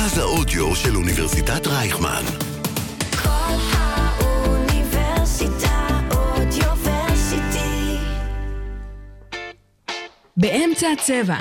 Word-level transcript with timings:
מרכז 0.00 0.18
האודיו 0.18 0.76
של 0.76 0.96
אוניברסיטת 0.96 1.66
רייכמן. 1.66 2.22
כל 3.22 3.54
האוניברסיטה 3.72 4.78
אודיוורסיטי. 6.10 7.96
באמצע 10.36 10.86
הצבע. 10.92 11.36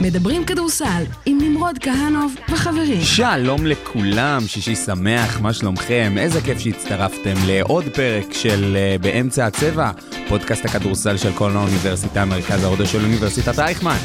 מדברים 0.00 0.44
כדורסל 0.44 1.04
עם 1.26 1.38
נמרוד 1.40 1.78
כהנוב 1.78 2.34
וחברים. 2.52 3.00
שלום 3.00 3.66
לכולם, 3.66 4.40
שישי 4.46 4.74
שמח, 4.74 5.40
מה 5.40 5.52
שלומכם? 5.52 6.14
איזה 6.18 6.40
כיף 6.40 6.58
שהצטרפתם 6.58 7.34
לעוד 7.46 7.84
פרק 7.94 8.32
של 8.32 8.76
uh, 8.76 9.02
באמצע 9.02 9.46
הצבע, 9.46 9.90
פודקאסט 10.28 10.64
הכדורסל 10.64 11.16
של 11.16 11.32
כל 11.32 11.50
האוניברסיטה, 11.50 12.24
מרכז 12.24 12.64
ההודו 12.64 12.86
של 12.86 13.04
אוניברסיטת 13.04 13.58
רייכמן. 13.58 13.98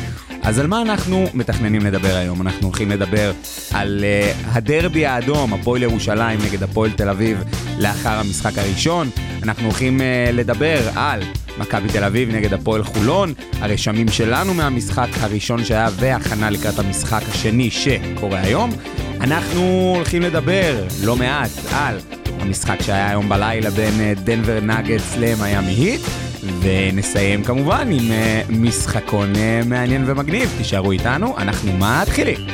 אז 0.45 0.59
על 0.59 0.67
מה 0.67 0.81
אנחנו 0.81 1.26
מתכננים 1.34 1.81
לדבר 1.81 2.16
היום? 2.16 2.41
אנחנו 2.41 2.67
הולכים 2.67 2.91
לדבר 2.91 3.31
על 3.73 4.04
uh, 4.04 4.48
הדרבי 4.48 5.05
האדום, 5.05 5.54
הפועל 5.54 5.84
ירושלים 5.84 6.40
נגד 6.45 6.63
הפועל 6.63 6.91
תל 6.91 7.09
אביב 7.09 7.44
לאחר 7.80 8.20
המשחק 8.20 8.58
הראשון. 8.58 9.09
אנחנו 9.44 9.63
הולכים 9.63 9.99
uh, 9.99 10.04
לדבר 10.34 10.90
על 10.95 11.21
מכבי 11.58 11.90
תל 11.90 12.04
אביב 12.04 12.35
נגד 12.35 12.54
הפועל 12.54 12.84
חולון, 12.84 13.34
הרשמים 13.59 14.08
שלנו 14.08 14.54
מהמשחק 14.54 15.08
הראשון 15.20 15.63
שהיה 15.63 15.90
והכנה 15.95 16.49
לקראת 16.49 16.80
המשחק 16.80 17.21
השני 17.30 17.71
שקורה 17.71 18.41
היום. 18.41 18.71
אנחנו 19.21 19.93
הולכים 19.96 20.21
לדבר 20.21 20.84
לא 21.04 21.16
מעט 21.16 21.49
על 21.71 21.99
המשחק 22.40 22.82
שהיה 22.82 23.09
היום 23.09 23.30
בלילה 23.30 23.70
בין 23.70 23.99
אה, 23.99 24.13
דנבר 24.23 24.59
נגטס 24.62 25.16
למיאמי 25.20 25.71
היט, 25.71 26.02
ונסיים 26.62 27.44
כמובן 27.44 27.88
עם 27.91 28.12
אה, 28.12 28.41
משחקון 28.49 29.35
אה, 29.35 29.62
מעניין 29.65 30.04
ומגניב. 30.07 30.49
תישארו 30.57 30.91
איתנו, 30.91 31.37
אנחנו 31.37 31.71
מתחילים. 31.77 32.48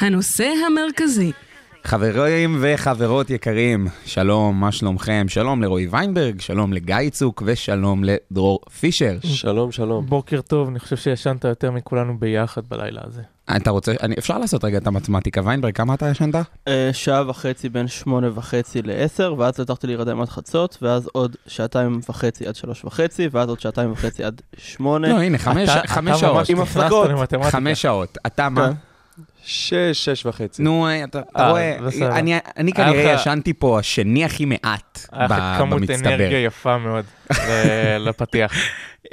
הנושא 0.00 0.52
המרכזי, 0.66 1.32
חברים 1.84 2.56
וחברות 2.60 3.30
יקרים, 3.30 3.86
שלום, 4.04 4.60
מה 4.60 4.72
שלומכם? 4.72 5.24
שלום 5.28 5.62
לרועי 5.62 5.86
ויינברג, 5.90 6.40
שלום 6.40 6.72
לגיא 6.72 7.10
צוק 7.10 7.42
ושלום 7.46 8.04
לדרור 8.04 8.58
פישר. 8.80 9.16
שלום, 9.22 9.72
שלום. 9.72 10.06
בוקר 10.06 10.40
טוב, 10.40 10.68
אני 10.68 10.78
חושב 10.78 10.96
שישנת 10.96 11.44
יותר 11.44 11.70
מכולנו 11.70 12.18
ביחד 12.18 12.62
בלילה 12.68 13.00
הזה. 13.04 13.22
אתה 13.56 13.70
רוצה, 13.70 13.92
אני, 14.02 14.14
אפשר 14.18 14.38
לעשות 14.38 14.64
רגע 14.64 14.78
את 14.78 14.86
המתמטיקה, 14.86 15.40
ויינברג, 15.44 15.74
כמה 15.74 15.94
אתה 15.94 16.08
ישנת? 16.10 16.34
אה, 16.68 16.90
שעה 16.92 17.30
וחצי 17.30 17.68
בין 17.68 17.88
שמונה 17.88 18.28
וחצי 18.34 18.82
לעשר, 18.82 19.34
ואז 19.38 19.60
הצלחתי 19.60 19.86
להירדם 19.86 20.20
עד 20.20 20.28
חצות, 20.28 20.78
ואז 20.82 21.08
עוד 21.12 21.36
שעתיים 21.46 22.00
וחצי 22.08 22.46
עד 22.46 22.56
שלוש 22.56 22.84
וחצי, 22.84 23.28
ואז 23.32 23.48
עוד 23.48 23.60
שעתיים 23.60 23.92
וחצי 23.92 24.24
עד 24.24 24.40
שמונה. 24.58 25.08
לא, 25.08 25.20
הנה, 25.22 25.38
חמש, 25.38 25.68
אתה- 25.68 25.82
חמש 25.88 26.10
אתה 26.10 26.18
שעות. 26.18 26.36
ממש 26.36 26.50
עם 26.50 26.60
נכנסת 26.60 26.76
הפסקות. 26.80 27.08
למתמטיקה. 27.10 27.50
חמש 27.50 27.82
שעות. 27.82 28.18
אתה 28.26 28.48
מה? 28.48 28.70
שש, 29.44 29.74
שש 29.92 30.26
וחצי. 30.26 30.62
נו, 30.62 30.86
אתה 31.04 31.20
אתה 31.20 31.38
אה, 31.42 31.50
רואה. 31.50 31.76
אני- 32.56 32.72
כנראה 32.72 33.14
לך- 33.14 33.20
ישנתי 33.20 33.52
פה 33.52 33.78
השני 33.78 34.24
הכי 34.24 34.44
מעט 34.44 35.06
היה 35.12 35.24
לך 35.26 35.58
כמות 35.58 35.80
במצטבר. 35.80 36.08
אנרגיה 36.14 36.42
יפה 36.44 36.78
מאוד 36.78 37.04
לפתיח. 38.06 38.52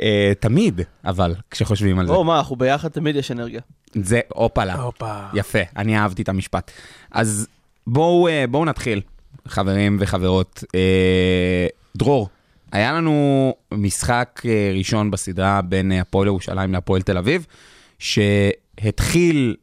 אה, 0.02 0.32
תמיד, 0.40 0.82
אבל, 1.06 1.36
כשחושבים 1.52 2.00
על 2.00 2.08
זה. 2.08 2.14
או, 2.14 2.24
מה, 2.24 2.38
אנחנו 2.38 2.56
ביחד 2.56 2.88
תמיד 2.90 3.16
יש 3.16 3.32
אנרגיה. 3.32 3.62
זה 3.94 4.20
הופלה. 4.28 4.76
הופה. 4.76 5.14
יפה, 5.34 5.60
אני 5.78 5.98
אהבתי 5.98 6.22
את 6.22 6.30
המשפט. 6.30 6.72
אז 7.12 7.48
בואו 7.88 8.28
אה, 8.28 8.46
בואו 8.50 8.66
נתחיל, 8.66 9.02
חברים 9.48 9.98
וחברות. 10.00 10.64
אה, 10.76 11.68
דרור, 11.98 12.30
היה 12.72 12.94
לנו 12.94 13.54
משחק 13.72 14.42
אה, 14.46 14.72
ראשון 14.78 15.12
בסדרה 15.12 15.62
בין 15.62 15.92
אה, 15.92 16.02
הפועל 16.02 16.28
ירושלים 16.28 16.74
להפועל 16.74 17.02
תל 17.02 17.18
אביב, 17.18 17.46
שהתחיל 18.00 19.56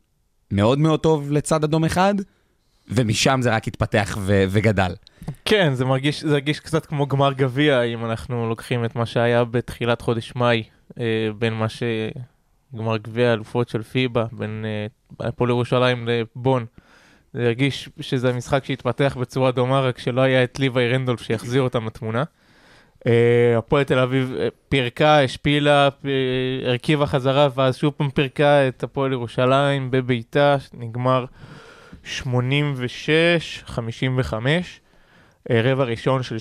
מאוד 0.54 0.78
מאוד 0.78 1.00
טוב 1.00 1.32
לצד 1.32 1.64
אדום 1.64 1.84
אחד, 1.84 2.14
ומשם 2.88 3.38
זה 3.42 3.54
רק 3.54 3.68
התפתח 3.68 4.18
ו- 4.20 4.44
וגדל. 4.48 4.94
כן, 5.44 5.74
זה 5.74 5.84
מרגיש, 5.84 6.24
זה 6.24 6.32
הרגיש 6.32 6.60
קצת 6.60 6.86
כמו 6.86 7.06
גמר 7.06 7.32
גביע, 7.32 7.82
אם 7.82 8.04
אנחנו 8.04 8.48
לוקחים 8.48 8.84
את 8.84 8.96
מה 8.96 9.06
שהיה 9.06 9.44
בתחילת 9.44 10.00
חודש 10.00 10.32
מאי, 10.36 10.62
אה, 11.00 11.28
בין 11.38 11.54
מה 11.54 11.68
ש... 11.68 11.82
גמר 12.76 12.96
גביע 12.96 13.32
אלופות 13.32 13.68
של 13.68 13.82
פיבה, 13.82 14.26
בין 14.32 14.64
אה, 14.64 15.26
הפועל 15.28 15.50
ירושלים 15.50 16.08
לבון. 16.08 16.66
זה 17.34 17.44
הרגיש 17.46 17.88
שזה 18.00 18.30
המשחק 18.30 18.64
שהתפתח 18.64 19.16
בצורה 19.20 19.52
דומה, 19.52 19.80
רק 19.80 19.98
שלא 19.98 20.20
היה 20.20 20.44
את 20.44 20.58
ליוואי 20.58 20.88
רנדולף 20.88 21.22
שיחזיר 21.22 21.62
אותם 21.62 21.86
לתמונה. 21.86 22.24
אה, 23.06 23.58
הפועל 23.58 23.84
תל 23.84 23.98
אביב 23.98 24.34
אה, 24.38 24.48
פירקה, 24.68 25.22
השפילה, 25.22 25.88
הרכיבה 26.66 27.06
חזרה, 27.06 27.48
ואז 27.54 27.76
שוב 27.76 27.92
פעם 27.96 28.10
פירקה 28.10 28.68
את 28.68 28.82
הפועל 28.82 29.12
ירושלים 29.12 29.90
בביתה, 29.90 30.56
נגמר 30.74 31.24
86-55. 32.04 32.24
אה, 35.50 35.60
רבע 35.64 35.84
ראשון 35.84 36.22
של 36.22 36.36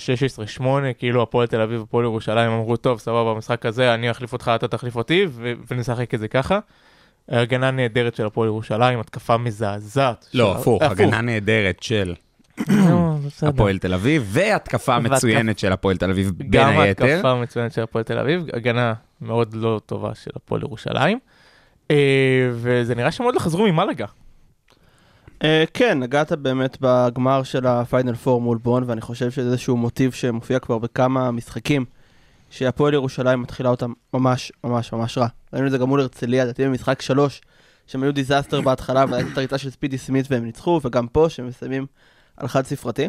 16-8, 0.58 0.62
כאילו 0.98 1.22
הפועל 1.22 1.46
תל 1.46 1.60
אביב 1.60 1.80
והפועל 1.80 2.04
ירושלים 2.04 2.50
אמרו, 2.50 2.76
טוב, 2.76 2.98
סבבה, 2.98 3.34
במשחק 3.34 3.66
הזה 3.66 3.94
אני 3.94 4.10
אחליף 4.10 4.32
אותך, 4.32 4.50
אתה 4.54 4.68
תחליף 4.68 4.96
אותי, 4.96 5.26
ונשחק 5.70 6.14
את 6.14 6.20
זה 6.20 6.28
ככה. 6.28 6.58
הגנה 7.28 7.70
נהדרת 7.70 8.14
של 8.14 8.26
הפועל 8.26 8.48
ירושלים, 8.48 9.00
התקפה 9.00 9.36
מזעזעת. 9.36 10.28
לא, 10.34 10.56
הפוך, 10.56 10.82
הגנה 10.82 11.20
נהדרת 11.20 11.82
של. 11.82 12.14
הפועל 13.42 13.78
תל 13.78 13.94
אביב, 13.94 14.26
והתקפה 14.26 14.96
והתקפ- 14.98 15.10
מצוינת 15.10 15.58
של 15.58 15.72
הפועל 15.72 15.96
תל 15.96 16.10
אביב 16.10 16.30
בין 16.36 16.48
גם 16.50 16.78
היתר. 16.78 17.04
התקפה 17.04 17.34
מצוינת 17.34 17.72
של 17.72 17.82
הפועל 17.82 18.04
תל 18.04 18.18
אביב, 18.18 18.44
הגנה 18.52 18.94
מאוד 19.20 19.54
לא 19.54 19.80
טובה 19.86 20.14
של 20.14 20.30
הפועל 20.36 20.62
ירושלים. 20.62 21.18
אה, 21.90 21.96
וזה 22.52 22.94
נראה 22.94 23.12
שהם 23.12 23.26
עוד 23.26 23.34
לא 23.34 23.40
חזרו 23.40 23.66
ממלאגה. 23.72 24.06
אה, 25.44 25.64
כן, 25.74 25.98
נגעת 25.98 26.32
באמת 26.32 26.78
בגמר 26.80 27.42
של 27.42 27.66
הפיינל 27.66 28.14
פור 28.14 28.40
מול 28.40 28.58
בון, 28.58 28.84
ואני 28.86 29.00
חושב 29.00 29.30
שזה 29.30 29.46
איזשהו 29.46 29.76
מוטיב 29.76 30.12
שמופיע 30.12 30.58
כבר 30.58 30.78
בכמה 30.78 31.30
משחקים, 31.30 31.84
שהפועל 32.50 32.94
ירושלים 32.94 33.42
מתחילה 33.42 33.68
אותם 33.70 33.92
ממש 34.14 34.52
ממש 34.64 34.92
ממש 34.92 35.18
רע. 35.18 35.26
ראינו 35.52 35.66
את 35.66 35.72
זה 35.72 35.78
גם 35.78 35.88
מול 35.88 36.00
הרצליה, 36.00 36.44
לדעתי 36.44 36.64
במשחק 36.66 37.02
שלוש, 37.02 37.40
שהם 37.86 38.02
היו 38.02 38.12
disaster 38.12 38.60
בהתחלה, 38.60 39.04
והייתה 39.10 39.30
את 39.32 39.38
הריצה 39.38 39.58
של 39.58 39.70
ספידי 39.70 39.98
סמית 39.98 40.26
והם 40.30 40.44
ניצחו, 40.44 40.80
וגם 40.84 41.06
פה, 41.06 41.26
שהם 41.28 41.46
מסיימים 41.48 41.86
על 42.36 42.48
חד 42.48 42.64
ספרתי. 42.64 43.08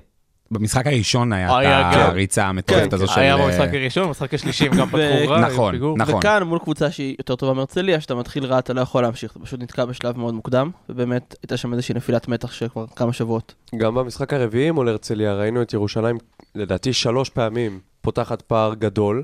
במשחק 0.52 0.88
הראשון 0.88 1.34
היה 1.34 1.58
היה 1.58 1.91
את 1.91 1.96
גם- 1.96 2.02
הריצה 2.09 2.46
המטורפת 2.46 2.90
כן, 2.90 2.96
הזו 2.96 3.08
של... 3.08 3.19
היה 3.19 3.36
אה, 3.36 3.46
במשחק 3.46 3.69
הראשון, 3.74 4.06
במשחק 4.08 4.34
השלישי 4.34 4.68
הם 4.68 4.74
גם 4.78 4.88
פתחו 4.88 5.00
רע. 5.30 5.40
נכון. 5.40 5.75
נכון. 5.97 6.16
וכאן, 6.16 6.44
מול 6.44 6.59
קבוצה 6.59 6.91
שהיא 6.91 7.16
יותר 7.19 7.35
טובה 7.35 7.53
מהרצליה, 7.53 8.02
שאתה 8.02 8.16
מתחיל 8.16 8.46
רע, 8.46 8.59
אתה 8.59 8.74
לא 8.74 8.81
יכול 8.81 9.03
להמשיך, 9.03 9.31
אתה 9.31 9.40
פשוט 9.40 9.59
נתקע 9.62 9.85
בשלב 9.85 10.18
מאוד 10.18 10.34
מוקדם, 10.34 10.72
ובאמת 10.90 11.35
הייתה 11.41 11.58
שם 11.58 11.74
איזושהי 11.74 11.96
נפילת 11.96 12.28
מתח 12.28 12.52
של 12.52 12.68
כבר 12.69 12.85
כמה 12.96 13.14
שבועות. 13.14 13.53
גם 13.78 13.96
במשחק 13.96 14.34
הרביעי 14.34 14.72
מול 14.72 14.90
הרצליה 14.90 15.34
ראינו 15.34 15.62
את 15.62 15.74
ירושלים, 15.74 16.18
לדעתי 16.56 16.94
שלוש 16.94 17.30
פעמים, 17.30 17.80
פותחת 18.02 18.41
פער 18.41 18.74
גדול. 18.74 19.24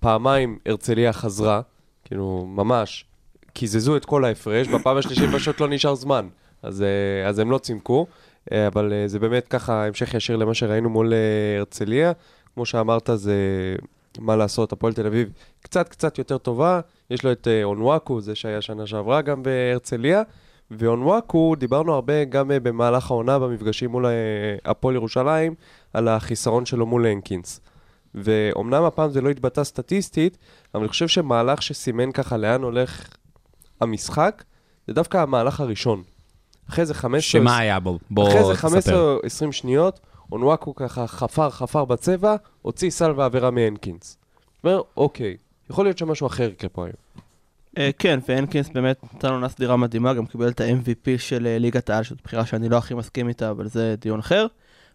פעמיים 0.00 0.58
הרצליה 0.66 1.12
חזרה, 1.12 1.60
כאילו, 2.04 2.46
ממש, 2.48 3.04
קיזזו 3.52 3.96
את 3.96 4.04
כל 4.04 4.24
ההפרש, 4.24 4.68
בפעם 4.68 4.96
השלישית 4.96 5.30
פשוט 5.34 5.60
לא 5.60 5.68
נשאר 5.68 5.94
זמן. 5.94 6.28
אז, 6.62 6.82
אה, 6.82 7.28
אז 7.28 7.38
הם 7.38 7.50
לא 7.50 7.58
צימקו, 7.58 8.06
אה, 8.10 8.14
אבל 8.52 8.92
אה, 8.92 9.08
זה 9.08 9.18
באמת 9.18 9.48
ככה 9.48 9.86
המשך 9.86 10.14
ישיר 10.14 10.36
למה 10.36 10.54
שראינו 10.54 10.90
מול 10.90 11.12
אה, 11.12 11.58
הרצליה. 11.58 12.12
כמו 12.54 12.66
שאמרת, 12.66 13.10
זה 13.14 13.34
מה 14.18 14.36
לעשות, 14.36 14.72
הפועל 14.72 14.92
תל 14.92 15.06
אביב 15.06 15.28
קצת 15.62 15.88
קצת 15.88 16.18
יותר 16.18 16.38
טובה. 16.38 16.80
יש 17.10 17.24
לו 17.24 17.32
את 17.32 17.48
אה, 17.48 17.64
אונוואקו, 17.64 18.20
זה 18.20 18.34
שהיה 18.34 18.60
שנה 18.60 18.86
שעברה 18.86 19.22
גם 19.22 19.42
בהרצליה. 19.42 20.22
ואונוואקו, 20.70 21.54
דיברנו 21.58 21.94
הרבה 21.94 22.24
גם 22.24 22.50
אה, 22.50 22.60
במהלך 22.60 23.10
העונה 23.10 23.38
במפגשים 23.38 23.90
מול 23.90 24.06
אה, 24.06 24.12
הפועל 24.64 24.94
ירושלים, 24.94 25.54
על 25.92 26.08
החיסרון 26.08 26.66
שלו 26.66 26.86
מול 26.86 27.06
הנקינס. 27.06 27.60
ואומנם 28.14 28.84
הפעם 28.84 29.10
זה 29.10 29.20
לא 29.20 29.30
התבטא 29.30 29.64
סטטיסטית, 29.64 30.38
אבל 30.74 30.82
אני 30.82 30.88
חושב 30.88 31.08
שמהלך 31.08 31.62
שסימן 31.62 32.12
ככה 32.12 32.36
לאן 32.36 32.62
הולך 32.62 33.08
המשחק, 33.80 34.44
זה 34.86 34.94
דווקא 34.94 35.18
המהלך 35.18 35.60
הראשון. 35.60 36.02
אחרי 36.68 36.86
זה 36.86 36.94
15... 36.94 37.40
שמה 37.40 37.58
היה 37.58 37.80
בו? 37.80 37.98
בוא 38.10 38.28
אחרי 38.28 38.44
זה 38.44 38.52
תספר. 38.52 38.68
15 38.68 39.00
או 39.00 39.18
20 39.22 39.52
שניות, 39.52 40.00
אונואקו 40.32 40.74
ככה 40.74 41.06
חפר 41.06 41.50
חפר 41.50 41.84
בצבע, 41.84 42.36
הוציא 42.62 42.90
סל 42.90 43.12
ועבירה 43.16 43.50
מהנקינס. 43.50 44.18
אומר, 44.64 44.82
אוקיי, 44.96 45.36
יכול 45.70 45.84
להיות 45.84 45.98
שמשהו 45.98 46.26
אחר 46.26 46.50
יקרה 46.50 46.68
פה 46.68 46.84
היום. 46.84 46.94
אה, 47.78 47.90
כן, 47.98 48.20
והנקינס 48.28 48.68
באמת 48.68 49.04
נתן 49.14 49.28
עונה 49.28 49.48
סדירה 49.48 49.76
מדהימה, 49.76 50.14
גם 50.14 50.26
קיבל 50.26 50.48
את 50.48 50.60
ה-MVP 50.60 51.18
של 51.18 51.46
אה, 51.46 51.58
ליגת 51.58 51.90
העל, 51.90 52.02
שזאת 52.02 52.22
בחירה 52.24 52.46
שאני 52.46 52.68
לא 52.68 52.76
הכי 52.76 52.94
מסכים 52.94 53.28
איתה, 53.28 53.50
אבל 53.50 53.68
זה 53.68 53.94
דיון 54.00 54.18
אחר. 54.18 54.46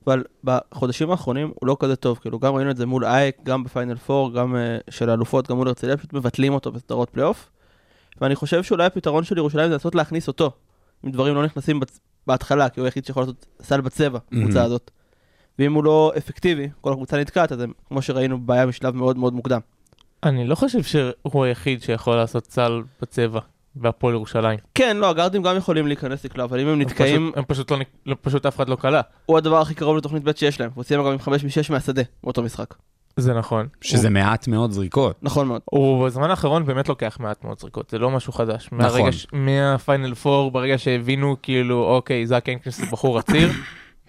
אבל 0.07 0.23
בחודשים 0.43 1.11
האחרונים 1.11 1.51
הוא 1.55 1.67
לא 1.67 1.77
כזה 1.79 1.95
טוב, 1.95 2.19
כאילו 2.21 2.39
גם 2.39 2.55
ראינו 2.55 2.71
את 2.71 2.77
זה 2.77 2.85
מול 2.85 3.05
אאק, 3.05 3.37
גם 3.43 3.63
בפיינל 3.63 3.95
פור, 3.95 4.33
גם 4.33 4.55
אה, 4.55 4.77
של 4.89 5.09
האלופות, 5.09 5.49
גם 5.49 5.57
מול 5.57 5.67
הרצליה, 5.67 5.97
פשוט 5.97 6.13
מבטלים 6.13 6.53
אותו 6.53 6.71
בסדרות 6.71 7.09
פלייאוף. 7.09 7.49
ואני 8.21 8.35
חושב 8.35 8.63
שאולי 8.63 8.85
הפתרון 8.85 9.23
של 9.23 9.37
ירושלים 9.37 9.67
זה 9.67 9.73
לנסות 9.73 9.95
להכניס 9.95 10.27
אותו, 10.27 10.51
אם 11.05 11.11
דברים 11.11 11.35
לא 11.35 11.45
נכנסים 11.45 11.79
בצ... 11.79 11.99
בהתחלה, 12.27 12.69
כי 12.69 12.79
הוא 12.79 12.85
היחיד 12.85 13.05
שיכול 13.05 13.23
לעשות 13.23 13.45
סל 13.61 13.81
בצבע, 13.81 14.17
הקבוצה 14.27 14.39
מהמם. 14.53 14.65
הזאת. 14.65 14.91
ואם 15.59 15.73
הוא 15.73 15.83
לא 15.83 16.11
אפקטיבי, 16.17 16.69
כל 16.81 16.91
הקבוצה 16.91 17.17
נתקעת, 17.17 17.51
אז 17.51 17.61
הם, 17.61 17.71
כמו 17.87 18.01
שראינו, 18.01 18.39
בעיה 18.41 18.65
משלב 18.65 18.95
מאוד 18.95 19.17
מאוד 19.17 19.33
מוקדם. 19.33 19.59
אני 20.23 20.47
לא 20.47 20.55
חושב 20.55 20.83
שהוא 20.83 21.43
היחיד 21.45 21.81
שיכול 21.81 22.15
לעשות 22.15 22.45
סל 22.45 22.81
בצבע 23.01 23.39
בהפועל 23.75 24.13
ירושלים. 24.13 24.59
כן, 24.75 24.97
לא, 24.97 25.09
הגארדים 25.09 25.43
גם 25.43 25.57
יכולים 25.57 25.87
להיכנס 25.87 26.25
לקלע, 26.25 26.43
אבל 26.43 26.59
אם 26.59 26.67
הם 26.67 26.73
הם 26.73 26.81
נתקעים, 26.81 27.21
פשוט- 27.27 27.37
הם 27.37 27.43
פשוט 27.47 27.71
לא, 27.71 27.77
נק- 27.77 27.95
לא- 28.05 28.15
פשוט 28.21 28.45
אף 28.45 28.55
אחד 28.55 28.69
לא 28.69 28.75
קלע. 28.75 29.01
הוא 29.25 29.37
הדבר 29.37 29.61
הכי 29.61 29.75
קרוב 29.75 29.97
לתוכנית 29.97 30.23
ב' 30.23 30.31
שיש 30.35 30.59
להם. 30.61 30.69
הוא 30.75 30.83
סיים 30.83 31.01
גם 31.03 31.11
עם 31.11 31.19
5 31.19 31.43
מ-6 31.43 31.71
מהשדה, 31.71 32.01
באותו 32.23 32.43
משחק. 32.43 32.73
זה 33.17 33.33
נכון. 33.33 33.67
שזה 33.81 34.09
מעט 34.09 34.47
מאוד 34.47 34.71
זריקות. 34.71 35.15
נכון 35.21 35.47
מאוד. 35.47 35.61
הוא 35.65 36.05
בזמן 36.05 36.29
האחרון 36.29 36.65
באמת 36.65 36.89
לוקח 36.89 37.17
מעט 37.19 37.43
מאוד 37.43 37.59
זריקות, 37.59 37.89
זה 37.89 37.99
לא 37.99 38.11
משהו 38.11 38.33
חדש. 38.33 38.69
נכון. 38.71 39.11
ש- 39.11 39.27
מהפיינל 39.33 40.15
פור, 40.15 40.51
ברגע 40.51 40.77
שהבינו 40.77 41.35
כאילו, 41.41 41.83
אוקיי, 41.95 42.27
זאק 42.27 42.49
הנקינס 42.49 42.79
הוא 42.79 42.87
בחור 42.91 43.19
עציר, 43.19 43.49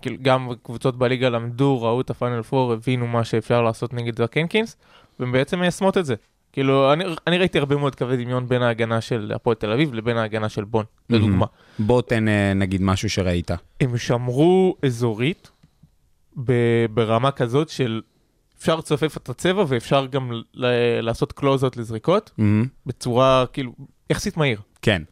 כאילו 0.02 0.17
גם 0.23 0.49
קבוצות 0.62 0.99
בליגה 0.99 1.29
למדו, 1.29 1.82
ראו 1.82 2.00
את 2.00 2.11
הפיינל 2.11 2.43
פור, 2.43 2.73
הבינו 2.73 3.06
מה 3.06 3.25
שאפשר 3.25 3.62
לעשות 3.62 3.93
נגד 3.94 4.19
זאק 4.19 4.37
הנקינס, 4.37 4.76
והם 5.20 5.32
בעצם 5.32 5.61
מיישמות 5.61 5.99
את 5.99 6.06
זה. 6.06 6.14
כאילו, 6.53 6.93
אני, 6.93 7.05
אני 7.26 7.38
ראיתי 7.38 7.58
הרבה 7.58 7.76
מאוד 7.76 7.94
קווי 7.94 8.25
דמיון 8.25 8.49
בין 8.49 8.62
ההגנה 8.62 9.00
של 9.00 9.32
הפועל 9.35 9.56
תל 9.56 9.73
אביב 9.73 9.94
לבין 9.94 10.17
ההגנה 10.17 10.49
של 10.49 10.64
בון, 10.64 10.85
לדוגמה. 11.11 11.46
בוא 11.79 12.03
תן 12.03 12.29
אה, 12.29 12.53
נגיד 12.55 12.82
משהו 12.82 13.11
שראית. 13.11 13.50
הם 13.81 13.96
שמרו 13.96 14.76
אזורית 14.87 15.50
ב- 16.44 16.87
ברמה 16.94 17.31
כזאת 17.31 17.69
של 17.69 18.00
אפשר 18.61 18.77
לצופף 18.77 19.17
את 19.17 19.29
הצבע 19.29 19.65
ואפשר 19.69 20.07
גם 20.07 20.33
ל- 20.55 20.67
לעשות 21.01 21.33
קלוזות 21.33 21.77
לזריקות 21.77 22.31
מהמם. 22.39 22.67
בצורה 22.87 23.45
כאילו 23.53 23.73
יחסית 24.11 24.37
מהיר. 24.37 24.61
כן. 24.83 25.03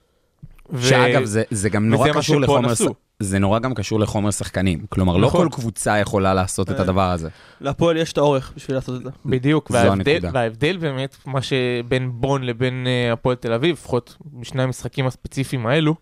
ו- 0.73 0.83
שאגב, 0.89 1.25
זה, 1.25 1.43
זה 1.51 1.69
גם 1.69 1.89
נורא 1.91 2.13
קשור 2.13 2.41
לחומר... 2.41 2.75
ש- 2.75 2.83
זה 3.21 3.39
נורא 3.39 3.59
גם 3.59 3.75
קשור 3.75 4.01
לחומר 4.01 4.31
שחקנים. 4.31 4.87
כלומר, 4.89 5.17
לא 5.17 5.27
נכון. 5.27 5.49
כל 5.51 5.57
קבוצה 5.57 5.99
יכולה 5.99 6.35
לעשות 6.35 6.71
את 6.71 6.77
אה. 6.77 6.81
הדבר 6.83 7.11
הזה. 7.11 7.29
להפועל 7.61 7.97
יש 7.97 8.13
את 8.13 8.19
האורך 8.19 8.53
בשביל 8.57 8.77
לעשות 8.77 8.97
את 8.97 9.03
זה. 9.03 9.11
בדיוק, 9.27 9.71
וההבדל. 9.71 10.19
וההבדל 10.33 10.77
באמת, 10.77 11.17
מה 11.27 11.43
שבין 11.43 12.11
בון 12.15 12.43
לבין 12.43 12.87
אה, 12.87 13.13
הפועל 13.13 13.37
תל 13.37 13.53
אביב, 13.53 13.73
לפחות 13.73 14.17
בשני 14.41 14.63
המשחקים 14.63 15.07
הספציפיים 15.07 15.67
האלו, 15.67 15.95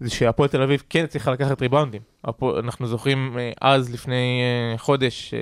זה 0.00 0.10
שהפועל 0.10 0.48
תל 0.48 0.62
אביב 0.62 0.82
כן 0.90 1.06
צריכה 1.06 1.30
לקחת 1.32 1.62
ריבאונדים. 1.62 2.02
אנחנו 2.58 2.86
זוכרים 2.86 3.38
אה, 3.38 3.50
אז, 3.60 3.92
לפני 3.94 4.40
חודש, 4.76 5.34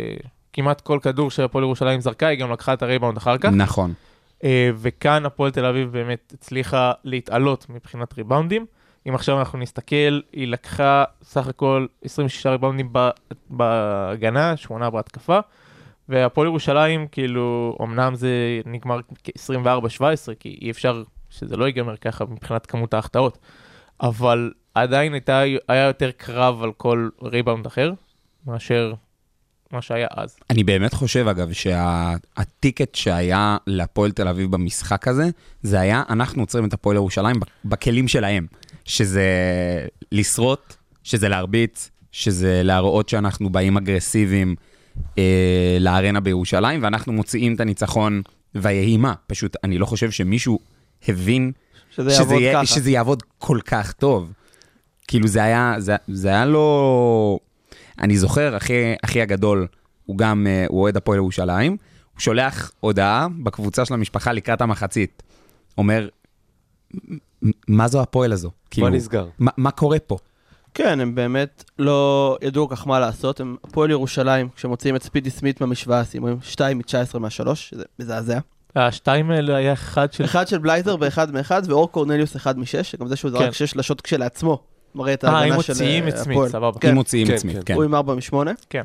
כמעט 0.52 0.80
כל 0.80 0.98
כדור 1.02 1.30
שהפועל 1.30 1.64
ירושלים 1.64 2.00
זרקה, 2.00 2.26
היא 2.26 2.38
גם 2.38 2.52
לקחה 2.52 2.72
את 2.72 2.82
הריבאונד 2.82 3.16
אחר 3.16 3.38
כך. 3.38 3.48
נכון. 3.48 3.92
אה, 4.44 4.70
וכאן 4.76 5.26
הפועל 5.26 5.50
תל 5.50 5.64
אביב 5.64 5.92
באמת 5.92 6.32
הצליחה 6.38 6.92
להתעלות 7.04 7.66
מבחינת 7.70 8.18
ריבאונדים. 8.18 8.66
אם 9.08 9.14
עכשיו 9.14 9.38
אנחנו 9.38 9.58
נסתכל, 9.58 10.20
היא 10.32 10.48
לקחה 10.48 11.04
סך 11.22 11.48
הכל 11.48 11.86
26 12.04 12.46
ריבאונדים 12.46 12.92
בהגנה, 13.50 14.56
8 14.56 14.90
בהתקפה, 14.90 15.38
והפועל 16.08 16.46
ירושלים, 16.46 17.06
כאילו, 17.12 17.76
אמנם 17.82 18.14
זה 18.14 18.60
נגמר 18.66 19.00
כ-24-17, 19.24 20.34
כי 20.40 20.58
אי 20.62 20.70
אפשר 20.70 21.02
שזה 21.30 21.56
לא 21.56 21.64
ייגמר 21.64 21.96
ככה 21.96 22.24
מבחינת 22.24 22.66
כמות 22.66 22.94
ההחטאות, 22.94 23.38
אבל 24.00 24.52
עדיין 24.74 25.12
הייתה, 25.12 25.42
היה 25.68 25.86
יותר 25.86 26.10
קרב 26.16 26.62
על 26.62 26.72
כל 26.72 27.08
ריבאונד 27.22 27.66
אחר, 27.66 27.92
מאשר 28.46 28.94
מה 29.72 29.82
שהיה 29.82 30.06
אז. 30.10 30.36
אני 30.50 30.64
באמת 30.64 30.94
חושב, 30.94 31.28
אגב, 31.28 31.52
שהטיקט 31.52 32.94
שהיה 32.94 33.56
להפועל 33.66 34.12
תל 34.12 34.28
אביב 34.28 34.50
במשחק 34.50 35.08
הזה, 35.08 35.30
זה 35.62 35.80
היה, 35.80 36.02
אנחנו 36.10 36.42
עוצרים 36.42 36.64
את 36.64 36.72
הפועל 36.72 36.96
ירושלים 36.96 37.36
בכלים 37.64 38.08
שלהם. 38.08 38.46
שזה 38.84 39.26
לשרוט, 40.12 40.74
שזה 41.04 41.28
להרביץ, 41.28 41.90
שזה 42.12 42.62
להראות 42.64 43.08
שאנחנו 43.08 43.50
באים 43.50 43.76
אגרסיביים 43.76 44.54
אה, 45.18 45.76
לארנה 45.80 46.20
בירושלים, 46.20 46.82
ואנחנו 46.82 47.12
מוציאים 47.12 47.54
את 47.54 47.60
הניצחון 47.60 48.22
ויהי 48.54 48.96
מה. 48.96 49.14
פשוט, 49.26 49.56
אני 49.64 49.78
לא 49.78 49.86
חושב 49.86 50.10
שמישהו 50.10 50.58
הבין 51.08 51.52
שזה 51.90 52.10
שזה, 52.10 52.20
יעבוד 52.20 52.40
יהיה, 52.40 52.52
ככה. 52.52 52.66
שזה 52.66 52.90
יעבוד 52.90 53.22
כל 53.38 53.58
כך 53.64 53.92
טוב. 53.92 54.32
כאילו 55.08 55.28
זה 55.28 55.42
היה, 55.42 55.74
זה, 55.78 55.96
זה 56.08 56.28
היה 56.28 56.46
לא... 56.46 57.38
אני 58.02 58.18
זוכר, 58.18 58.56
אחי, 58.56 58.74
אחי 59.04 59.22
הגדול, 59.22 59.66
הוא 60.06 60.18
גם, 60.18 60.46
אה, 60.46 60.64
הוא 60.68 60.80
אוהד 60.82 60.96
הפועל 60.96 61.16
ירושלים, 61.18 61.72
הוא 62.14 62.20
שולח 62.20 62.72
הודעה 62.80 63.26
בקבוצה 63.42 63.84
של 63.84 63.94
המשפחה 63.94 64.32
לקראת 64.32 64.60
המחצית. 64.60 65.22
אומר, 65.78 66.08
"מ- 66.94 67.50
מה 67.68 67.88
זו 67.88 68.02
הפועל 68.02 68.32
הזו? 68.32 68.50
כאילו, 68.70 68.88
נסגר? 68.88 69.26
מה, 69.38 69.50
מה 69.56 69.70
קורה 69.70 69.98
פה? 69.98 70.16
כן, 70.74 71.00
הם 71.00 71.14
באמת 71.14 71.64
לא 71.78 72.36
ידעו 72.42 72.68
כל 72.68 72.76
כך 72.76 72.86
מה 72.86 73.00
לעשות. 73.00 73.40
הם 73.40 73.56
הפועל 73.64 73.90
ירושלים, 73.90 74.48
כשמוציאים 74.56 74.96
את 74.96 75.02
ספידי 75.02 75.30
סמית 75.30 75.60
מהמשוואה, 75.60 76.04
סיימו 76.04 76.28
עם 76.28 76.36
2 76.42 76.78
מ-19 76.78 77.18
מה-3, 77.18 77.54
שזה 77.54 77.84
מזעזע. 77.98 78.38
השתיים 78.76 79.30
האלה 79.30 79.56
היה 79.56 79.72
אחד 79.72 80.12
של... 80.12 80.24
אחד 80.24 80.48
של 80.48 80.58
בלייזר 80.58 80.96
ואחד 81.00 81.32
מאחד, 81.32 81.62
ואור 81.66 81.92
קורנליוס 81.92 82.36
אחד 82.36 82.58
משש, 82.58 82.90
שגם 82.90 83.08
זה 83.08 83.16
שהוא 83.16 83.30
זרק 83.30 83.42
כן. 83.42 83.52
שש 83.52 83.70
שלשות 83.70 84.00
כשלעצמו, 84.00 84.62
מראה 84.94 85.14
את 85.14 85.24
אה, 85.24 85.30
אם 85.30 85.34
ההגנה 85.34 85.62
של 85.62 85.72
מוציאים 85.72 86.04
אה, 86.04 86.08
את 86.08 86.16
סמית, 86.16 86.36
הפועל. 86.36 86.50
סבבה. 86.50 86.80
כן. 86.80 86.88
אם 86.88 86.94
מוציאים 86.94 87.26
כן, 87.26 87.34
את 87.34 87.38
סמית, 87.38 87.56
כן. 87.56 87.62
כן. 87.64 87.74
הוא 87.74 87.84
עם 87.84 87.94
4 87.94 88.14
מ-8. 88.14 88.34
כן. 88.70 88.82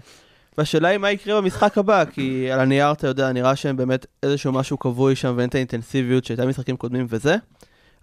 והשאלה 0.57 0.87
היא 0.87 0.97
מה 0.97 1.11
יקרה 1.11 1.41
במשחק 1.41 1.77
הבא, 1.77 2.05
כי 2.05 2.51
על 2.51 2.59
הנייר 2.59 2.91
אתה 2.91 3.07
יודע, 3.07 3.31
נראה 3.31 3.55
שהם 3.55 3.77
באמת 3.77 4.05
איזשהו 4.23 4.51
משהו 4.51 4.79
כבוי 4.79 5.15
שם 5.15 5.33
ואין 5.37 5.49
את 5.49 5.55
האינטנסיביות 5.55 6.25
שהייתה 6.25 6.45
במשחקים 6.45 6.77
קודמים 6.77 7.05
וזה. 7.09 7.35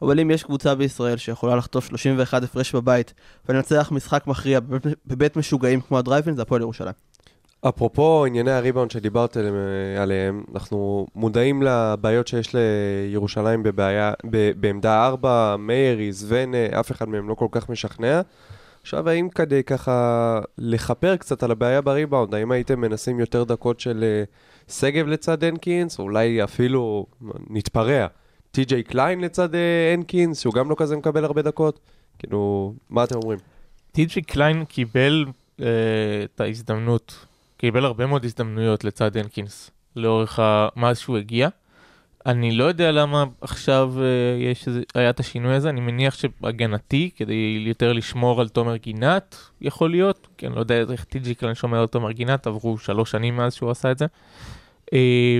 אבל 0.02 0.20
אם 0.20 0.30
יש 0.30 0.42
קבוצה 0.42 0.74
בישראל 0.74 1.16
שיכולה 1.16 1.56
לחטוף 1.56 1.86
31 1.86 2.42
הפרש 2.42 2.74
בבית 2.74 3.14
ולנצח 3.48 3.88
משחק 3.92 4.26
מכריע 4.26 4.60
בבית, 4.60 4.86
בבית 5.06 5.36
משוגעים 5.36 5.80
כמו 5.80 5.98
הדרייבין, 5.98 6.36
זה 6.36 6.42
הפועל 6.42 6.60
ירושלים. 6.60 7.13
אפרופו 7.68 8.24
ענייני 8.24 8.50
הריבאונד 8.50 8.90
שדיברת 8.90 9.36
עליהם, 9.36 9.54
אה, 9.54 10.02
עליהם, 10.02 10.44
אנחנו 10.54 11.06
מודעים 11.14 11.62
לבעיות 11.62 12.28
שיש 12.28 12.54
לירושלים 12.54 13.62
בבעיה, 13.62 14.12
ב, 14.30 14.50
בעמדה 14.60 15.06
4, 15.06 15.56
מאיר, 15.58 16.00
איזבנה, 16.00 16.80
אף 16.80 16.90
אחד 16.90 17.08
מהם 17.08 17.28
לא 17.28 17.34
כל 17.34 17.48
כך 17.50 17.68
משכנע. 17.68 18.20
עכשיו, 18.82 19.08
האם 19.08 19.28
כדי 19.28 19.62
ככה 19.62 20.40
לכפר 20.58 21.16
קצת 21.16 21.42
על 21.42 21.50
הבעיה 21.50 21.80
בריבאונד, 21.80 22.34
האם 22.34 22.50
הייתם 22.50 22.80
מנסים 22.80 23.20
יותר 23.20 23.44
דקות 23.44 23.80
של 23.80 24.04
אה, 24.04 24.24
שגב 24.74 25.06
לצד 25.06 25.44
הנקינס, 25.44 25.98
או 25.98 26.04
אולי 26.04 26.44
אפילו 26.44 27.06
נתפרע, 27.50 28.06
טי.ג'יי 28.50 28.82
קליין 28.82 29.20
לצד 29.20 29.54
אה, 29.54 29.92
הנקינס, 29.92 30.40
שהוא 30.40 30.54
גם 30.54 30.70
לא 30.70 30.76
כזה 30.78 30.96
מקבל 30.96 31.24
הרבה 31.24 31.42
דקות? 31.42 31.80
כאילו, 32.18 32.74
מה 32.90 33.04
אתם 33.04 33.16
אומרים? 33.16 33.38
טי.ג'י 33.92 34.22
קליין 34.22 34.64
קיבל 34.64 35.24
אה, 35.60 35.66
את 36.24 36.40
ההזדמנות, 36.40 37.26
קיבל 37.64 37.84
הרבה 37.84 38.06
מאוד 38.06 38.24
הזדמנויות 38.24 38.84
לצד 38.84 39.16
הנקינס 39.16 39.70
לאורך 39.96 40.38
ה... 40.38 40.68
מאז 40.76 40.98
שהוא 40.98 41.18
הגיע. 41.18 41.48
אני 42.26 42.52
לא 42.52 42.64
יודע 42.64 42.92
למה 42.92 43.24
עכשיו 43.40 43.94
אה, 43.98 44.04
יש 44.38 44.68
איזה, 44.68 44.82
היה 44.94 45.10
את 45.10 45.20
השינוי 45.20 45.54
הזה, 45.54 45.68
אני 45.68 45.80
מניח 45.80 46.14
שהגנתי, 46.14 47.10
כדי 47.16 47.64
יותר 47.66 47.92
לשמור 47.92 48.40
על 48.40 48.48
תומר 48.48 48.76
גינת, 48.76 49.36
יכול 49.60 49.90
להיות, 49.90 50.28
כי 50.38 50.46
אני 50.46 50.54
לא 50.54 50.60
יודע 50.60 50.84
איך 50.90 51.04
טי.ג'י 51.04 51.34
קליין 51.34 51.54
שומר 51.54 51.80
על 51.80 51.86
תומר 51.86 52.10
גינת, 52.12 52.46
עברו 52.46 52.78
שלוש 52.78 53.10
שנים 53.10 53.36
מאז 53.36 53.54
שהוא 53.54 53.70
עשה 53.70 53.90
את 53.90 53.98
זה. 53.98 54.06
אה, 54.92 55.38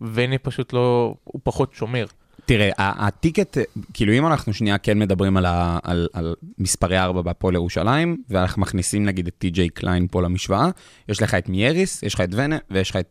ווני 0.00 0.38
פשוט 0.38 0.72
לא, 0.72 1.14
הוא 1.24 1.40
פחות 1.44 1.74
שומר. 1.74 2.06
תראה, 2.46 2.70
הטיקט, 2.78 3.58
כאילו 3.94 4.12
אם 4.12 4.26
אנחנו 4.26 4.52
שנייה 4.54 4.78
כן 4.78 4.98
מדברים 4.98 5.36
על, 5.36 5.46
ה, 5.46 5.78
על, 5.82 6.08
על 6.12 6.34
מספרי 6.58 6.98
4 6.98 7.22
בהפועל 7.22 7.54
ירושלים, 7.54 8.16
ואנחנו 8.28 8.62
מכניסים 8.62 9.04
נגיד 9.04 9.26
את 9.26 9.34
טי.ג'יי 9.38 9.68
קליין 9.68 10.06
פה 10.10 10.22
למשוואה, 10.22 10.70
יש 11.08 11.22
לך 11.22 11.34
את 11.34 11.48
מייריס, 11.48 12.02
יש 12.02 12.14
לך 12.14 12.20
את 12.20 12.28
ונה, 12.32 12.58
ויש 12.70 12.90
לך 12.90 12.96
את, 12.96 13.08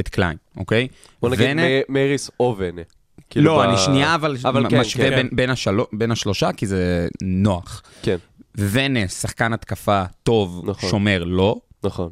את 0.00 0.08
קליין, 0.08 0.36
אוקיי? 0.56 0.88
בוא 1.22 1.30
נגיד 1.30 1.46
ונה- 1.50 1.62
מ- 1.62 1.92
מאריס 1.92 2.30
או 2.40 2.54
ונה. 2.58 2.82
כאילו 3.30 3.46
לא, 3.46 3.58
ב- 3.58 3.68
אני 3.68 3.78
שנייה 3.78 4.14
אבל, 4.14 4.36
אבל 4.44 4.70
כן, 4.70 4.80
משווה 4.80 5.10
כן. 5.10 5.16
בין, 5.16 5.28
בין, 5.32 5.50
השלו, 5.50 5.86
בין 5.92 6.10
השלושה, 6.10 6.52
כי 6.52 6.66
זה 6.66 7.08
נוח. 7.22 7.82
כן, 8.02 8.16
ונה, 8.58 9.08
שחקן 9.08 9.52
התקפה 9.52 10.04
טוב, 10.22 10.62
נכון. 10.70 10.90
שומר 10.90 11.24
לא, 11.24 11.60
נכון. 11.84 12.10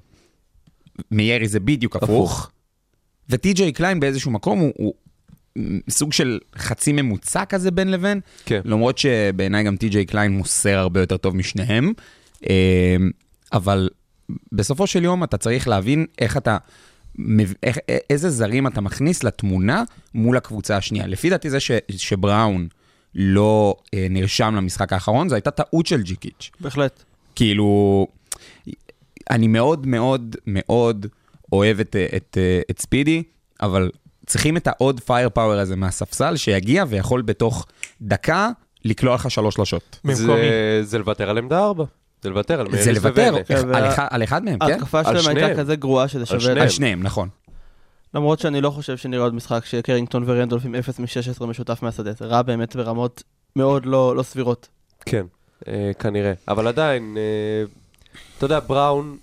מיירי 1.10 1.48
זה 1.48 1.60
בדיוק 1.60 1.96
הפוך. 1.96 2.08
הפוך. 2.10 2.50
וטי.ג'יי 3.28 3.72
קליין 3.72 4.00
באיזשהו 4.00 4.30
מקום 4.30 4.58
הוא, 4.58 4.72
הוא 4.76 4.94
סוג 5.90 6.12
של 6.12 6.38
חצי 6.56 6.92
ממוצע 6.92 7.44
כזה 7.44 7.70
בין 7.70 7.90
לבין, 7.90 8.20
כן. 8.44 8.60
למרות 8.64 8.98
שבעיניי 8.98 9.64
גם 9.64 9.76
טי.ג'יי 9.76 10.04
קליין 10.04 10.32
מוסר 10.32 10.78
הרבה 10.78 11.00
יותר 11.00 11.16
טוב 11.16 11.36
משניהם. 11.36 11.92
אה, 12.48 12.96
אבל 13.52 13.88
בסופו 14.52 14.86
של 14.86 15.04
יום 15.04 15.24
אתה 15.24 15.36
צריך 15.36 15.68
להבין 15.68 16.06
איך 16.18 16.36
אתה, 16.36 16.56
איך, 17.62 17.78
איזה 18.10 18.30
זרים 18.30 18.66
אתה 18.66 18.80
מכניס 18.80 19.24
לתמונה 19.24 19.82
מול 20.14 20.36
הקבוצה 20.36 20.76
השנייה. 20.76 21.06
לפי 21.06 21.30
דעתי 21.30 21.50
זה 21.50 21.60
ש, 21.60 21.70
שבראון 21.90 22.68
לא 23.14 23.76
אה, 23.94 24.06
נרשם 24.10 24.54
למשחק 24.56 24.92
האחרון, 24.92 25.28
זו 25.28 25.34
הייתה 25.34 25.50
טעות 25.50 25.86
של 25.86 26.02
ג'יקיץ'. 26.02 26.50
בהחלט. 26.60 27.02
כאילו, 27.34 28.06
אני 29.30 29.48
מאוד 29.48 29.86
מאוד 29.86 30.36
מאוד 30.46 31.06
אוהב 31.52 31.80
את, 31.80 31.96
את, 32.16 32.38
את 32.70 32.80
ספידי, 32.80 33.22
אבל 33.62 33.90
צריכים 34.26 34.56
את 34.56 34.66
העוד 34.66 35.00
פייר 35.00 35.28
פאוור 35.28 35.52
הזה 35.52 35.76
מהספסל, 35.76 36.36
שיגיע 36.36 36.84
ויכול 36.88 37.22
בתוך 37.22 37.66
דקה 38.02 38.50
לקלוע 38.84 39.14
לך 39.14 39.30
שלוש 39.30 39.54
שלושות. 39.54 40.00
זה, 40.12 40.80
זה 40.82 40.98
לוותר 40.98 41.30
על 41.30 41.38
עמדה 41.38 41.58
4. 41.58 41.84
זה 42.22 42.30
לוותר 42.30 42.60
על 42.60 42.68
מאריס 42.68 42.84
זה 42.84 42.92
לוותר 42.92 43.34
על, 43.74 43.88
אחד, 43.88 44.06
על 44.10 44.22
אחד 44.22 44.44
מהם, 44.44 44.58
כן? 44.58 44.72
ההתקפה 44.72 45.00
על 45.04 45.18
שלהם 45.18 45.36
הייתה. 45.36 45.60
כזה 45.60 45.76
גרועה 45.76 46.08
שזה 46.08 46.26
שווה... 46.26 46.40
שניהם. 46.40 46.58
על 46.58 46.68
שניהם, 46.68 47.02
נכון. 47.02 47.28
למרות 48.14 48.38
שאני 48.38 48.60
לא 48.60 48.70
חושב 48.70 48.96
שנראה 48.96 49.22
עוד 49.22 49.34
משחק 49.34 49.64
שקרינגטון 49.64 50.24
ורנדולף 50.26 50.64
עם 50.64 50.74
0 50.74 50.98
מ-16 50.98 51.46
משותף 51.46 51.82
מהשדה, 51.82 52.12
זה 52.12 52.24
רע 52.24 52.42
באמת 52.42 52.76
ברמות 52.76 53.22
מאוד 53.56 53.86
לא, 53.86 54.16
לא 54.16 54.22
סבירות. 54.22 54.68
כן, 55.06 55.26
אה, 55.68 55.90
כנראה. 55.98 56.32
אבל 56.48 56.66
עדיין, 56.68 57.16
אה, 57.16 57.64
אתה 58.36 58.44
יודע, 58.44 58.60
בראון, 58.66 59.16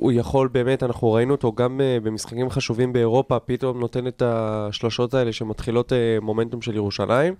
הוא 0.00 0.12
יכול 0.12 0.48
באמת, 0.48 0.82
אנחנו 0.82 1.12
ראינו 1.12 1.34
אותו 1.34 1.52
גם 1.52 1.80
אה, 1.80 1.98
במשחקים 2.02 2.50
חשובים 2.50 2.92
באירופה, 2.92 3.38
פתאום 3.38 3.80
נותן 3.80 4.06
את 4.06 4.22
השלושות 4.26 5.14
האלה 5.14 5.32
שמתחילות 5.32 5.92
אה, 5.92 6.18
מומנטום 6.20 6.62
של 6.62 6.74
ירושלים. 6.76 7.34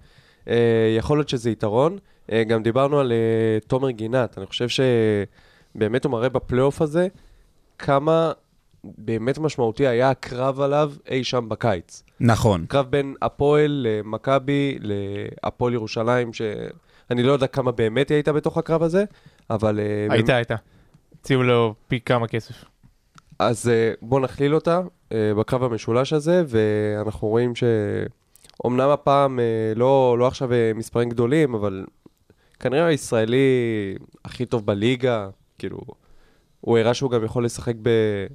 אה, 0.48 0.94
יכול 0.98 1.18
להיות 1.18 1.28
שזה 1.28 1.50
יתרון. 1.50 1.98
אה, 2.32 2.44
גם 2.44 2.62
דיברנו 2.62 3.00
על 3.00 3.12
אה, 3.12 3.58
תומר 3.66 3.90
גינת, 3.90 4.38
אני 4.38 4.46
חושב 4.46 4.66
שבאמת 4.68 6.04
הוא 6.04 6.12
מראה 6.12 6.28
בפלייאוף 6.28 6.82
הזה 6.82 7.08
כמה 7.78 8.32
באמת 8.84 9.38
משמעותי 9.38 9.86
היה 9.86 10.10
הקרב 10.10 10.60
עליו 10.60 10.92
אי 11.10 11.24
שם 11.24 11.48
בקיץ. 11.48 12.02
נכון. 12.20 12.66
קרב 12.68 12.86
בין 12.90 13.14
הפועל 13.22 13.86
למכבי 13.88 14.78
להפועל 14.80 15.74
ירושלים, 15.74 16.32
שאני 16.32 17.22
לא 17.22 17.32
יודע 17.32 17.46
כמה 17.46 17.72
באמת 17.72 18.08
היא 18.08 18.16
הייתה 18.16 18.32
בתוך 18.32 18.58
הקרב 18.58 18.82
הזה, 18.82 19.04
אבל... 19.50 19.80
הייתה, 20.10 20.36
הייתה. 20.36 20.54
הציעו 21.28 21.42
לו 21.42 21.74
פי 21.88 22.00
כמה 22.00 22.28
כסף. 22.28 22.64
אז 23.38 23.68
אה, 23.68 23.92
בואו 24.02 24.20
נכליל 24.20 24.54
אותה 24.54 24.80
אה, 25.12 25.34
בקרב 25.38 25.62
המשולש 25.62 26.12
הזה, 26.12 26.44
ואנחנו 26.48 27.28
רואים 27.28 27.52
שאומנם 27.54 28.88
הפעם 28.88 29.40
אה, 29.40 29.44
לא, 29.76 30.16
לא 30.18 30.26
עכשיו 30.26 30.48
מספרים 30.74 31.08
גדולים, 31.08 31.54
אבל 31.54 31.84
כנראה 32.60 32.86
הישראלי 32.86 33.94
הכי 34.24 34.46
טוב 34.46 34.66
בליגה, 34.66 35.28
כאילו, 35.58 35.78
הוא 36.60 36.78
הראה 36.78 36.94
שהוא 36.94 37.10
גם 37.10 37.24
יכול 37.24 37.44
לשחק 37.44 37.74
ב... 37.82 37.88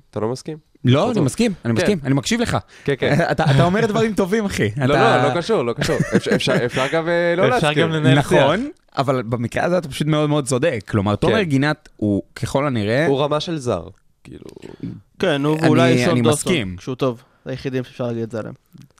אתה 0.09 0.19
לא 0.19 0.33
מסכים? 0.33 0.57
לא, 0.85 1.11
אני. 1.11 1.19
מסכים, 1.21 1.53
אני 1.65 1.73
כן. 1.75 1.81
מסכים, 1.81 1.99
אני 2.03 2.13
מקשיב 2.13 2.41
לך. 2.41 2.57
כן, 2.83 2.93
כן. 2.99 3.13
אתה 3.31 3.43
אתה 3.51 3.63
אומר 3.63 3.85
דברים 3.85 4.13
טובים, 4.13 4.45
אחי. 4.45 4.69
לא, 4.77 4.85
לא, 4.85 5.23
לא 5.23 5.35
קשור, 5.37 5.63
לא 5.63 5.73
קשור. 5.73 5.95
אפשר- 6.15 6.35
אפשר 6.35 6.65
אפשר 6.65 6.85
גם 6.93 7.07
אה, 7.09 7.33
לא 7.37 7.43
אפשר 7.43 7.67
להסכים. 7.67 7.83
גם 7.83 7.91
לנהל 7.91 8.15
שיח. 8.21 8.33
נכון, 8.33 8.69
אבל 8.97 9.21
במקרה 9.21 9.63
הזה 9.65 9.77
אתה 9.77 9.89
פשוט 9.89 10.07
מאוד 10.07 10.29
מאוד 10.29 10.45
צודק. 10.47 10.79
כלומר, 10.89 11.15
תומר 11.15 11.35
כן. 11.35 11.43
גינת 11.43 11.89
הוא 11.97 12.23
ככל 12.35 12.67
הנראה... 12.67 13.05
הוא 13.07 13.21
רמה 13.21 13.39
של 13.39 13.57
זר. 13.57 13.83
כאילו... 14.23 14.43
כן, 15.19 15.45
הוא 15.45 15.57
אני- 15.59 15.67
אולי 15.67 15.93
אני 15.93 16.05
סון 16.05 16.23
דוסטון, 16.23 16.53
מסכים. 16.53 16.75
כשהוא 16.77 16.95
טוב. 16.95 17.23
זה 17.45 17.51
היחידים 17.51 17.83
שאפשר 17.83 18.07
להגיד 18.07 18.23
את 18.23 18.31
זה 18.31 18.39
עליהם. 18.39 18.53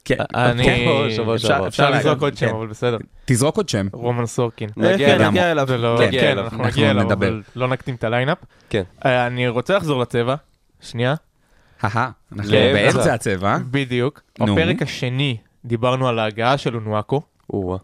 כן, 0.06 0.16
אני... 0.36 0.64
כן. 0.64 0.86
שבוע 1.16 1.36
אפשר-. 1.36 1.68
אפשר 1.68 1.90
לזרוק 1.90 2.22
עוד 2.22 2.38
שם, 2.38 2.48
כן. 2.48 2.56
אבל 2.56 2.68
בסדר. 2.68 2.98
תזרוק 3.26 3.58
עוד 3.58 3.70
שם. 3.70 3.88
רומן 3.94 4.26
סורקין. 4.26 4.70
נגיע 4.78 5.16
אליו. 5.16 5.30
נגיע 5.32 5.52
אליו. 5.52 5.68
זה 5.68 5.78
לא... 5.78 6.00
כן. 6.12 6.38
אנחנו 6.38 6.64
נגיע 6.66 6.92
אליו. 6.92 7.14
אבל 7.14 7.42
לא 7.56 7.68
נקדים 7.68 7.96
את 7.96 8.04
ה 8.04 8.08
lineup. 8.08 8.38
כן. 8.70 8.84
אה, 9.06 9.28
אני 9.28 9.48
רוצה 9.48 9.78
לחזור 9.78 10.02
לצבע. 10.02 10.36
שנייה. 10.82 11.16
אהה, 11.84 12.10
אנחנו 12.32 12.52
באמצע 12.52 13.02
צבע. 13.02 13.14
הצבע. 13.14 13.58
בדיוק. 13.72 14.22
בפרק 14.40 14.82
השני 14.82 15.38
דיברנו 15.66 16.08
על 16.08 16.20
ההגעה 16.20 16.58
של 16.58 16.76
אונואקו. 16.76 17.22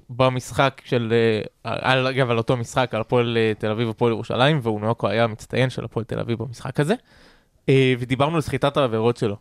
במשחק 0.09 0.81
של, 0.85 1.13
אה, 1.65 1.91
על, 1.91 2.07
אגב, 2.07 2.29
על 2.29 2.37
אותו 2.37 2.57
משחק, 2.57 2.89
על 2.93 3.01
הפועל 3.01 3.37
אה, 3.37 3.51
תל 3.57 3.71
אביב 3.71 3.87
והפועל 3.87 4.11
ירושלים, 4.11 4.59
ואונואקו 4.63 5.07
היה 5.07 5.23
המצטיין 5.23 5.69
של 5.69 5.85
הפועל 5.85 6.03
תל 6.03 6.19
אביב 6.19 6.39
במשחק 6.43 6.79
הזה. 6.79 6.93
אה, 7.69 7.93
ודיברנו 7.99 8.35
על 8.35 8.41
סחיטת 8.41 8.77
העבירות 8.77 9.17
שלו. 9.17 9.35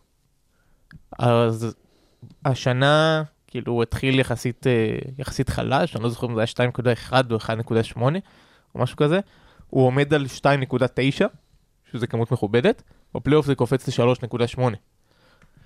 אז 1.18 1.76
השנה, 2.44 3.22
כאילו, 3.46 3.72
הוא 3.72 3.82
התחיל 3.82 4.18
יחסית, 4.20 4.66
יחסית 5.18 5.48
חלש, 5.48 5.96
אני 5.96 6.04
לא 6.04 6.10
זוכר 6.10 6.26
אם 6.26 6.34
זה 6.34 6.40
היה 6.40 6.70
2.1 6.70 7.12
או 7.30 7.36
1.8, 7.36 8.00
או 8.74 8.80
משהו 8.80 8.96
כזה. 8.96 9.20
הוא 9.70 9.86
עומד 9.86 10.14
על 10.14 10.26
2.9, 10.38 11.24
שזה 11.92 12.06
כמות 12.06 12.32
מכובדת, 12.32 12.82
בפלייאוף 13.14 13.46
זה 13.46 13.54
קופץ 13.54 13.98
ל-3.8. 13.98 14.60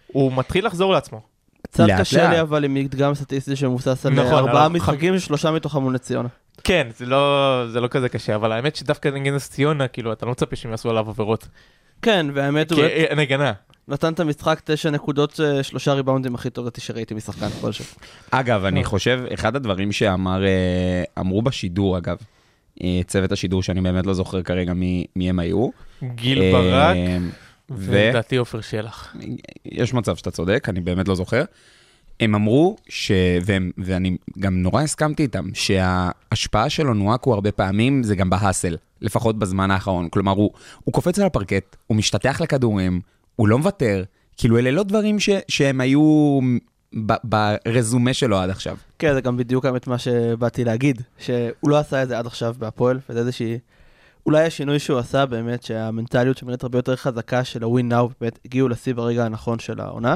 הוא 0.06 0.32
מתחיל 0.36 0.66
לחזור 0.66 0.92
לעצמו. 0.92 1.20
קצת 1.62 1.88
לאט 1.88 2.00
קשה 2.00 2.22
לאט. 2.22 2.30
לי 2.32 2.40
אבל 2.40 2.64
עם 2.64 2.74
מדגם 2.74 3.14
סטטיסטי 3.14 3.56
שמבוסס 3.56 4.06
על 4.06 4.12
נכון, 4.12 4.32
ארבעה 4.32 4.68
משחקים 4.68 5.18
ששלושה 5.18 5.50
מתוכם 5.50 5.78
מול 5.78 5.98
ציונה. 5.98 6.28
כן, 6.64 6.86
זה 6.96 7.06
לא, 7.06 7.64
זה 7.72 7.80
לא 7.80 7.88
כזה 7.88 8.08
קשה, 8.08 8.34
אבל 8.34 8.52
האמת 8.52 8.76
שדווקא 8.76 9.08
נגד 9.08 9.32
נס 9.32 9.50
ציונה, 9.50 9.88
כאילו, 9.88 10.12
אתה 10.12 10.26
לא 10.26 10.32
מצפה 10.32 10.56
שהם 10.56 10.70
יעשו 10.70 10.90
עליו 10.90 11.08
עבירות. 11.08 11.48
כן, 12.02 12.26
והאמת 12.34 12.72
הוא 12.72 12.82
אין 12.82 13.18
הגנה. 13.18 13.52
נתן 13.88 14.12
את 14.12 14.20
המשחק 14.20 14.60
תשע 14.64 14.90
נקודות, 14.90 15.40
אה, 15.40 15.62
שלושה 15.62 15.92
ריבאונדים 15.92 16.34
הכי 16.34 16.50
טוב 16.50 16.68
שראיתי 16.78 17.14
משחקן 17.14 17.48
כלשהו. 17.60 17.84
אגב, 18.30 18.64
אני 18.64 18.84
חושב, 18.84 19.20
אחד 19.34 19.56
הדברים 19.56 19.92
שאמר, 19.92 20.44
אה, 20.44 21.04
אמרו 21.18 21.42
בשידור, 21.42 21.98
אגב, 21.98 22.16
אה, 22.20 22.41
צוות 23.06 23.32
השידור, 23.32 23.62
שאני 23.62 23.80
באמת 23.80 24.06
לא 24.06 24.14
זוכר 24.14 24.42
כרגע 24.42 24.74
מי 24.74 25.06
מי 25.16 25.28
הם 25.30 25.38
היו. 25.38 25.68
גיל 26.14 26.42
אה, 26.42 26.52
ברק, 26.52 26.96
ולדעתי 27.70 28.36
עופר 28.36 28.60
שלח. 28.60 29.14
יש 29.64 29.94
מצב 29.94 30.16
שאתה 30.16 30.30
צודק, 30.30 30.66
אני 30.68 30.80
באמת 30.80 31.08
לא 31.08 31.14
זוכר. 31.14 31.44
הם 32.20 32.34
אמרו, 32.34 32.76
ש... 32.88 33.12
והם... 33.44 33.70
ואני 33.78 34.16
גם 34.38 34.62
נורא 34.62 34.82
הסכמתי 34.82 35.22
איתם, 35.22 35.44
שההשפעה 35.54 36.70
של 36.70 36.88
אונואקו 36.88 37.34
הרבה 37.34 37.52
פעמים 37.52 38.02
זה 38.02 38.16
גם 38.16 38.30
בהאסל, 38.30 38.76
לפחות 39.00 39.38
בזמן 39.38 39.70
האחרון. 39.70 40.08
כלומר, 40.08 40.32
הוא, 40.32 40.50
הוא 40.84 40.92
קופץ 40.92 41.18
על 41.18 41.26
הפרקט, 41.26 41.76
הוא 41.86 41.96
משתטח 41.96 42.40
לכדורים, 42.40 43.00
הוא 43.36 43.48
לא 43.48 43.58
מוותר. 43.58 44.04
כאילו, 44.36 44.58
אלה 44.58 44.70
לא 44.70 44.82
דברים 44.82 45.20
ש... 45.20 45.30
שהם 45.48 45.80
היו. 45.80 46.38
ברזומה 47.24 48.12
שלו 48.14 48.38
עד 48.38 48.50
עכשיו. 48.50 48.76
כן, 48.98 49.14
זה 49.14 49.20
גם 49.20 49.36
בדיוק 49.36 49.64
האמת 49.64 49.86
מה 49.86 49.98
שבאתי 49.98 50.64
להגיד, 50.64 51.02
שהוא 51.18 51.50
לא 51.70 51.78
עשה 51.78 52.02
את 52.02 52.08
זה 52.08 52.18
עד 52.18 52.26
עכשיו 52.26 52.54
בהפועל, 52.58 52.98
וזה 53.10 53.18
איזושהי... 53.20 53.58
אולי 54.26 54.44
השינוי 54.46 54.78
שהוא 54.78 54.98
עשה 54.98 55.26
באמת, 55.26 55.62
שהמנטליות 55.62 56.38
שנראית 56.38 56.62
הרבה 56.62 56.78
יותר 56.78 56.96
חזקה 56.96 57.44
של 57.44 57.64
ה-win 57.64 57.92
now, 57.92 58.12
באמת 58.20 58.38
הגיעו 58.44 58.68
לשיא 58.68 58.94
ברגע 58.94 59.24
הנכון 59.24 59.58
של 59.58 59.80
העונה. 59.80 60.14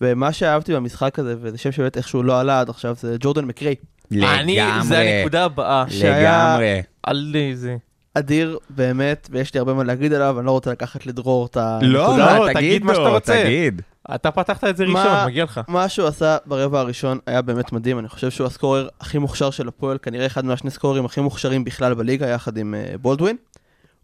ומה 0.00 0.32
שאהבתי 0.32 0.74
במשחק 0.74 1.18
הזה, 1.18 1.34
וזה 1.40 1.58
שם 1.58 1.72
שבאמת 1.72 1.96
איכשהו 1.96 2.22
לא 2.22 2.40
עלה 2.40 2.60
עד 2.60 2.68
עכשיו, 2.68 2.94
זה 3.00 3.16
ג'ורדן 3.20 3.44
מקריי. 3.44 3.74
אני, 4.12 4.54
זה 4.54 4.94
לגמרי, 4.94 4.96
הנקודה 5.18 5.44
הבאה. 5.44 5.84
שהיה- 5.90 6.20
לגמרי. 6.54 6.82
על 7.02 7.34
זה. 7.54 7.76
אדיר, 8.18 8.58
באמת, 8.70 9.28
ויש 9.30 9.54
לי 9.54 9.58
הרבה 9.58 9.74
מה 9.74 9.84
להגיד 9.84 10.12
עליו, 10.12 10.38
אני 10.38 10.46
לא 10.46 10.50
רוצה 10.50 10.70
לקחת 10.70 11.06
לדרור 11.06 11.46
את 11.46 11.56
הנקודה. 11.56 11.88
לא, 11.92 12.46
לא, 12.46 12.52
תגיד 12.54 12.84
מה 12.84 12.94
שאתה 12.94 13.08
רוצה. 13.08 13.42
תגיד. 13.44 13.82
אתה 14.14 14.30
פתחת 14.30 14.64
את 14.64 14.76
זה 14.76 14.86
מה- 14.86 15.04
ראשון, 15.04 15.26
מגיע 15.26 15.44
לך. 15.44 15.60
מה 15.68 15.88
שהוא 15.88 16.08
עשה 16.08 16.36
ברבע 16.46 16.80
הראשון 16.80 17.18
היה 17.26 17.42
באמת 17.42 17.72
מדהים, 17.72 17.98
אני 17.98 18.08
חושב 18.08 18.30
שהוא 18.30 18.46
הסקורר 18.46 18.88
הכי 19.00 19.18
מוכשר 19.18 19.50
של 19.50 19.68
הפועל, 19.68 19.98
כנראה 20.02 20.26
אחד 20.26 20.44
מהשני 20.44 20.70
סקוררים 20.70 21.04
הכי 21.04 21.20
מוכשרים 21.20 21.64
בכלל 21.64 21.94
בליגה, 21.94 22.26
יחד 22.28 22.56
עם 22.56 22.74
uh, 22.74 22.98
בולדווין. 22.98 23.36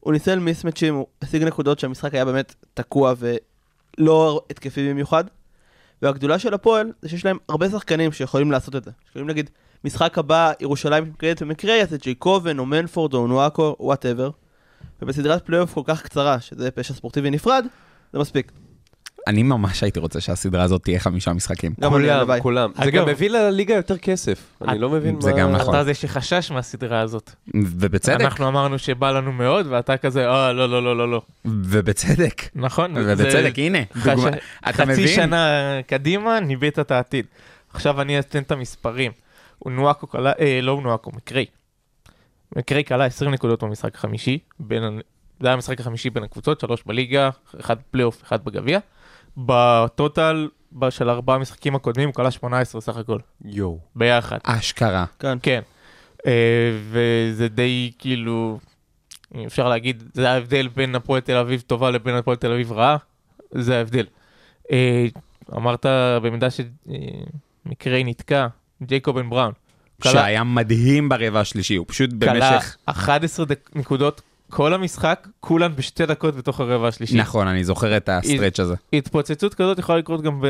הוא 0.00 0.12
ניסל 0.12 0.38
מיסמצ'ים, 0.38 0.94
הוא 0.94 1.06
השיג 1.22 1.42
נקודות 1.42 1.78
שהמשחק 1.78 2.14
היה 2.14 2.24
באמת 2.24 2.54
תקוע 2.74 3.14
ולא 3.98 4.42
התקפי 4.50 4.90
במיוחד. 4.90 5.24
והגדולה 6.02 6.38
של 6.38 6.54
הפועל 6.54 6.92
זה 7.02 7.08
שיש 7.08 7.24
להם 7.24 7.38
הרבה 7.48 7.68
שחקנים 7.70 8.12
שיכולים 8.12 8.50
לעשות 8.52 8.76
את 8.76 8.84
זה. 8.84 8.90
יכולים 9.08 9.28
להגיד, 9.28 9.50
משחק 9.84 10.18
הבא, 10.18 10.52
ירושלים 10.60 11.04
מתמקדת 11.04 11.42
במקרה, 11.42 11.74
זה 11.90 11.96
ג'ייקובן 12.02 12.58
או 12.58 12.66
מנפורד 12.66 13.14
או 13.14 13.26
נואקו, 13.26 13.76
whatever. 13.80 14.30
ובסדרת 15.02 15.46
פלייאוף 15.46 15.74
כל 15.74 15.82
כך 15.84 16.02
קצרה, 16.02 16.40
שזה 16.40 16.70
פשע 16.70 16.94
ספורטיבי 16.94 17.30
נפרד, 17.30 17.64
זה 18.12 18.18
מספיק. 18.18 18.52
אני 19.26 19.42
ממש 19.42 19.82
הייתי 19.82 20.00
רוצה 20.00 20.20
שהסדרה 20.20 20.62
הזאת 20.62 20.82
תהיה 20.84 21.00
חמישה 21.00 21.32
משחקים. 21.32 21.74
גם 21.80 21.94
אני, 21.96 22.02
כולם. 22.08 22.40
כולם. 22.40 22.70
זה 22.76 22.82
אגב- 22.82 22.92
גם 23.02 23.06
מביא 23.08 23.30
לליגה 23.30 23.74
יותר 23.74 23.98
כסף. 23.98 24.44
אני 24.68 24.78
לא 24.78 24.90
מבין 24.90 25.14
מה... 25.14 25.20
זה 25.20 25.32
גם 25.32 25.52
נכון. 25.52 25.74
אתה 25.74 25.84
זה 25.84 25.94
שחשש 25.94 26.50
מהסדרה 26.50 27.00
הזאת. 27.00 27.30
ובצדק, 27.54 28.20
אנחנו 28.20 28.48
אמרנו 28.48 28.78
שבא 28.78 29.10
לנו 29.10 29.32
מאוד, 29.32 29.66
ואתה 29.70 29.96
כזה, 29.96 30.28
אה, 30.28 30.52
לא, 30.52 30.68
לא, 30.68 30.82
לא, 30.82 30.96
לא, 30.98 31.10
לא. 31.10 31.22
ובצדק. 31.44 32.42
נכון? 32.54 32.92
ובצדק, 32.96 33.56
זה 33.56 33.62
הנה, 33.62 33.78
חש- 33.94 34.08
דוגמה. 34.08 34.30
אתה 34.68 34.72
חצי 34.72 34.84
מבין? 34.92 35.08
שנה 35.08 35.46
קדימה, 35.86 36.40
ניבאת 36.40 36.78
את 36.78 36.90
העתיד. 36.90 37.26
עכשיו 37.74 38.00
אני 38.00 38.18
אתן 38.18 38.42
את 38.42 38.52
המספרים. 38.52 39.12
אונואקו 39.66 40.06
קלע, 40.06 40.32
אה, 40.40 40.60
לא 40.62 40.72
אונואקו, 40.72 41.10
מקרי. 41.14 41.46
מקרי 42.56 42.82
קלע 42.82 43.04
20 43.04 43.30
נקודות 43.30 43.62
במשחק 43.62 43.94
החמישי. 43.94 44.38
בין, 44.60 45.00
זה 45.40 45.46
היה 45.46 45.54
המשחק 45.54 45.80
החמישי 45.80 46.10
בין 46.10 46.22
הקבוצות, 46.22 46.60
שלוש 46.60 46.82
בליגה, 46.86 47.30
אחד 47.60 47.76
פלייאוף, 47.90 48.22
אחד 48.22 48.44
בגביע. 48.44 48.78
ב 49.36 49.55
total 49.55 50.48
של 50.90 51.10
ארבעה 51.10 51.36
המשחקים 51.36 51.74
הקודמים 51.74 52.08
הוא 52.08 52.14
קלע 52.14 52.30
18 52.30 52.80
סך 52.80 52.96
הכל, 52.96 53.18
יואו. 53.44 53.78
ביחד. 53.96 54.38
אשכרה. 54.44 55.04
כן. 55.18 55.38
כן. 55.42 55.60
אה, 56.26 56.72
וזה 56.90 57.48
די 57.48 57.92
כאילו, 57.98 58.58
אפשר 59.46 59.68
להגיד, 59.68 60.02
זה 60.14 60.30
ההבדל 60.30 60.68
בין 60.68 60.94
הפועל 60.94 61.20
תל 61.20 61.36
אביב 61.36 61.62
טובה 61.66 61.90
לבין 61.90 62.14
הפועל 62.14 62.36
תל 62.36 62.52
אביב 62.52 62.72
רעה, 62.72 62.96
זה 63.50 63.78
ההבדל. 63.78 64.06
אה, 64.72 65.06
אמרת 65.56 65.86
במידה 66.22 66.48
שמקרי 66.50 68.04
נתקע, 68.04 68.46
ג'ייקובן 68.84 69.30
בראון. 69.30 69.52
קלע- 70.02 70.12
שהיה 70.12 70.44
מדהים 70.44 71.08
ברבע 71.08 71.40
השלישי, 71.40 71.76
הוא 71.76 71.86
פשוט 71.88 72.10
קלע 72.20 72.32
במשך... 72.34 72.76
11 72.86 73.46
דק- 73.46 73.70
נקודות 73.74 74.20
כל 74.50 74.74
המשחק, 74.74 75.28
כולן 75.40 75.76
בשתי 75.76 76.06
דקות 76.06 76.36
בתוך 76.36 76.60
הרבע 76.60 76.88
השלישי. 76.88 77.16
נכון, 77.16 77.46
אני 77.46 77.64
זוכר 77.64 77.96
את 77.96 78.08
ה 78.08 78.15
stretch 78.15 78.60
הזה. 78.60 78.74
התפוצצות 78.92 79.54
כזאת 79.54 79.78
יכולה 79.78 79.98
לקרות 79.98 80.22
גם 80.22 80.40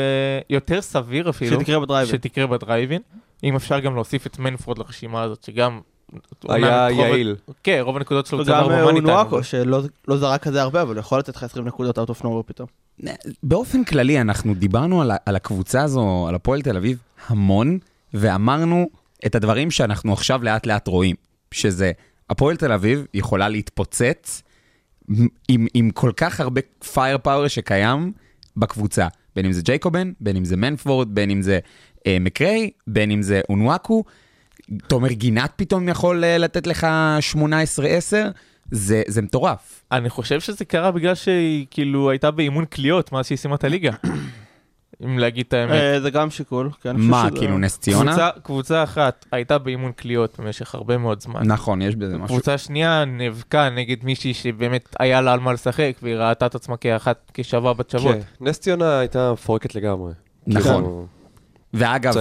ביותר 0.48 0.80
סביר 0.80 1.30
אפילו. 1.30 1.60
שתקרה 1.60 1.80
בדרייבין. 1.80 2.16
שתקרה 2.16 2.46
בדרייבין. 2.46 3.00
אם 3.44 3.56
אפשר 3.56 3.78
גם 3.80 3.94
להוסיף 3.94 4.26
את 4.26 4.38
מנפורד 4.38 4.78
לרשימה 4.78 5.22
הזאת, 5.22 5.44
שגם 5.44 5.80
היה 6.48 6.88
יעיל. 6.90 7.36
כן, 7.62 7.78
רוב 7.82 7.96
הנקודות 7.96 8.26
שלו 8.26 8.44
צבר 8.44 8.54
וגם 8.66 8.70
אה, 8.70 8.82
ב 8.82 8.85
money 8.85 9.00
time. 9.00 9.08
אונואקו, 9.16 9.42
שלא 9.42 9.80
לא 10.08 10.16
זרק 10.16 10.42
כזה 10.42 10.62
הרבה, 10.62 10.82
אבל 10.82 10.98
יכול 10.98 11.18
לתת 11.18 11.36
לך 11.36 11.42
20 11.42 11.66
נקודות 11.66 11.98
out 11.98 12.12
of 12.12 12.22
nowhere 12.22 12.42
פתאום. 12.46 12.68
באופן 13.42 13.84
כללי, 13.84 14.20
אנחנו 14.20 14.54
דיברנו 14.54 15.02
על 15.26 15.36
הקבוצה 15.36 15.82
הזו, 15.82 16.26
על 16.28 16.34
הפועל 16.34 16.62
תל 16.62 16.76
אביב, 16.76 16.98
המון, 17.26 17.78
ואמרנו 18.14 18.90
את 19.26 19.34
הדברים 19.34 19.70
שאנחנו 19.70 20.12
עכשיו 20.12 20.44
לאט 20.44 20.66
לאט 20.66 20.88
רואים, 20.88 21.16
שזה 21.50 21.92
הפועל 22.30 22.56
תל 22.56 22.72
אביב 22.72 23.06
יכולה 23.14 23.48
להתפוצץ 23.48 24.42
עם, 25.48 25.66
עם 25.74 25.90
כל 25.90 26.12
כך 26.16 26.40
הרבה 26.40 26.60
פייר 26.92 27.18
פאוור 27.18 27.48
שקיים 27.48 28.12
בקבוצה, 28.56 29.08
בין 29.36 29.46
אם 29.46 29.52
זה 29.52 29.62
ג'ייקובן, 29.62 30.12
בין 30.20 30.36
אם 30.36 30.44
זה 30.44 30.56
מנפורד, 30.56 31.14
בין 31.14 31.30
אם 31.30 31.42
זה 31.42 31.58
אה, 32.06 32.16
מקריי, 32.20 32.70
בין 32.86 33.10
אם 33.10 33.22
זה 33.22 33.40
אונוואקו. 33.48 34.04
תומר 34.86 35.12
גינת 35.12 35.52
פתאום 35.56 35.88
יכול 35.88 36.24
אה, 36.24 36.38
לתת 36.38 36.66
לך 36.66 36.86
18-10, 37.34 37.36
זה, 38.70 39.02
זה 39.06 39.22
מטורף. 39.22 39.84
אני 39.92 40.10
חושב 40.10 40.40
שזה 40.40 40.64
קרה 40.64 40.90
בגלל 40.90 41.14
שהיא 41.14 41.66
כאילו 41.70 42.10
הייתה 42.10 42.30
באימון 42.30 42.64
קליעות 42.64 43.12
מאז 43.12 43.26
שהיא 43.26 43.38
סיימה 43.38 43.56
את 43.56 43.64
הליגה. 43.64 43.92
אם 45.04 45.18
להגיד 45.18 45.44
את 45.48 45.52
האמת. 45.54 45.72
אה, 45.72 46.00
זה 46.00 46.10
גם 46.10 46.30
שיקול. 46.30 46.70
חושב 46.70 46.92
מה, 46.92 47.26
שזה- 47.30 47.38
כאילו 47.38 47.58
נס 47.58 47.78
ציונה? 47.78 48.10
קבוצה, 48.12 48.30
קבוצה 48.42 48.82
אחת 48.82 49.26
הייתה 49.32 49.58
באימון 49.58 49.92
קליעות 49.92 50.40
במשך 50.40 50.74
הרבה 50.74 50.98
מאוד 50.98 51.20
זמן. 51.22 51.42
נכון, 51.46 51.82
יש 51.82 51.96
בזה 51.96 52.14
משהו. 52.18 52.26
קבוצה 52.26 52.58
שנייה 52.58 53.04
נאבקה 53.04 53.68
נגד 53.70 53.96
מישהי 54.04 54.34
שבאמת 54.34 54.96
היה 54.98 55.20
לה 55.20 55.32
על 55.32 55.40
מה 55.40 55.52
לשחק 55.52 55.92
והיא 56.02 56.14
ראתה 56.14 56.46
את 56.46 56.54
עצמה 56.54 56.76
כאחת, 56.76 57.30
כשווה 57.34 57.72
בת 57.74 57.90
שוות. 57.90 58.14
כן, 58.16 58.20
נס 58.46 58.58
ציונה 58.58 58.98
הייתה 58.98 59.32
מפורקת 59.32 59.74
לגמרי. 59.74 60.12
נכון. 60.46 60.72
כאילו, 60.74 61.06
ואגב. 61.74 62.14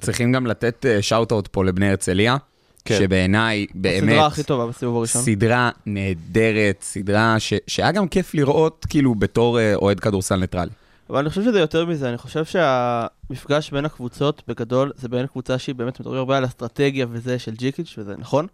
צריכים 0.00 0.32
גם 0.32 0.46
לתת 0.46 0.84
shout-out 1.00 1.46
פה 1.46 1.64
לבני 1.64 1.88
הרצליה, 1.90 2.36
כן. 2.84 2.98
שבעיניי, 2.98 3.66
באמת, 3.74 4.02
הסדרה 4.02 4.26
הכי 4.26 4.42
טובה 4.42 4.66
בסיבוב 4.66 4.96
הראשון. 4.96 5.22
סדרה 5.22 5.70
נהדרת, 5.86 6.78
סדרה 6.82 7.36
ש- 7.38 7.52
שהיה 7.66 7.92
גם 7.92 8.08
כיף 8.08 8.34
לראות, 8.34 8.86
כאילו, 8.88 9.14
בתור 9.14 9.58
אה, 9.60 9.74
אוהד 9.74 10.00
כדורסל 10.00 10.36
ניטרלי. 10.36 10.70
אבל 11.10 11.18
אני 11.18 11.28
חושב 11.28 11.42
שזה 11.42 11.60
יותר 11.60 11.86
מזה, 11.86 12.08
אני 12.08 12.18
חושב 12.18 12.44
שהמפגש 12.44 13.70
בין 13.70 13.84
הקבוצות 13.84 14.42
בגדול 14.48 14.92
זה 14.96 15.08
בין 15.08 15.26
קבוצה 15.26 15.58
שהיא 15.58 15.74
באמת 15.74 16.00
מדברים 16.00 16.18
הרבה 16.18 16.36
על 16.36 16.44
אסטרטגיה 16.44 17.06
וזה 17.10 17.38
של 17.38 17.54
ג'יקיץ' 17.54 17.94
וזה 17.98 18.16
נכון, 18.16 18.46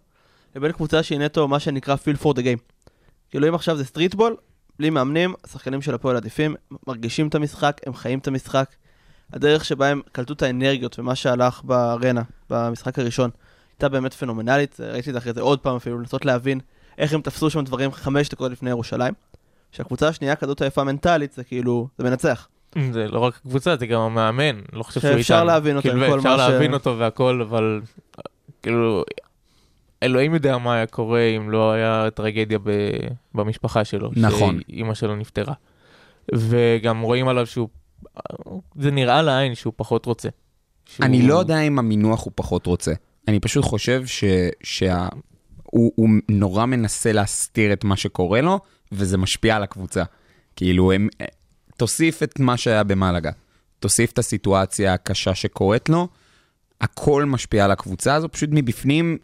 לבין 0.55 0.71
קבוצה 0.71 1.03
שהיא 1.03 1.19
נטו 1.19 1.47
מה 1.47 1.59
שנקרא 1.59 1.95
feel 1.95 2.21
for 2.23 2.33
the 2.33 2.39
game. 2.39 2.89
כאילו 3.29 3.47
אם 3.47 3.55
עכשיו 3.55 3.77
זה 3.77 3.85
streetball, 3.85 4.35
בלי 4.79 4.89
מאמנים, 4.89 5.33
השחקנים 5.43 5.81
של 5.81 5.95
הפועל 5.95 6.15
עדיפים, 6.15 6.55
מרגישים 6.87 7.27
את 7.27 7.35
המשחק, 7.35 7.81
הם 7.85 7.93
חיים 7.93 8.19
את 8.19 8.27
המשחק. 8.27 8.69
הדרך 9.33 9.65
שבה 9.65 9.87
הם 9.87 10.01
קלטו 10.11 10.33
את 10.33 10.41
האנרגיות 10.41 10.99
ומה 10.99 11.15
שהלך 11.15 11.63
בארנה, 11.63 12.21
במשחק 12.49 12.99
הראשון, 12.99 13.29
הייתה 13.73 13.89
באמת 13.89 14.13
פנומנלית, 14.13 14.79
ראיתי 14.79 15.09
את 15.09 15.13
זה 15.13 15.19
אחרי 15.19 15.33
זה 15.33 15.41
עוד 15.41 15.59
פעם 15.59 15.75
אפילו, 15.75 15.99
לנסות 15.99 16.25
להבין 16.25 16.59
איך 16.97 17.13
הם 17.13 17.21
תפסו 17.21 17.49
שם 17.49 17.63
דברים 17.63 17.91
חמש 17.91 18.29
דקות 18.29 18.51
לפני 18.51 18.69
ירושלים. 18.69 19.13
שהקבוצה 19.75 20.07
השנייה 20.07 20.35
כזאת 20.35 20.61
עייפה 20.61 20.83
מנטלית, 20.83 21.33
זה 21.33 21.43
כאילו, 21.43 21.87
זה 21.97 22.03
מנצח. 22.03 22.47
זה 22.91 23.07
לא 23.07 23.19
רק 23.19 23.37
קבוצה, 23.37 23.75
זה 23.75 23.85
גם 23.87 24.01
המאמן. 24.01 24.59
לא 24.73 24.83
חושב 24.83 24.99
שהוא 25.01 25.11
שאפשר 25.13 25.33
איתנו. 25.35 25.47
להבין 25.47 25.75
אותו 25.77 25.89
כאילו, 25.89 26.07
כל 26.07 26.17
אפשר 26.17 26.29
מה 26.29 26.37
ש- 26.37 26.39
להבין 26.51 26.73
אותו 26.73 26.97
והכל, 26.99 27.41
אבל 27.49 27.81
כאילו, 28.63 29.03
אלוהים 30.03 30.33
יודע 30.33 30.57
מה 30.57 30.73
היה 30.75 30.85
קורה 30.85 31.21
אם 31.21 31.49
לא 31.49 31.71
היה 31.71 32.07
טרגדיה 32.13 32.59
ב- 32.63 32.91
במשפחה 33.35 33.83
שלו. 33.85 34.11
נכון. 34.15 34.59
שאימא 34.67 34.93
שלו 34.93 35.15
נפטרה. 35.15 35.53
וגם 36.35 37.01
רואים 37.01 37.27
עליו 37.27 37.45
שהוא, 37.45 37.69
זה 38.79 38.91
נראה 38.91 39.21
לעין 39.21 39.55
שהוא 39.55 39.73
פחות 39.75 40.05
רוצה. 40.05 40.29
שהוא- 40.85 41.05
אני 41.05 41.21
לא 41.27 41.33
יודע 41.39 41.59
אם 41.61 41.79
המינוח 41.79 42.23
הוא 42.25 42.31
פחות 42.35 42.65
רוצה. 42.65 42.91
אני 43.27 43.39
פשוט 43.39 43.63
חושב 43.65 44.05
ש... 44.05 44.23
שה... 44.63 45.07
הוא, 45.63 45.91
הוא 45.95 46.09
נורא 46.29 46.65
מנסה 46.65 47.11
להסתיר 47.11 47.73
את 47.73 47.83
מה 47.83 47.95
שקורה 47.97 48.41
לו, 48.41 48.59
וזה 48.91 49.17
משפיע 49.17 49.55
על 49.55 49.63
הקבוצה. 49.63 50.03
כאילו, 50.55 50.91
הם... 50.91 51.07
תוסיף 51.77 52.23
את 52.23 52.39
מה 52.39 52.57
שהיה 52.57 52.83
במלגה, 52.83 53.31
תוסיף 53.79 54.11
את 54.11 54.19
הסיטואציה 54.19 54.93
הקשה 54.93 55.35
שקורית 55.35 55.89
לו, 55.89 56.07
הכל 56.81 57.25
משפיע 57.25 57.65
על 57.65 57.71
הקבוצה 57.71 58.15
הזו, 58.15 58.29
פשוט 58.31 58.49
מבפנים, 58.53 59.17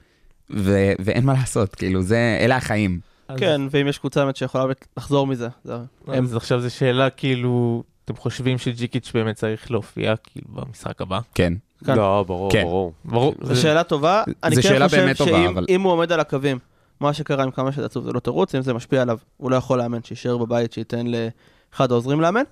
ו... 0.55 0.91
ואין 0.99 1.25
מה 1.25 1.33
לעשות, 1.33 1.75
כאילו, 1.75 2.01
זה... 2.01 2.37
אלה 2.41 2.55
החיים. 2.57 2.99
אז- 3.27 3.39
כן, 3.39 3.61
ואם 3.71 3.87
יש 3.87 3.97
קבוצה 3.97 4.23
באמת 4.23 4.35
שיכולה 4.35 4.65
באמת 4.65 4.87
לחזור 4.97 5.27
מזה, 5.27 5.47
זה... 5.63 5.73
הם- 6.07 6.23
אז 6.23 6.35
עכשיו 6.35 6.59
זו 6.61 6.69
שאלה 6.69 7.09
כאילו, 7.09 7.83
אתם 8.05 8.15
חושבים 8.15 8.57
שג'יקיץ' 8.57 9.11
באמת 9.13 9.35
צריך 9.35 9.71
להופיע 9.71 10.13
כאילו 10.23 10.47
במשחק 10.49 11.01
הבא? 11.01 11.19
כן. 11.35 11.53
כאן. 11.85 11.97
לא, 11.97 12.23
ברור, 12.27 12.51
כן. 12.51 12.63
ברור. 12.63 12.93
ברור. 13.05 13.35
זו 13.41 13.61
שאלה 13.61 13.83
טובה, 13.83 14.23
אני 14.43 14.55
כן 14.55 14.61
חושב 14.87 15.15
שאם 15.15 15.81
הוא 15.81 15.91
עומד 15.91 16.11
על 16.11 16.19
הקווים, 16.19 16.59
מה 17.01 17.13
שקרה 17.13 17.43
עם 17.43 17.51
כמה 17.51 17.71
שזה 17.71 17.85
עצוב 17.85 18.03
זה 18.03 18.11
לא 18.11 18.19
תירוץ, 18.19 18.55
אם 18.55 18.61
זה 18.61 18.73
משפיע 18.73 19.01
עליו, 19.01 19.17
הוא 19.37 19.51
לא 19.51 19.55
יכול 19.55 19.77
לאמן, 19.77 20.03
שישאר 20.03 20.37
בבית, 20.37 20.73
שייתן 20.73 21.05
לאחד 21.07 21.91
העוזרים 21.91 22.21
לאמן. 22.21 22.43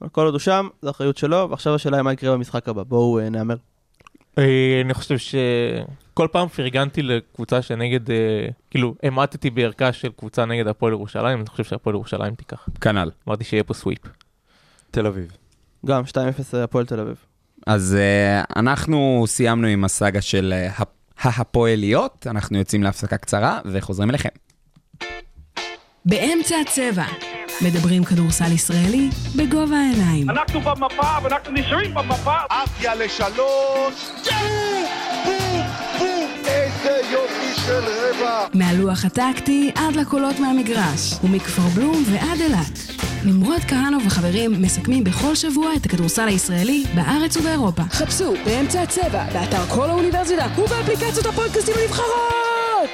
אבל 0.00 0.08
כל 0.08 0.24
עוד 0.24 0.34
הוא 0.34 0.38
שם, 0.38 0.68
זו 0.82 0.90
אחריות 0.90 1.16
שלו, 1.16 1.50
ועכשיו 1.50 1.74
השאלה 1.74 1.96
היא 1.96 2.02
מה 2.02 2.12
יקרה 2.12 2.32
במשחק 2.32 2.68
הבא. 2.68 2.82
בואו 2.82 3.18
אה, 3.18 3.28
נהמר. 3.28 3.56
אה, 4.38 4.80
אני 4.84 4.94
חושב 4.94 5.16
שכל 5.18 6.28
פעם 6.32 6.48
פרגנתי 6.48 7.02
לקבוצה 7.02 7.62
שנגד, 7.62 8.10
אה, 8.10 8.48
כאילו, 8.70 8.94
המעטתי 9.02 9.50
בערכה 9.50 9.92
של 9.92 10.08
קבוצה 10.16 10.44
נגד 10.44 10.66
הפועל 10.66 10.92
ירושלים, 10.92 11.38
אני 11.38 11.46
חושב 11.46 11.64
שהפועל 11.64 11.96
ירושלים 11.96 12.34
תיקח. 12.34 12.68
כנ"ל. 12.80 13.10
אמרתי 13.28 13.44
שיהיה 13.44 13.64
פה 13.64 13.74
סוויפ. 13.74 13.98
תל 14.90 15.06
אביב. 15.06 15.32
גם 15.86 16.02
2-0 16.04 16.56
הפועל 16.56 16.86
תל 16.86 17.00
אביב. 17.00 17.16
אז 17.66 17.96
אנחנו 18.56 19.24
סיימנו 19.26 19.66
עם 19.66 19.84
הסאגה 19.84 20.20
של 20.20 20.54
uh, 20.68 20.82
ההפועליות, 21.20 22.26
אנחנו 22.30 22.58
יוצאים 22.58 22.82
להפסקה 22.82 23.16
קצרה 23.16 23.60
וחוזרים 23.64 24.10
אליכם. 24.10 24.28
באמצע 26.04 26.56
הצבע. 26.60 27.04
מדברים 27.60 28.04
כדורסל 28.04 28.52
ישראלי 28.52 29.08
בגובה 29.36 29.76
העיניים. 29.76 30.30
אנחנו 30.30 30.60
במפה 30.60 31.18
ואנחנו 31.22 31.52
נשארים 31.52 31.94
במפה. 31.94 32.36
עפיה 32.50 32.94
לשלוש, 32.94 34.10
בום, 35.24 35.62
בום, 35.98 36.30
איזה 36.46 37.00
יופי 37.12 37.60
של 37.66 37.84
רבע. 37.84 38.46
מהלוח 38.54 39.04
הטקטי 39.04 39.72
עד 39.74 39.96
לקולות 39.96 40.40
מהמגרש, 40.40 41.14
ומכפר 41.24 41.62
בלום 41.62 42.02
ועד 42.12 42.40
אילת. 42.40 42.95
נמרוד 43.26 43.60
כהנוב 43.68 44.02
וחברים 44.06 44.62
מסכמים 44.62 45.04
בכל 45.04 45.34
שבוע 45.34 45.76
את 45.76 45.86
הכדורסל 45.86 46.28
הישראלי 46.28 46.84
בארץ 46.94 47.36
ובאירופה. 47.36 47.82
חפשו 47.82 48.34
באמצע 48.44 48.82
הצבע, 48.82 49.26
באתר 49.32 49.66
כל 49.74 49.90
האוניברסיטה 49.90 50.46
ובאפליקציות 50.58 51.26
הפודקאסטים 51.26 51.74
הנבחרות! 51.82 52.90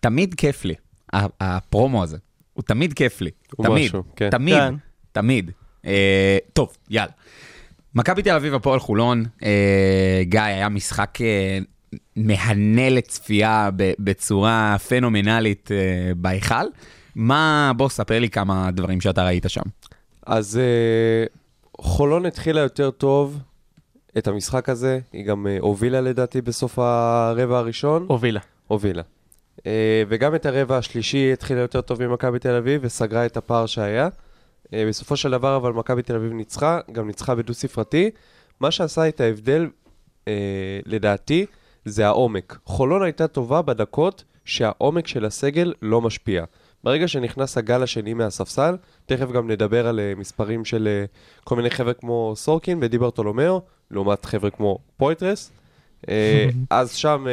תמיד 0.00 0.34
כיף 0.34 0.64
לי, 0.64 0.74
הפרומו 1.12 2.02
הזה. 2.02 2.16
הוא 2.52 2.62
תמיד 2.62 2.92
כיף 2.92 3.20
לי. 3.20 3.30
תמיד, 3.62 3.86
משהו, 3.86 4.02
כן. 4.16 4.30
תמיד, 4.30 4.56
כן. 4.56 4.74
תמיד. 5.12 5.50
אה, 5.86 6.38
טוב, 6.52 6.76
יאללה. 6.90 7.12
מכבי 7.94 8.22
תל 8.22 8.34
אביב, 8.34 8.54
הפועל 8.54 8.80
חולון, 8.80 9.24
אה, 9.42 10.22
גיא, 10.22 10.40
היה 10.40 10.68
משחק 10.68 11.18
אה, 11.20 11.58
מהנה 12.16 12.90
לצפייה 12.90 13.70
בצורה 13.98 14.76
פנומנלית 14.88 15.70
אה, 15.72 16.12
בהיכל. 16.16 16.54
מה, 17.20 17.72
בוא 17.76 17.88
ספר 17.88 18.18
לי 18.18 18.30
כמה 18.30 18.70
דברים 18.70 19.00
שאתה 19.00 19.24
ראית 19.24 19.44
שם. 19.48 19.62
אז 20.26 20.58
אה, 20.58 21.24
חולון 21.78 22.26
התחילה 22.26 22.60
יותר 22.60 22.90
טוב 22.90 23.38
את 24.18 24.28
המשחק 24.28 24.68
הזה, 24.68 24.98
היא 25.12 25.24
גם 25.24 25.46
אה, 25.46 25.56
הובילה 25.60 26.00
לדעתי 26.00 26.40
בסוף 26.40 26.78
הרבע 26.78 27.58
הראשון. 27.58 28.06
הובילה. 28.08 28.40
הובילה. 28.66 29.02
אה, 29.66 30.02
וגם 30.08 30.34
את 30.34 30.46
הרבע 30.46 30.76
השלישי 30.78 31.32
התחילה 31.32 31.60
יותר 31.60 31.80
טוב 31.80 32.06
ממכבי 32.06 32.38
תל 32.38 32.54
אביב 32.54 32.80
וסגרה 32.84 33.26
את 33.26 33.36
הפער 33.36 33.66
שהיה. 33.66 34.08
אה, 34.74 34.84
בסופו 34.88 35.16
של 35.16 35.30
דבר 35.30 35.56
אבל 35.56 35.72
מכבי 35.72 36.02
תל 36.02 36.16
אביב 36.16 36.32
ניצחה, 36.32 36.80
גם 36.92 37.06
ניצחה 37.06 37.34
בדו-ספרתי. 37.34 38.10
מה 38.60 38.70
שעשה 38.70 39.08
את 39.08 39.20
ההבדל, 39.20 39.68
אה, 40.28 40.32
לדעתי, 40.86 41.46
זה 41.84 42.06
העומק. 42.06 42.58
חולון 42.64 43.02
הייתה 43.02 43.28
טובה 43.28 43.62
בדקות 43.62 44.24
שהעומק 44.44 45.06
של 45.06 45.24
הסגל 45.24 45.72
לא 45.82 46.00
משפיע. 46.00 46.44
ברגע 46.84 47.08
שנכנס 47.08 47.58
הגל 47.58 47.82
השני 47.82 48.14
מהספסל, 48.14 48.76
תכף 49.06 49.30
גם 49.30 49.50
נדבר 49.50 49.86
על 49.86 50.00
אה, 50.00 50.12
מספרים 50.16 50.64
של 50.64 50.88
אה, 50.88 51.04
כל 51.44 51.56
מיני 51.56 51.70
חבר'ה 51.70 51.94
כמו 51.94 52.32
סורקין 52.36 52.78
ודי 52.82 52.98
ברטולומיאו, 52.98 53.60
לעומת 53.90 54.24
חבר'ה 54.24 54.50
כמו 54.50 54.78
פויטרס. 54.96 55.50
אה, 56.08 56.48
אז 56.70 56.92
שם, 56.92 57.26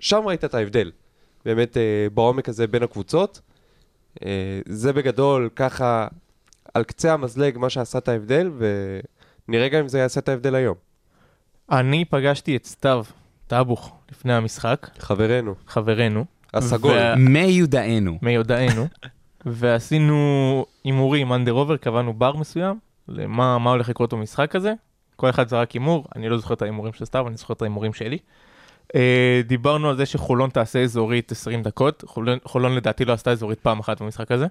שם 0.00 0.22
ראית 0.26 0.44
את 0.44 0.54
ההבדל. 0.54 0.90
באמת 1.44 1.76
בעומק 2.14 2.48
הזה 2.48 2.66
בין 2.66 2.82
הקבוצות. 2.82 3.40
זה 4.68 4.92
בגדול 4.92 5.48
ככה 5.56 6.08
על 6.74 6.84
קצה 6.84 7.12
המזלג 7.12 7.58
מה 7.58 7.70
שעשה 7.70 7.98
את 7.98 8.08
ההבדל, 8.08 8.50
ונראה 9.48 9.68
גם 9.68 9.80
אם 9.80 9.88
זה 9.88 9.98
יעשה 9.98 10.20
את 10.20 10.28
ההבדל 10.28 10.54
היום. 10.54 10.74
אני 11.70 12.04
פגשתי 12.04 12.56
את 12.56 12.66
סתיו 12.66 13.04
טאבוך 13.46 13.96
לפני 14.10 14.32
המשחק, 14.32 14.90
חברנו, 14.98 15.54
חברנו. 15.66 16.24
הסגול. 16.54 16.90
וה- 16.96 17.14
מיודענו. 17.16 18.18
מיודענו, 18.22 18.86
ועשינו 19.46 20.16
הימורים 20.84 21.32
אנדר 21.32 21.52
עובר, 21.52 21.76
קבענו 21.76 22.12
בר 22.12 22.36
מסוים, 22.36 22.78
למה 23.08 23.58
מה 23.58 23.70
הולך 23.70 23.88
לקרות 23.88 24.14
במשחק 24.14 24.56
הזה. 24.56 24.72
כל 25.16 25.30
אחד 25.30 25.48
זרק 25.48 25.72
הימור, 25.72 26.06
אני 26.16 26.28
לא 26.28 26.38
זוכר 26.38 26.54
את 26.54 26.62
ההימורים 26.62 26.92
של 26.92 27.04
סתיו, 27.04 27.28
אני 27.28 27.36
זוכר 27.36 27.54
את 27.54 27.62
ההימורים 27.62 27.92
שלי. 27.92 28.18
אה, 28.94 29.40
דיברנו 29.46 29.88
על 29.90 29.96
זה 29.96 30.06
שחולון 30.06 30.50
תעשה 30.50 30.82
אזורית 30.82 31.32
20 31.32 31.62
דקות, 31.62 32.04
חולון, 32.06 32.38
חולון 32.44 32.74
לדעתי 32.74 33.04
לא 33.04 33.12
עשתה 33.12 33.30
אזורית 33.30 33.60
פעם 33.60 33.78
אחת 33.80 34.02
במשחק 34.02 34.32
הזה. 34.32 34.46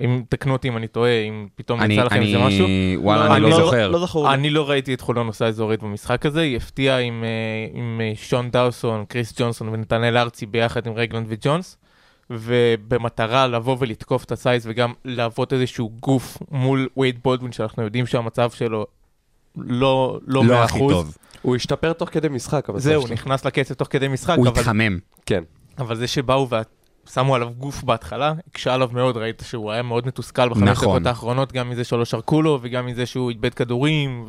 אם 0.00 0.22
תקנו 0.28 0.52
אותי 0.52 0.68
אם 0.68 0.76
אני 0.76 0.88
טועה, 0.88 1.20
אם 1.20 1.46
פתאום 1.54 1.80
אני, 1.80 1.94
יצא 1.94 2.04
לכם 2.04 2.22
איזה 2.22 2.38
משהו. 2.38 2.66
אני, 2.66 2.96
וואלה, 3.00 3.36
אני 3.36 3.42
לא 3.42 3.56
זוכר. 3.56 3.88
לא 3.88 4.06
זכור. 4.06 4.28
לי. 4.28 4.34
אני 4.34 4.50
לא 4.50 4.70
ראיתי 4.70 4.94
את 4.94 5.00
חולון 5.00 5.26
עושה 5.26 5.46
אזורית 5.46 5.82
במשחק 5.82 6.26
הזה, 6.26 6.40
היא 6.40 6.56
הפתיעה 6.56 6.98
עם, 6.98 7.24
אה, 7.24 7.78
עם 7.80 8.00
אה, 8.04 8.12
שון 8.14 8.50
דאוסון, 8.50 9.04
קריס 9.08 9.32
ג'ונסון 9.36 9.68
ונתנאל 9.68 10.16
ארצי 10.16 10.46
ביחד 10.46 10.86
עם 10.86 10.92
רגלנד 10.96 11.26
וג'ונס, 11.28 11.76
ובמטרה 12.30 13.46
לבוא 13.46 13.76
ולתקוף 13.78 14.24
את 14.24 14.32
הסייז 14.32 14.66
וגם 14.66 14.92
להוות 15.04 15.52
איזשהו 15.52 15.92
גוף 16.00 16.38
מול 16.50 16.88
וייד 16.96 17.18
בולדווין, 17.24 17.52
שאנחנו 17.52 17.82
יודעים 17.82 18.06
שהמצב 18.06 18.50
שלו 18.50 18.86
לא, 19.56 20.18
לא, 20.26 20.44
לא 20.44 20.62
100%. 20.62 20.64
הכי 20.64 20.78
טוב. 20.78 21.16
הוא 21.42 21.56
השתפר 21.56 21.92
תוך 21.92 22.08
כדי 22.12 22.28
משחק, 22.28 22.66
זהו, 22.76 23.02
שלו. 23.02 23.12
נכנס 23.12 23.44
לקצב 23.44 23.74
תוך 23.74 23.88
כדי 23.90 24.08
משחק, 24.08 24.36
הוא 24.38 24.48
אבל, 24.48 24.60
התחמם. 24.60 24.98
כן. 25.26 25.42
אבל 25.78 25.96
זה 25.96 26.06
שבאו 26.06 26.48
ושמו 27.08 27.34
עליו 27.34 27.50
גוף 27.58 27.82
בהתחלה, 27.82 28.32
הקשה 28.50 28.74
עליו 28.74 28.88
מאוד, 28.92 29.16
ראית 29.16 29.42
שהוא 29.46 29.72
היה 29.72 29.82
מאוד 29.82 30.06
מתוסכל 30.06 30.48
בחמש 30.48 30.68
נכון. 30.68 30.88
דקות 30.88 31.06
האחרונות, 31.06 31.52
גם 31.52 31.70
מזה 31.70 31.84
שלא 31.84 32.04
שרקו 32.04 32.42
לו 32.42 32.58
וגם 32.62 32.86
מזה 32.86 33.06
שהוא 33.06 33.30
איבד 33.30 33.54
כדורים 33.54 34.26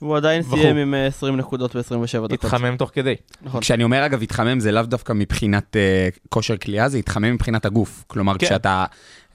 הוא 0.00 0.16
עדיין 0.16 0.42
בחור. 0.42 0.58
סיים 0.58 0.76
עם 0.76 0.94
אה, 0.94 1.06
20 1.06 1.36
נקודות 1.36 1.76
ו-27 1.76 1.82
דקות. 1.82 2.30
והתחמם 2.30 2.76
תוך 2.76 2.90
כדי. 2.94 3.14
נכון. 3.42 3.60
כשאני 3.60 3.84
אומר 3.84 4.06
אגב 4.06 4.22
התחמם 4.22 4.60
זה 4.60 4.72
לאו 4.72 4.82
דווקא 4.82 5.12
מבחינת 5.12 5.76
אה, 5.76 6.08
כושר 6.28 6.56
כליאה, 6.56 6.88
זה 6.88 6.98
התחמם 6.98 7.34
מבחינת 7.34 7.64
הגוף. 7.64 8.04
כלומר, 8.06 8.38
כן. 8.38 8.46
כשאתה... 8.46 8.84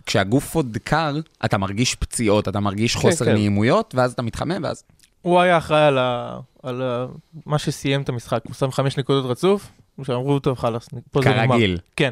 כשהגוף 0.06 0.56
עוד 0.56 0.78
קר, 0.84 1.16
אתה 1.46 1.58
מרגיש 1.58 1.96
פציעות, 1.96 2.48
אתה 2.48 2.60
מרגיש 2.60 2.96
כן, 2.96 3.02
חוסר 3.02 3.26
כן. 3.26 3.34
נעימויות, 3.34 3.96
ואז 3.98 4.12
אתה 4.14 4.22
מתחמם, 4.22 4.64
ואז... 4.64 4.84
הוא 5.22 5.40
היה 5.40 5.58
אחראי 5.58 5.82
על, 5.86 5.98
ה... 5.98 6.40
על 6.64 6.82
ה... 6.82 7.06
מה 7.46 7.58
שסיים 7.58 8.02
את 8.02 8.10
המשחק, 8.10 8.42
הוא 8.44 8.54
שם 8.54 8.72
חמש 8.72 8.98
נקודות 8.98 9.26
רצוף, 9.26 9.72
שאמרו 10.04 10.40
טוב 10.40 10.58
חלאס, 10.58 10.90
פה 11.12 11.22
זה 11.22 11.30
נגמר. 11.30 11.56
כרגיל. 11.56 11.78
כן. 11.96 12.10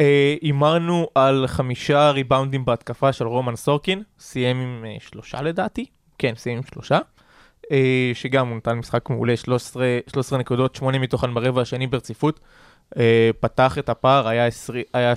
אה, 0.00 0.34
הימרנו 0.42 1.08
על 1.14 1.44
חמישה 1.46 2.10
ריבאונדים 2.10 2.64
בהתקפה 2.64 3.12
של 3.12 3.26
רומן 3.26 3.56
סורקין, 3.56 4.02
סיים 4.18 4.56
עם 4.60 4.84
אה, 4.88 4.96
שלושה 5.00 5.42
לדעתי, 5.42 5.86
כן, 6.18 6.32
סיים 6.36 6.56
עם 6.56 6.62
שלושה. 6.72 6.98
אה, 7.72 8.10
שגם 8.14 8.48
הוא 8.48 8.56
נתן 8.56 8.72
משחק 8.72 9.10
מעולה, 9.10 9.36
13, 9.36 9.84
13 10.12 10.38
נקודות, 10.38 10.74
8 10.74 10.98
מתוכן 10.98 11.34
ברבע 11.34 11.62
השני 11.62 11.86
ברציפות. 11.86 12.40
פתח 13.40 13.78
את 13.78 13.88
הפער, 13.88 14.28
היה, 14.28 14.46
20, 14.46 14.84
היה 14.94 15.14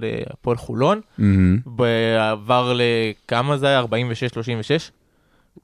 להפועל 0.00 0.56
חולון, 0.56 1.00
מהמם. 1.18 1.58
בעבר 1.66 2.72
לכמה 2.76 3.56
זה 3.56 3.66
היה? 3.66 3.80
46-36? 3.80 4.90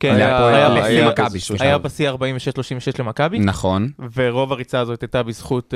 כן, 0.01 0.15
היה- 0.15 0.71
בשיא- 0.83 1.09
מכבי, 1.09 1.25
איזשהו 1.35 1.47
סליחה. 1.57 1.65
היה 1.65 1.75
שלב. 1.75 1.83
בשיא 1.83 2.11
46-36 2.11 2.15
למכבי, 2.99 3.39
נכון. 3.39 3.91
ורוב 4.15 4.53
הריצה 4.53 4.81
הזאת 4.81 5.01
הייתה 5.03 5.23
בזכות 5.23 5.75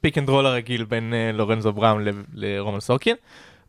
pick 0.00 0.18
and 0.18 0.28
roll 0.28 0.46
הרגיל 0.46 0.84
בין 0.84 1.14
אה, 1.14 1.30
לורנזו 1.32 1.72
בראון 1.72 2.04
ל- 2.04 2.10
לרומן 2.34 2.80
סורקין. 2.80 3.16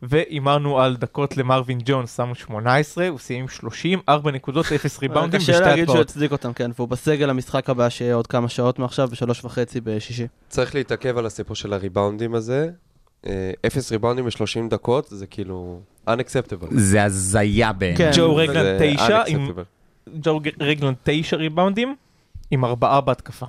והימרנו 0.02 0.80
על 0.80 0.96
דקות 0.96 1.36
למרווין 1.36 1.78
ג'ונס, 1.84 2.16
שמו 2.16 2.34
18, 2.34 3.08
הוא 3.08 3.18
סיים 3.18 3.40
עם 3.40 3.48
30, 3.48 4.00
4 4.08 4.30
נקודות, 4.30 4.66
0 4.72 4.98
ריבאונדים 5.02 5.40
קשה 5.40 5.52
בשתי 5.52 5.64
להגיד 5.64 5.86
שהוא. 5.88 5.98
יצדיק 6.00 6.32
אותם, 6.32 6.52
כן, 6.52 6.70
והוא 6.76 6.88
בסגל 6.88 7.30
המשחק 7.30 7.70
הבא 7.70 7.88
שיהיה 7.88 8.14
עוד 8.14 8.26
כמה 8.26 8.48
שעות 8.48 8.78
מעכשיו, 8.78 9.08
בשלוש 9.12 9.44
וחצי 9.44 9.80
בשישי. 9.80 10.26
צריך 10.48 10.74
להתעכב 10.74 11.18
על 11.18 11.26
הסיפור 11.26 11.56
של 11.56 11.72
הריבאונדים 11.72 12.34
הזה. 12.34 12.70
אה, 13.26 13.50
אפס 13.66 13.92
ריבאונדים 13.92 14.24
ב-30 14.24 14.70
דקות, 14.70 15.06
זה 15.10 15.26
כאילו 15.26 15.80
unacceptable. 16.08 16.66
זה 16.70 17.04
הזיה 17.04 17.72
בעיניי. 17.72 17.98
כן. 17.98 18.10
ג'ו 18.16 18.36
רגלנד 18.36 18.78
זה 18.78 18.90
9, 18.96 19.22
עם. 19.26 19.50
ג'ו 20.22 20.40
רגלנד 20.60 20.96
9 21.02 21.36
ריבאונדים, 21.36 21.94
עם 22.50 22.64
4 22.64 23.00
בהתקפה. 23.00 23.46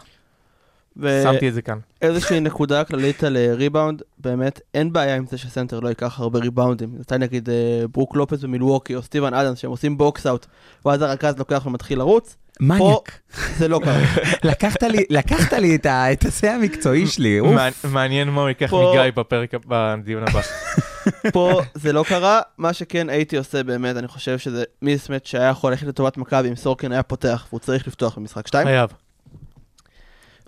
שמתי 1.24 1.50
את 1.50 1.54
זה 1.54 1.62
כאן. 1.62 1.78
ואיזושהי 2.02 2.40
נקודה 2.40 2.84
כללית 2.84 3.24
על 3.24 3.38
אה, 3.38 3.54
ריבאונד, 3.54 4.02
באמת 4.18 4.62
אין 4.74 4.94
בעיה 4.94 5.16
עם 5.16 5.26
זה 5.32 5.38
שסנטר 5.38 5.80
לא 5.80 5.90
ייקח 5.90 6.20
הרבה 6.20 6.40
ריבאונדים. 6.40 6.90
נתן 7.00 7.22
נגיד 7.24 7.50
אה, 7.50 7.56
ברוק 7.94 8.16
לופס 8.16 8.44
במילווקי 8.44 8.96
או 8.96 9.02
סטיבן 9.02 9.34
אדמס 9.34 9.58
שהם 9.60 9.72
עושים 9.72 9.98
box 9.98 10.28
out, 10.28 10.46
ואז 10.86 11.02
הרכז 11.02 11.38
לוקח 11.38 11.66
ומתחיל 11.66 11.98
לרוץ, 12.00 12.36
מניאק. 12.60 13.20
זה 13.58 13.68
לא 13.68 13.80
קרה. 13.84 13.98
לקחת 14.52 14.84
לי- 14.84 15.06
לקחת 15.10 15.54
לי 15.54 15.76
את 15.76 15.86
ה- 15.86 16.12
את 16.12 16.26
המקצועי 16.44 17.08
שלי. 17.08 17.40
אוף. 17.40 17.56
מעניין- 17.92 18.30
מה 18.30 18.42
הוא 18.42 18.50
ייקח 18.50 18.74
מגיא 18.74 19.12
בפרק, 19.16 19.54
בדיון 19.68 20.24
הבא. 20.28 20.42
פה 21.34 21.62
זה 21.74 21.94
לא 21.94 22.04
קרה, 22.08 22.42
מה 22.58 22.74
שכן 22.74 23.10
הייתי 23.10 23.38
עושה 23.38 23.64
באמת, 23.64 23.98
אני 23.98 24.08
חושב 24.08 24.38
שזה 24.38 24.64
mismatch 24.82 25.26
שהיה 25.26 25.50
יכול 25.50 25.72
ללכת 25.72 25.88
לטובת 25.88 26.18
מכבי 26.18 26.50
אם 26.50 26.56
סורקין 26.56 26.92
היה 26.92 27.04
פותח 27.04 27.46
והוא 27.50 27.60
צריך 27.60 27.88
לפתוח 27.88 28.18
במשחק 28.18 28.48
2. 28.48 28.68
חייב. 28.68 28.90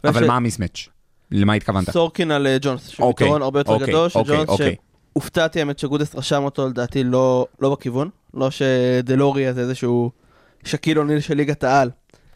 אבל 0.10 0.28
מה 0.28 0.36
המיסמץ'? 0.36 0.88
למה 1.32 1.54
התכוונת? 1.54 1.90
סורקין 1.90 2.32
על 2.32 2.48
אה, 2.48 2.58
ג'ונס, 2.62 2.88
שהוא 2.88 3.08
אוקיי, 3.08 3.28
יתרון 3.28 3.42
הרבה 3.42 3.60
יותר 3.60 3.72
אוקיי, 3.72 3.88
גדול, 3.88 4.10
אוקיי, 4.16 4.36
שג'ונס, 4.36 4.50
אוקיי. 4.50 4.76
שהופתעתי 5.14 5.60
האמת 5.60 5.80
שגודס 5.80 6.16
רשם 6.16 6.44
אותו 6.44 6.68
לדעתי 6.68 7.04
לא 7.04 7.48
לא 7.62 7.70
בכיוון, 7.70 8.10
לא 8.34 8.50
שדלוריה 8.52 9.54
זה 9.54 9.62
איזשהו 9.62 10.12
שקיל 10.64 11.00
אוניל 11.00 11.20
של 11.20 11.34
ליגת 11.34 11.64
העל. 11.64 11.90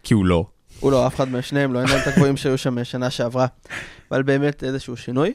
כי 0.04 0.14
הוא 0.14 0.26
לא. 0.26 0.46
הוא 0.80 0.92
לא, 0.92 1.08
אף 1.08 1.16
אחד 1.16 1.30
משניהם 1.30 1.74
לא, 1.74 1.80
אין 1.80 1.88
להם 1.90 2.00
את 2.02 2.08
הגבוהים 2.08 2.38
שהיו 2.38 2.58
שם 2.58 2.84
שנה 2.84 3.10
שעברה. 3.10 3.46
אבל 4.12 4.24
באמת 4.24 4.64
איזשהו 4.64 4.98
שינוי. 4.98 5.34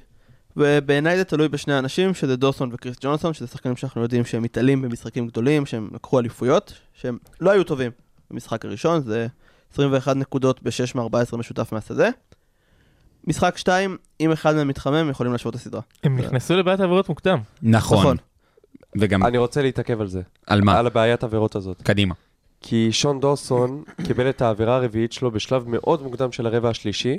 ובעיניי 0.56 1.16
זה 1.16 1.24
תלוי 1.24 1.48
בשני 1.48 1.78
אנשים, 1.78 2.14
שזה 2.14 2.36
דוסון 2.36 2.70
וקריס 2.72 2.96
ג'ונסון, 3.00 3.34
שזה 3.34 3.46
שחקנים 3.46 3.76
שאנחנו 3.76 4.02
יודעים 4.02 4.24
שהם 4.24 4.42
מתעלים 4.42 4.82
במשחקים 4.82 5.26
גדולים, 5.26 5.66
שהם 5.66 5.90
לקחו 5.94 6.18
אליפויות, 6.18 6.72
שהם 6.94 7.18
לא 7.40 7.50
היו 7.50 7.64
טובים 7.64 7.90
במשחק 8.30 8.64
הראשון, 8.64 9.00
זה 9.02 9.26
21 9.72 10.16
נקודות 10.16 10.62
ב-6 10.62 10.98
מ-14 10.98 11.36
משותף 11.36 11.72
מהשדה. 11.72 12.08
משחק 13.26 13.58
2, 13.58 13.96
אם 14.20 14.32
אחד 14.32 14.54
מהם 14.54 14.68
מתחמם, 14.68 15.10
יכולים 15.10 15.32
להשוות 15.32 15.54
את 15.54 15.60
הסדרה. 15.60 15.80
הם 16.04 16.18
נכנסו 16.18 16.56
לבעיית 16.56 16.80
עבירות 16.80 17.08
מוקדם. 17.08 17.38
נכון. 17.62 17.98
נכון. 17.98 18.16
וגם 19.00 19.24
אני 19.24 19.38
רוצה 19.38 19.62
להתעכב 19.62 20.00
על 20.00 20.06
זה, 20.08 20.22
על 20.46 20.60
מה? 20.60 20.78
על 20.78 20.86
הבעיית 20.86 21.22
העבירות 21.22 21.56
הזאת. 21.56 21.82
קדימה. 21.82 22.14
כי 22.60 22.92
שון 22.92 23.20
דוסון 23.20 23.82
קיבל 24.06 24.28
את 24.28 24.42
העבירה 24.42 24.76
הרביעית 24.76 25.12
שלו 25.12 25.30
בשלב 25.30 25.68
מאוד 25.68 26.02
מוקדם 26.02 26.32
של 26.32 26.46
הרבע 26.46 26.68
השלישי, 26.68 27.16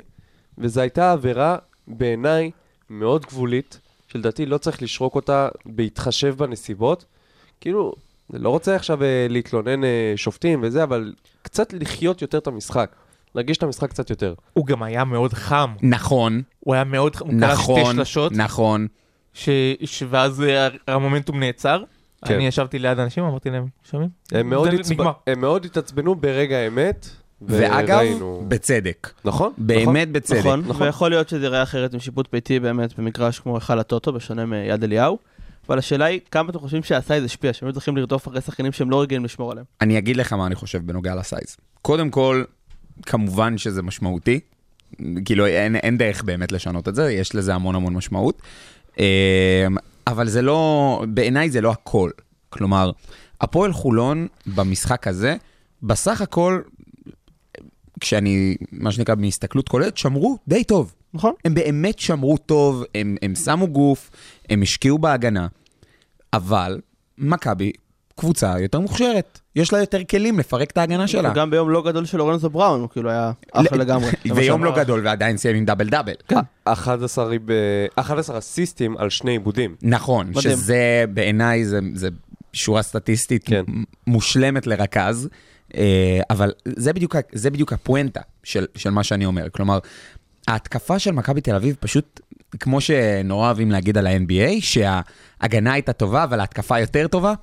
וזו 0.58 0.80
הייתה 0.80 1.12
עבירה 1.12 1.56
בעיניי 1.88 2.50
מאוד 2.90 3.26
גבולית, 3.26 3.80
שלדעתי 4.08 4.46
לא 4.46 4.58
צריך 4.58 4.82
לשרוק 4.82 5.14
אותה 5.14 5.48
בהתחשב 5.66 6.34
בנסיבות. 6.38 7.04
כאילו, 7.60 7.92
לא 8.32 8.48
רוצה 8.50 8.76
עכשיו 8.76 9.02
אה, 9.02 9.26
להתלונן 9.30 9.84
אה, 9.84 10.12
שופטים 10.16 10.60
וזה, 10.62 10.82
אבל 10.82 11.12
קצת 11.42 11.72
לחיות 11.72 12.22
יותר 12.22 12.38
את 12.38 12.46
המשחק. 12.46 12.96
להרגיש 13.34 13.56
את 13.56 13.62
המשחק 13.62 13.90
קצת 13.90 14.10
יותר. 14.10 14.34
הוא 14.52 14.66
גם 14.66 14.82
היה 14.82 15.04
מאוד 15.04 15.32
חם. 15.32 15.74
נכון, 15.82 16.42
הוא 16.60 16.74
היה 16.74 16.84
מאוד 16.84 17.16
חם, 17.16 17.24
הוא 17.26 17.40
קלע 17.40 17.56
שתי 17.56 17.72
נכון, 17.72 17.96
שלשות, 17.96 18.32
נכון. 18.32 18.86
ש- 19.34 19.48
ש- 19.84 20.02
ואז 20.10 20.42
אה, 20.42 20.68
המומנטום 20.88 21.40
נעצר. 21.40 21.82
כן. 22.24 22.34
אני 22.34 22.46
ישבתי 22.46 22.78
ליד 22.78 22.98
אנשים, 22.98 23.24
אמרתי 23.24 23.50
להם, 23.50 23.66
שומעים? 23.90 24.10
הם 24.32 24.50
מאוד. 24.50 24.68
נגמר. 24.90 25.12
הם 25.26 25.40
מאוד 25.40 25.64
התעצבנו 25.64 26.14
ברגע 26.14 26.56
האמת, 26.56 27.08
ואגב, 27.42 27.96
וראינו... 27.96 28.44
בצדק. 28.48 29.10
נכון? 29.24 29.52
באמת 29.58 30.12
בצדק. 30.12 30.38
נכון, 30.38 30.60
נכון. 30.66 30.82
ויכול 30.82 31.10
להיות 31.10 31.28
שזה 31.28 31.46
יראה 31.46 31.62
אחרת 31.62 31.94
עם 31.94 32.00
שיפוט 32.00 32.28
ביתי 32.32 32.60
באמת 32.60 32.98
במגרש 32.98 33.40
כמו 33.40 33.54
היכל 33.54 33.78
הטוטו, 33.78 34.12
בשונה 34.12 34.46
מיד 34.46 34.84
אליהו. 34.84 35.18
אבל 35.68 35.78
השאלה 35.78 36.04
היא, 36.04 36.20
כמה 36.30 36.50
אתם 36.50 36.58
חושבים 36.58 36.82
שהסייז 36.82 37.24
השפיע, 37.24 37.52
שהם 37.52 37.72
צריכים 37.72 37.96
לרדוף 37.96 38.28
אחרי 38.28 38.40
שחקנים 38.40 38.72
שהם 38.72 38.90
לא 38.90 39.02
רגילים 39.02 39.24
לשמור 39.24 39.50
עליהם. 39.52 39.66
אני 39.80 39.98
אגיד 39.98 40.16
לך 40.16 40.32
מה 40.32 40.46
אני 40.46 40.54
חושב 40.54 40.86
בנוגע 40.86 41.14
לסייז. 41.14 41.56
קודם 41.82 42.10
כל, 42.10 42.44
כמובן 43.02 43.58
שזה 43.58 43.82
משמעותי. 43.82 44.40
כאילו, 45.24 45.46
אין, 45.46 45.76
אין 45.76 45.98
דרך 45.98 46.24
באמת 46.24 46.52
לשנות 46.52 46.88
את 46.88 46.94
זה, 46.94 47.12
יש 47.12 47.34
לזה 47.34 47.54
המון 47.54 47.74
המון 47.74 47.94
משמעות. 47.94 48.42
אמ, 48.98 49.04
אבל 50.06 50.28
זה 50.28 50.42
לא, 50.42 51.04
בעיניי 51.08 51.50
זה 51.50 51.60
לא 51.60 51.70
הכל. 51.70 52.10
כלומר, 52.50 52.90
הפועל 53.40 53.72
חולון 53.72 54.26
במשחק 54.46 55.08
הזה, 55.08 55.36
בסך 55.82 56.20
הכל, 56.20 56.60
כשאני, 58.00 58.56
מה 58.72 58.92
שנקרא, 58.92 59.14
בהסתכלות 59.14 59.68
כוללת, 59.68 59.96
שמרו 59.96 60.38
די 60.48 60.64
טוב. 60.64 60.94
נכון? 61.14 61.32
הם 61.44 61.54
באמת 61.54 61.98
שמרו 61.98 62.36
טוב, 62.36 62.84
הם, 62.94 63.16
הם 63.22 63.34
שמו 63.34 63.68
גוף, 63.68 64.10
הם 64.48 64.62
השקיעו 64.62 64.98
בהגנה, 64.98 65.46
אבל 66.38 66.80
מכבי 67.18 67.72
קבוצה 68.16 68.54
יותר 68.60 68.80
מוכשרת. 68.80 69.40
יש 69.56 69.72
לה 69.72 69.78
יותר 69.78 70.04
כלים 70.04 70.38
לפרק 70.38 70.70
את 70.70 70.78
ההגנה 70.78 71.06
שלה. 71.08 71.32
גם 71.34 71.50
ביום 71.50 71.70
לא 71.70 71.82
גדול 71.82 72.04
של 72.04 72.18
לורנזו 72.18 72.50
בראון, 72.50 72.80
הוא 72.80 72.88
כאילו 72.88 73.10
היה 73.10 73.32
אחלה 73.52 73.78
לגמרי. 73.78 74.10
ויום 74.36 74.64
לא. 74.64 74.76
גדול 74.76 75.06
ועדיין 75.06 75.36
סיים 75.36 75.56
עם 75.56 75.64
דאבל 75.64 75.88
דאבל. 75.88 76.12
11 76.64 77.24
ריב- 77.24 77.50
11 77.94 78.38
אסיסטים 78.38 78.96
על 78.96 79.10
שני 79.10 79.30
עיבודים. 79.30 79.74
נכון. 79.82 80.32
שזה 80.40 81.04
בעיניי 81.14 81.64
זה, 81.64 81.80
זה 81.94 82.08
שורה 82.52 82.82
סטטיסטית 82.82 83.42
כן. 83.44 83.64
מושלמת 84.06 84.66
לרכז, 84.66 85.28
אה, 85.76 86.20
אבל 86.30 86.52
זה 86.76 86.92
בדיוק, 86.92 87.16
זה 87.32 87.50
בדיוק 87.50 87.72
הפואנטה 87.72 88.20
של, 88.44 88.66
של 88.74 88.90
מה 88.90 89.04
שאני 89.04 89.26
אומר. 89.26 89.46
כלומר, 89.52 89.78
ההתקפה 90.48 90.98
של 90.98 91.10
מכבי 91.10 91.40
תל 91.40 91.54
אביב 91.54 91.76
פשוט, 91.80 92.20
כמו 92.60 92.80
שנורא 92.80 93.46
אוהבים 93.46 93.70
להגיד 93.70 93.98
על 93.98 94.06
ה-NBA, 94.06 94.60
שההגנה 94.60 95.72
הייתה 95.72 95.92
טובה, 95.92 96.24
אבל 96.24 96.40
ההתקפה 96.40 96.80
יותר 96.80 97.08
טובה, 97.08 97.34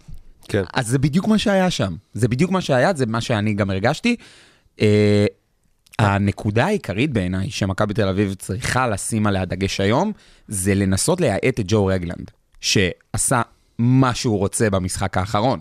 כן. 0.47 0.63
אז 0.73 0.87
זה 0.87 0.99
בדיוק 0.99 1.27
מה 1.27 1.37
שהיה 1.37 1.69
שם. 1.69 1.95
זה 2.13 2.27
בדיוק 2.27 2.51
מה 2.51 2.61
שהיה, 2.61 2.93
זה 2.93 3.05
מה 3.05 3.21
שאני 3.21 3.53
גם 3.53 3.69
הרגשתי. 3.69 4.15
אה, 4.81 5.25
הנקודה 5.99 6.65
העיקרית 6.65 7.13
בעיניי 7.13 7.49
שמכבי 7.49 7.93
תל 7.93 8.07
אביב 8.07 8.33
צריכה 8.33 8.87
לשים 8.87 9.27
עליה 9.27 9.45
דגש 9.45 9.79
היום, 9.79 10.11
זה 10.47 10.75
לנסות 10.75 11.21
להאט 11.21 11.59
את 11.59 11.65
ג'ו 11.67 11.85
רגלנד, 11.85 12.31
שעשה 12.61 13.41
מה 13.79 14.13
שהוא 14.13 14.37
רוצה 14.37 14.69
במשחק 14.69 15.17
האחרון. 15.17 15.59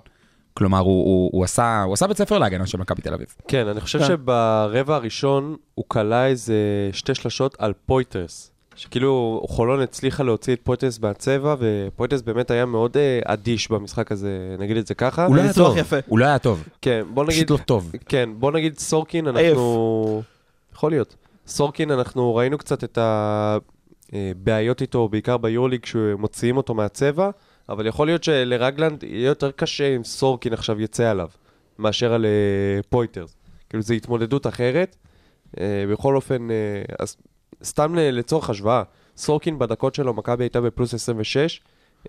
כלומר, 0.54 0.78
הוא, 0.78 1.04
הוא, 1.04 1.30
הוא, 1.32 1.44
עשה, 1.44 1.82
הוא 1.82 1.94
עשה 1.94 2.06
בית 2.06 2.16
ספר 2.16 2.38
להגנה 2.38 2.66
של 2.66 2.78
מכבי 2.78 3.02
תל 3.02 3.14
אביב. 3.14 3.26
כן, 3.48 3.68
אני 3.68 3.80
חושב 3.80 3.98
כן. 3.98 4.04
שברבע 4.04 4.96
הראשון 4.96 5.56
הוא 5.74 5.84
קלע 5.88 6.26
איזה 6.26 6.54
שתי 6.92 7.14
שלשות 7.14 7.56
על 7.58 7.72
פויטרס. 7.86 8.50
שכאילו 8.76 9.42
חולון 9.48 9.80
הצליחה 9.80 10.22
להוציא 10.22 10.54
את 10.54 10.60
פויטרס 10.62 11.00
מהצבע, 11.00 11.54
ופויטרס 11.58 12.22
באמת 12.22 12.50
היה 12.50 12.66
מאוד 12.66 12.96
אה, 12.96 13.20
אדיש 13.24 13.70
במשחק 13.70 14.12
הזה, 14.12 14.56
נגיד 14.58 14.76
את 14.76 14.86
זה 14.86 14.94
ככה. 14.94 15.28
לא 15.28 15.40
היה 15.40 15.52
טוב, 15.52 15.76
לא 16.12 16.24
היה 16.24 16.38
טוב, 16.38 16.64
כן, 16.82 17.02
בוא 17.14 17.24
נגיד... 17.24 17.36
פשוט 17.36 17.50
לא 17.50 17.56
טוב. 17.64 17.92
כן, 18.08 18.30
בוא 18.38 18.52
נגיד 18.52 18.78
סורקין. 18.78 19.26
אנחנו... 19.26 20.22
יכול 20.72 20.90
להיות. 20.90 21.16
סורקין, 21.46 21.90
אנחנו 21.90 22.34
ראינו 22.34 22.58
קצת 22.58 22.84
את 22.84 22.98
הבעיות 24.12 24.82
איתו, 24.82 25.08
בעיקר 25.08 25.36
ביורליג, 25.36 25.80
כשמוציאים 25.80 26.56
אותו 26.56 26.74
מהצבע, 26.74 27.30
אבל 27.68 27.86
יכול 27.86 28.06
להיות 28.06 28.24
שלרגלנד 28.24 29.02
יהיה 29.02 29.26
יותר 29.26 29.50
קשה 29.50 29.96
אם 29.96 30.04
סורקין 30.04 30.52
עכשיו 30.52 30.80
יצא 30.80 31.10
עליו, 31.10 31.28
מאשר 31.78 32.12
על 32.12 32.26
אה, 32.26 32.82
פויטרס. 32.88 33.36
כאילו, 33.68 33.82
זו 33.82 33.94
התמודדות 33.94 34.46
אחרת. 34.46 34.96
אה, 35.60 35.84
בכל 35.92 36.16
אופן, 36.16 36.50
אה, 36.50 36.56
אז 36.98 37.16
סתם 37.64 37.94
לצורך 37.94 38.50
השוואה, 38.50 38.82
סורקין 39.16 39.58
בדקות 39.58 39.94
שלו, 39.94 40.14
מכבי 40.14 40.44
הייתה 40.44 40.60
בפלוס 40.60 40.94
26, 40.94 41.60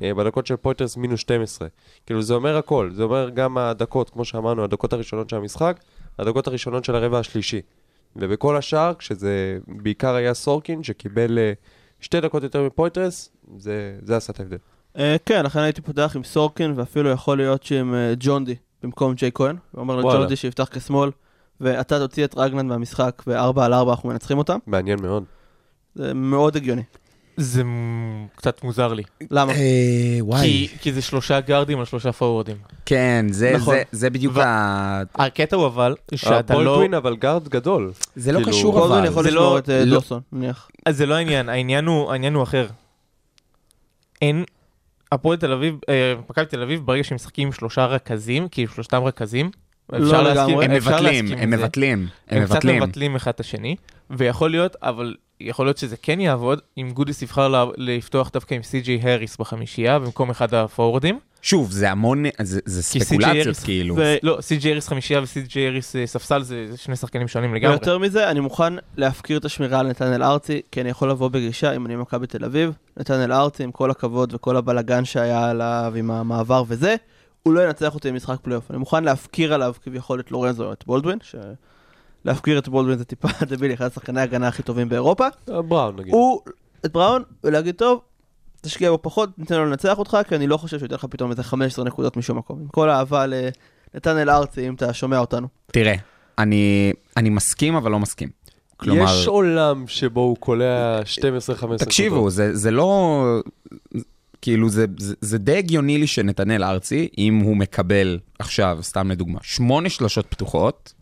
אה, 0.02 0.14
בדקות 0.14 0.48
של 0.48 0.56
פויטרס 0.56 0.98
מינוס 0.98 1.20
12. 1.20 1.68
כאילו, 2.06 2.22
זה 2.22 2.34
אומר 2.34 2.58
הכל. 2.58 2.90
זה 2.94 3.04
אומר 3.04 3.30
גם 3.30 3.58
הדקות, 3.58 4.10
כמו 4.10 4.26
שאמרנו, 4.26 4.64
הדקות 4.64 4.94
הראשונות 4.94 5.30
של 5.30 5.36
המשחק, 5.36 5.80
הדקות 6.20 6.48
הראשונות 6.48 6.86
של 6.86 6.96
הרבע 6.96 7.20
השלישי. 7.20 7.62
ובכל 8.16 8.58
השאר, 8.58 8.94
כשזה 8.94 9.58
בעיקר 9.68 10.16
היה 10.16 10.34
סורקין, 10.34 10.84
שקיבל 10.84 11.40
אה, 11.40 11.54
שתי 12.00 12.22
דקות 12.22 12.44
יותר 12.44 12.64
מפויטרס, 12.64 13.30
זה, 13.58 13.98
זה 14.02 14.18
עשה 14.18 14.34
את 14.34 14.40
ההבדל. 14.40 14.58
אה, 14.98 15.16
כן, 15.26 15.46
לכן 15.46 15.60
הייתי 15.60 15.82
פותח 15.82 16.14
עם 16.16 16.24
סורקין, 16.24 16.74
ואפילו 16.76 17.10
יכול 17.10 17.38
להיות 17.38 17.64
שעם 17.64 17.94
אה, 17.94 18.14
ג'ון 18.20 18.46
די 18.46 18.56
במקום 18.84 19.14
ג'ייק 19.14 19.32
כהן. 19.34 19.56
הוא 19.72 19.82
אומר 19.82 19.94
וואלה. 19.94 20.20
לג'ון 20.20 20.28
די 20.28 20.36
שיפתח 20.36 20.70
כשמאל, 20.72 21.10
ואתה 21.62 22.00
תוציא 22.00 22.26
את 22.26 22.38
רגלנד 22.38 22.70
מהמשחק, 22.70 23.24
וארבע 23.28 23.66
על 23.66 23.74
ארבע 23.74 23.92
אנחנו 23.92 24.10
מנצחים 24.10 24.38
אותם. 24.38 24.58
מעניין 24.68 25.02
מאוד. 25.02 25.24
זה 25.96 26.14
מאוד 26.14 26.56
הגיוני. 26.56 26.82
זה 27.38 27.64
קצת 28.36 28.64
מוזר 28.64 28.94
לי. 28.94 29.04
למה? 29.32 29.52
אה, 29.54 29.58
וואי. 30.20 30.42
כי, 30.42 30.78
כי 30.82 30.94
זה 30.94 31.02
שלושה 31.02 31.40
גארדים 31.40 31.80
על 31.80 31.86
שלושה 31.86 32.12
פורורדים. 32.12 32.56
כן, 32.86 33.26
זה, 33.32 33.54
נכון. 33.56 33.76
זה, 33.76 33.84
זה 33.92 34.10
בדיוק 34.10 34.34
ו- 34.36 34.42
ה... 34.42 35.02
הקטע 35.16 35.56
הוא 35.56 35.66
אבל, 35.66 35.96
שאתה 36.16 36.54
לא... 36.54 36.60
בולדווין 36.60 36.94
אבל 36.94 37.16
גארד 37.16 37.48
גדול. 37.48 37.92
זה 38.16 38.32
לא 38.32 38.38
כאילו, 38.38 38.52
קשור 38.52 38.86
אבל. 38.86 39.06
יכול 39.06 39.24
זה 39.24 39.30
לשמור 39.30 39.44
לא- 39.44 39.58
את 39.58 39.70
אה, 39.70 39.86
לא- 39.86 39.96
דוסון, 39.96 40.22
נניח. 40.32 40.70
אז 40.86 40.98
זה 40.98 41.06
לא 41.06 41.14
העניין, 41.16 41.50
העניין 41.50 41.86
הוא, 41.86 42.12
העניין 42.12 42.34
הוא 42.34 42.44
אחר. 42.44 42.68
אין, 44.22 44.44
הפועל 45.12 45.38
תל 45.38 45.52
אביב, 45.52 45.76
אה, 45.90 46.14
מכבי 46.30 46.46
תל 46.46 46.62
אביב, 46.62 46.86
ברגע 46.86 47.04
שהם 47.04 47.16
משחקים 47.16 47.48
עם 47.48 47.54
שלושה 47.54 47.86
רכזים, 47.86 48.48
כי 48.48 48.66
שלושתם 48.76 49.04
רכזים, 49.04 49.52
לא 49.92 50.06
אפשר 50.06 50.22
להסכים. 50.24 50.60
הם 50.60 50.72
אפשר 50.72 50.90
מבטלים, 50.92 51.26
להסכים 51.26 51.38
הם 51.44 51.54
עם 51.54 51.60
זה. 51.60 51.66
מבטלים, 51.66 52.00
הם 52.28 52.38
הם 52.38 52.46
קצת 52.46 52.56
מבטלים. 52.56 52.84
מבטלים 52.84 53.16
אחד 53.16 53.32
את 53.32 53.40
השני, 53.40 53.76
ויכול 54.10 54.52
להיות, 54.52 54.76
אבל 54.82 55.16
יכול 55.40 55.66
להיות 55.66 55.78
שזה 55.78 55.98
כן 55.98 56.20
יעבוד, 56.20 56.62
אם 56.78 56.92
גודיס 56.94 57.22
יבחר 57.22 57.72
לפתוח 57.78 58.30
דווקא 58.34 58.56
עם 58.56 58.64
סי.ג'יי 58.64 59.00
הריס 59.04 59.38
בחמישייה, 59.38 60.00
במקום 60.00 60.30
אחד 60.30 60.54
הפורורדים. 60.54 61.20
שוב, 61.42 61.72
זה 61.72 61.92
המון, 61.92 62.24
זה, 62.42 62.60
זה 62.66 62.84
ספקולציות 62.84 63.58
כאילו. 63.58 63.96
ו- 63.96 64.16
לא, 64.24 64.38
סי.ג'יי 64.42 64.72
הריס 64.72 64.88
חמישייה 64.88 65.22
וסי.ג'יי 65.22 65.68
הריס 65.68 65.96
אה, 65.96 66.08
ספסל, 66.08 66.42
זה 66.42 66.68
זה 66.72 66.78
שני 66.78 66.96
שחקנים 66.96 67.28
שונים 67.28 67.56
לגמרי. 67.56 67.76
ויותר 67.76 67.98
מזה, 67.98 68.32
אני 68.32 68.40
מוכן 68.40 68.74
להפקיר 68.98 69.38
את 69.38 69.46
השמירה 69.46 69.80
על 69.80 69.88
נתנאל 69.88 70.24
ארצי, 70.24 70.62
כי 70.72 70.82
אני 70.82 70.90
יכול 70.90 71.10
לבוא 71.10 71.30
בגישה 71.30 71.76
אם 71.76 71.86
אני 71.86 71.96
מכבי 71.96 72.28
תל 72.28 72.46
אביב. 72.46 72.72
נתנאל 72.98 73.32
ארצי, 73.32 73.64
עם 73.64 73.72
כל 73.72 73.92
הכבוד 73.92 74.34
וכל 74.34 74.58
הבלגן 74.58 75.06
שהיה 75.06 75.50
עליו 75.50 75.94
עם 75.96 76.12
המעבר 76.12 76.64
וזה, 76.68 76.96
הוא 77.44 77.54
לא 77.54 77.66
ינצח 77.66 77.96
אותי 77.96 78.12
במשחק 78.12 78.40
פלייאוף. 78.42 78.72
אני 78.72 78.78
מוכן 78.78 79.04
להפקיר 79.04 79.54
עליו 79.54 79.74
כביכול 79.84 80.20
את 80.20 80.32
לורנזו 80.32 80.66
או 80.66 80.74
את 80.74 80.84
בולדווין, 80.88 81.18
ש... 81.22 81.36
להפקיר 82.26 82.60
את 82.60 82.70
בולדווין 82.70 82.98
זה 82.98 83.06
טיפה 83.06 83.28
דבילי, 83.50 83.74
אחד 83.74 83.86
השחקני 83.86 84.20
ההגנה 84.20 84.48
הכי 84.48 84.64
טובים 84.64 84.90
באירופה. 84.90 85.28
בראון 85.48 85.96
נגיד. 86.00 86.14
הוא, 86.14 86.42
את 86.86 86.92
בראון, 86.92 87.24
ולהגיד, 87.44 87.76
טוב, 87.76 88.02
תשקיע 88.62 88.92
בו 88.92 89.00
פחות, 89.02 89.30
ניתן 89.40 89.56
לו 89.56 89.66
לנצח 89.66 89.98
אותך, 89.98 90.18
כי 90.28 90.36
אני 90.36 90.48
לא 90.48 90.58
חושב 90.58 90.78
שהוא 90.78 90.86
ייתן 90.86 90.96
לך 90.96 91.06
פתאום 91.10 91.32
איזה 91.32 91.44
15 91.44 91.86
נקודות 91.86 92.18
משום 92.18 92.38
מקום. 92.38 92.60
עם 92.60 92.68
כל 92.68 92.90
האהבה 92.90 93.26
לנתנאל 93.26 94.30
ארצי, 94.30 94.68
אם 94.68 94.74
אתה 94.74 94.94
שומע 94.94 95.18
אותנו. 95.18 95.48
תראה, 95.68 95.96
אני, 96.38 96.94
אני 97.18 97.30
מסכים 97.30 97.76
אבל 97.76 97.92
לא 97.92 98.00
מסכים. 98.00 98.30
כלומר, 98.78 99.04
יש 99.04 99.28
עולם 99.28 99.88
שבו 99.88 100.22
הוא 100.22 100.38
קולע 100.38 101.02
12-15 101.02 101.78
תקשיבו, 101.78 102.30
זה, 102.30 102.56
זה 102.56 102.72
לא... 102.72 103.24
כאילו, 104.42 104.70
זה, 104.70 104.86
זה, 105.00 105.16
זה 105.22 105.38
די 105.38 105.58
הגיוני 105.58 105.98
לי 105.98 106.08
שנתנאל 106.08 106.64
ארצי, 106.64 107.10
אם 107.18 107.40
הוא 107.40 107.58
מקבל 107.58 108.20
עכשיו, 108.40 108.78
סתם 108.82 109.12
לדוגמה, 109.12 109.40
שמונה 109.42 109.90
שלושות 109.90 110.26
פתוחות, 110.30 110.94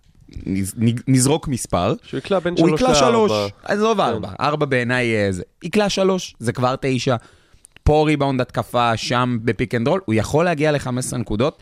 נזרוק 1.08 1.48
מספר, 1.48 1.93
שהוא 2.04 2.17
יקלע 2.17 2.39
בין 2.39 2.54
הוא 2.58 2.67
3 2.67 2.82
יקלע 2.82 2.96
שלוש, 2.96 3.32
ל-4. 3.32 3.52
עזוב 3.63 4.00
ארבע, 4.00 4.30
ארבע 4.39 4.65
בעיניי 4.65 5.15
אה, 5.15 5.32
זה, 5.32 5.43
יקלע 5.63 5.89
שלוש, 5.89 6.36
זה 6.39 6.54
כבר 6.54 6.76
תשע. 6.82 7.15
פה 7.84 8.04
ריבאונד 8.08 8.41
התקפה, 8.41 8.98
שם 8.98 9.38
ב 9.44 9.50
pick 9.50 9.76
and 9.76 9.88
roll, 9.88 10.02
הוא 10.06 10.15
יכול 10.15 10.46
להגיע 10.46 10.72
ל-15 10.72 11.17
נקודות, 11.17 11.62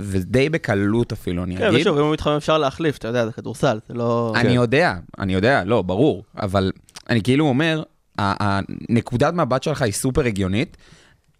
ודי 0.00 0.48
בקלות 0.48 1.12
אפילו, 1.12 1.44
אני 1.44 1.56
כן, 1.56 1.64
אגיד. 1.64 1.80
ושוב, 1.80 1.98
אם 1.98 2.04
הוא 2.04 2.12
מתחמם 2.12 2.36
אפשר 2.36 2.58
להחליף, 2.58 2.98
אתה 2.98 3.08
יודע, 3.08 3.26
זה 3.26 3.32
כדורסל, 3.32 3.78
זה 3.88 3.94
לא... 3.94 4.32
אני 4.36 4.52
יודע, 4.52 4.94
אני 5.18 5.34
יודע, 5.34 5.64
לא, 5.64 5.82
ברור, 5.82 6.24
אבל 6.36 6.72
אני 7.10 7.22
כאילו 7.22 7.48
אומר, 7.48 7.82
הנקודת 8.18 9.34
מבט 9.34 9.62
שלך 9.62 9.82
היא 9.82 9.92
סופר 9.92 10.26
הגיונית, 10.26 10.76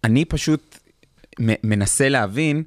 אני 0.03 0.25
פשוט 0.25 0.79
מנסה 1.39 2.09
להבין 2.09 2.63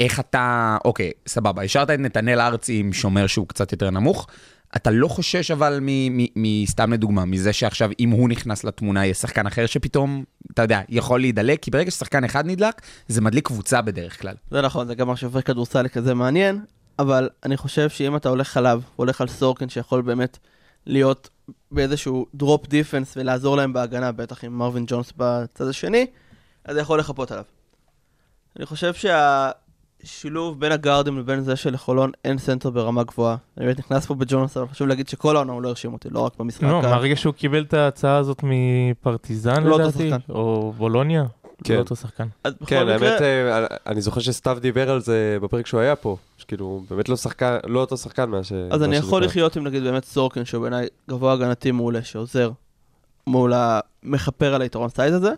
איך 0.00 0.20
אתה, 0.20 0.76
אוקיי, 0.84 1.10
סבבה, 1.26 1.62
השארת 1.62 1.90
את 1.90 1.98
נתנאל 1.98 2.40
ארצי 2.40 2.80
עם 2.80 2.92
שומר 2.92 3.26
שהוא 3.26 3.48
קצת 3.48 3.72
יותר 3.72 3.90
נמוך, 3.90 4.26
אתה 4.76 4.90
לא 4.90 5.08
חושש 5.08 5.50
אבל 5.50 5.78
מ- 5.82 6.18
מ- 6.18 6.26
מסתם 6.34 6.92
לדוגמה, 6.92 7.24
מזה 7.24 7.52
שעכשיו 7.52 7.90
אם 8.00 8.10
הוא 8.10 8.28
נכנס 8.28 8.64
לתמונה 8.64 9.04
יהיה 9.04 9.14
שחקן 9.14 9.46
אחר 9.46 9.66
שפתאום, 9.66 10.24
אתה 10.54 10.62
יודע, 10.62 10.80
יכול 10.88 11.20
להידלק, 11.20 11.62
כי 11.62 11.70
ברגע 11.70 11.90
ששחקן 11.90 12.24
אחד 12.24 12.46
נדלק, 12.46 12.82
זה 13.08 13.20
מדליק 13.20 13.46
קבוצה 13.46 13.82
בדרך 13.82 14.20
כלל. 14.20 14.34
זה 14.50 14.62
נכון, 14.62 14.86
זה 14.86 14.94
גם 14.94 15.06
מה 15.06 15.16
שהופך 15.16 15.46
כדורסל 15.46 15.82
לכזה 15.82 16.14
מעניין, 16.14 16.60
אבל 16.98 17.28
אני 17.44 17.56
חושב 17.56 17.88
שאם 17.88 18.16
אתה 18.16 18.28
הולך 18.28 18.56
עליו, 18.56 18.82
הולך 18.96 19.20
על 19.20 19.28
סורקין 19.28 19.68
שיכול 19.68 20.02
באמת 20.02 20.38
להיות 20.86 21.28
באיזשהו 21.70 22.26
drop 22.34 22.68
defense 22.68 23.16
ולעזור 23.16 23.56
להם 23.56 23.72
בהגנה, 23.72 24.12
בטח 24.12 24.44
עם 24.44 24.58
מרווין 24.58 24.84
ג'ונס 24.86 25.12
בצד 25.16 25.68
השני, 25.68 26.06
אז 26.64 26.74
זה 26.74 26.80
יכול 26.80 26.98
לחפות 26.98 27.30
עליו. 27.30 27.44
אני 28.56 28.66
חושב 28.66 28.92
שהשילוב 30.04 30.60
בין 30.60 30.72
הגארדים 30.72 31.18
לבין 31.18 31.40
זה 31.40 31.56
שלחולון 31.56 32.10
אין 32.24 32.38
סנטר 32.38 32.70
ברמה 32.70 33.02
גבוהה. 33.04 33.36
אני 33.58 33.66
באמת 33.66 33.78
נכנס 33.78 34.06
פה 34.06 34.14
בג'ונס, 34.14 34.56
אבל 34.56 34.66
חשוב 34.66 34.88
להגיד 34.88 35.08
שכל 35.08 35.36
העונה 35.36 35.52
הוא 35.52 35.62
לא 35.62 35.68
הרשים 35.68 35.92
אותי, 35.92 36.08
לא 36.10 36.20
רק 36.20 36.32
במשחק. 36.38 36.62
לא, 36.62 36.82
מהרגע 36.82 37.16
שהוא 37.16 37.34
קיבל 37.34 37.62
את 37.62 37.74
ההצעה 37.74 38.16
הזאת 38.16 38.40
מפרטיזן 38.42 39.62
לא 39.62 39.78
לדעתי. 39.78 40.10
או 40.28 40.72
בולוניה, 40.76 41.24
כן. 41.64 41.74
לא 41.74 41.78
אותו 41.78 41.96
שחקן. 41.96 42.26
בכל 42.44 42.66
כן, 42.66 42.82
מקרה, 42.82 43.10
האמת, 43.10 43.22
אה, 43.22 43.66
אני 43.86 44.00
זוכר 44.00 44.20
שסתיו 44.20 44.58
דיבר 44.60 44.90
על 44.90 45.00
זה 45.00 45.38
בפרק 45.42 45.66
שהוא 45.66 45.80
היה 45.80 45.96
פה, 45.96 46.16
שכאילו, 46.36 46.84
באמת 46.90 47.08
לא 47.08 47.16
שחקן, 47.16 47.56
לא 47.66 47.80
אותו 47.80 47.96
שחקן 47.96 48.30
מה 48.30 48.44
ש... 48.44 48.52
אז 48.70 48.82
אני 48.82 48.96
יכול. 48.96 49.24
לחיות 49.24 49.56
עם 49.56 49.64
נגיד 49.64 49.82
באמת 49.82 50.04
סורקין, 50.04 50.44
שהוא 50.44 50.62
בעיניי 50.62 50.86
גבוה 51.10 51.32
הגנתי 51.32 51.70
מעולה, 51.70 52.02
שעוזר 52.02 52.50
מול 53.26 53.52
המכפר 53.56 54.54
על 54.54 54.62
היתרון 54.62 54.88
size 54.88 55.14
הזה. 55.14 55.32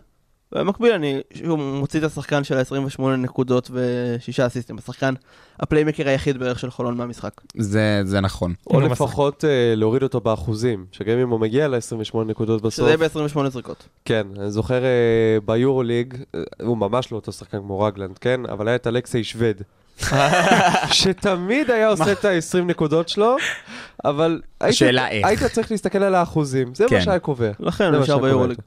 ובמקביל 0.51 0.91
אני 0.91 1.21
שוב 1.33 1.59
מוציא 1.59 1.99
את 1.99 2.05
השחקן 2.05 2.43
של 2.43 2.57
ה-28 2.57 3.01
נקודות 3.01 3.71
ושישה 3.73 4.47
אסיסטים, 4.47 4.77
השחקן 4.77 5.13
ה 5.59 5.64
playmaker 5.64 6.07
היחיד 6.07 6.37
בערך 6.37 6.59
של 6.59 6.71
חולון 6.71 6.97
מהמשחק. 6.97 7.31
זה, 7.57 8.01
זה 8.05 8.21
נכון. 8.21 8.53
או 8.67 8.81
לפחות 8.81 9.45
אה, 9.45 9.73
להוריד 9.75 10.03
אותו 10.03 10.19
באחוזים, 10.19 10.85
שגם 10.91 11.17
אם 11.17 11.29
הוא 11.29 11.39
מגיע 11.39 11.67
ל-28 11.67 12.17
נקודות 12.25 12.61
בסוף, 12.61 12.73
שזה 12.73 12.85
יהיה 12.85 12.97
ב-28 12.97 13.49
זריקות. 13.49 13.87
כן, 14.05 14.27
אני 14.39 14.51
זוכר 14.51 14.83
אה, 14.83 15.37
ביורוליג, 15.45 16.13
אה, 16.35 16.39
הוא 16.61 16.77
ממש 16.77 17.11
לא 17.11 17.17
אותו 17.17 17.31
שחקן 17.31 17.57
כמו 17.57 17.79
רגלנד, 17.79 18.17
כן? 18.17 18.41
אבל 18.49 18.67
היה 18.67 18.75
את 18.75 18.87
אלכסי 18.87 19.23
שווד. 19.23 19.61
שתמיד 20.91 21.71
היה 21.71 21.89
עושה 21.89 22.11
את 22.11 22.25
ה-20 22.25 22.63
נקודות 22.63 23.09
שלו, 23.09 23.35
אבל 24.05 24.41
היית-. 24.61 24.81
היית 25.23 25.43
צריך 25.43 25.71
להסתכל 25.71 26.03
על 26.03 26.15
האחוזים, 26.15 26.75
זה 26.75 26.85
כן. 26.89 26.95
מה 26.95 27.01
שהיה 27.01 27.19
קובע. 27.19 27.51
לכן 27.59 27.83
זה 27.83 27.89
הוא 27.89 27.97
מה 27.97 28.03
נשאר 28.03 28.17
ביורוליג. 28.17 28.57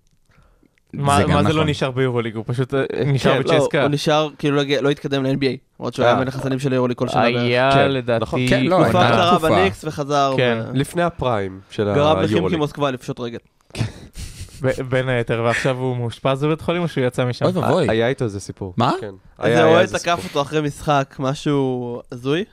מה 0.92 1.16
זה 1.16 1.26
מה 1.26 1.42
זה 1.42 1.48
לא 1.48 1.54
נכון. 1.54 1.68
נשאר 1.68 1.90
ביורוליג? 1.90 2.36
הוא 2.36 2.44
פשוט 2.46 2.74
אה, 2.74 2.80
נשאר 3.06 3.42
כן, 3.42 3.48
לא, 3.48 3.58
בצ'סקה. 3.58 3.82
הוא 3.82 3.88
נשאר, 3.88 4.28
כאילו 4.38 4.56
לא 4.56 4.62
לא 4.80 4.90
התקדם 4.90 5.24
ל-NBA, 5.24 5.56
למרות 5.80 5.94
שהוא 5.94 6.04
היה 6.04 6.14
אה. 6.14 6.18
בין 6.18 6.28
החסנים 6.28 6.58
של 6.58 6.72
היורוליג 6.72 6.96
כל 6.96 7.08
שנה. 7.08 7.22
היה 7.22 7.70
כן, 7.74 7.90
לדעתי... 7.90 8.22
נכון. 8.22 8.40
כן, 8.48 8.64
לא, 8.64 8.80
תקופה 8.84 9.28
תקופה. 9.30 9.48
בניקס 9.48 9.84
וחזר, 9.84 10.34
כן. 10.36 10.58
ו- 10.64 10.70
לפני 10.74 11.02
הפריים 11.02 11.60
של 11.70 11.92
גרם 11.94 12.16
לחימקי 12.16 12.34
היורוליג. 12.34 12.58
מוסקבה 12.58 12.90
לפשוט 12.90 13.20
רגל. 13.20 13.38
בין 14.88 15.08
היתר, 15.08 15.42
ועכשיו 15.44 15.76
הוא 15.76 15.96
מאושפז 15.96 16.44
בבית 16.44 16.60
חולים 16.60 16.82
או 16.82 16.88
שהוא 16.88 17.04
יצא 17.04 17.24
משם? 17.24 17.44
אוי 17.44 17.52
ואבוי. 17.54 17.90
היה 17.90 18.08
איתו 18.08 18.24
איזה 18.24 18.40
סיפור. 18.40 18.74
מה? 18.76 18.92
כן. 19.00 19.14
איזה 19.42 19.64
אוהד 19.64 19.98
תקף. 19.98 20.20
אותו 20.24 20.42
אחרי 20.42 20.60
משחק, 20.60 21.16
משהו 21.18 22.00
הזוי. 22.12 22.44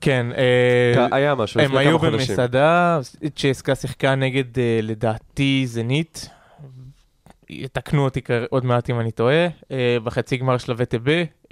כן, 0.00 0.26
אה, 0.36 1.06
היה 1.12 1.34
משהו 1.34 1.60
הם 1.60 1.76
היו. 1.76 1.98
במסעדה, 1.98 3.00
צ'סקה 3.36 3.74
שיחקה 3.74 4.14
נגד 4.14 4.44
לדעתי 4.82 5.62
זנית, 5.66 6.28
יתקנו 7.50 8.04
אותי 8.04 8.20
עוד 8.50 8.64
מעט 8.64 8.90
אם 8.90 9.00
אני 9.00 9.10
טועה, 9.10 9.46
אה, 9.70 9.96
בחצי 10.04 10.36
גמר 10.36 10.58
של 10.58 10.72
הווטב, 10.72 11.02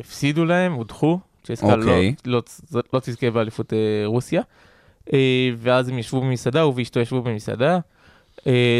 הפסידו 0.00 0.44
להם, 0.44 0.72
הודחו, 0.72 1.18
צ'סקה 1.44 1.76
לא- 1.76 1.82
אוקיי. 1.82 2.14
לא 2.24 2.42
לא 2.92 3.00
תזכה 3.00 3.30
באליפות 3.30 3.72
אה, 3.72 3.78
רוסיה, 4.04 4.42
אה, 5.12 5.50
ואז 5.56 5.88
הם 5.88 5.98
ישבו 5.98 6.20
במסעדה, 6.20 6.60
הוא 6.60 6.74
ואשתו 6.76 7.00
ישבו 7.00 7.22
במסעדה, 7.22 7.78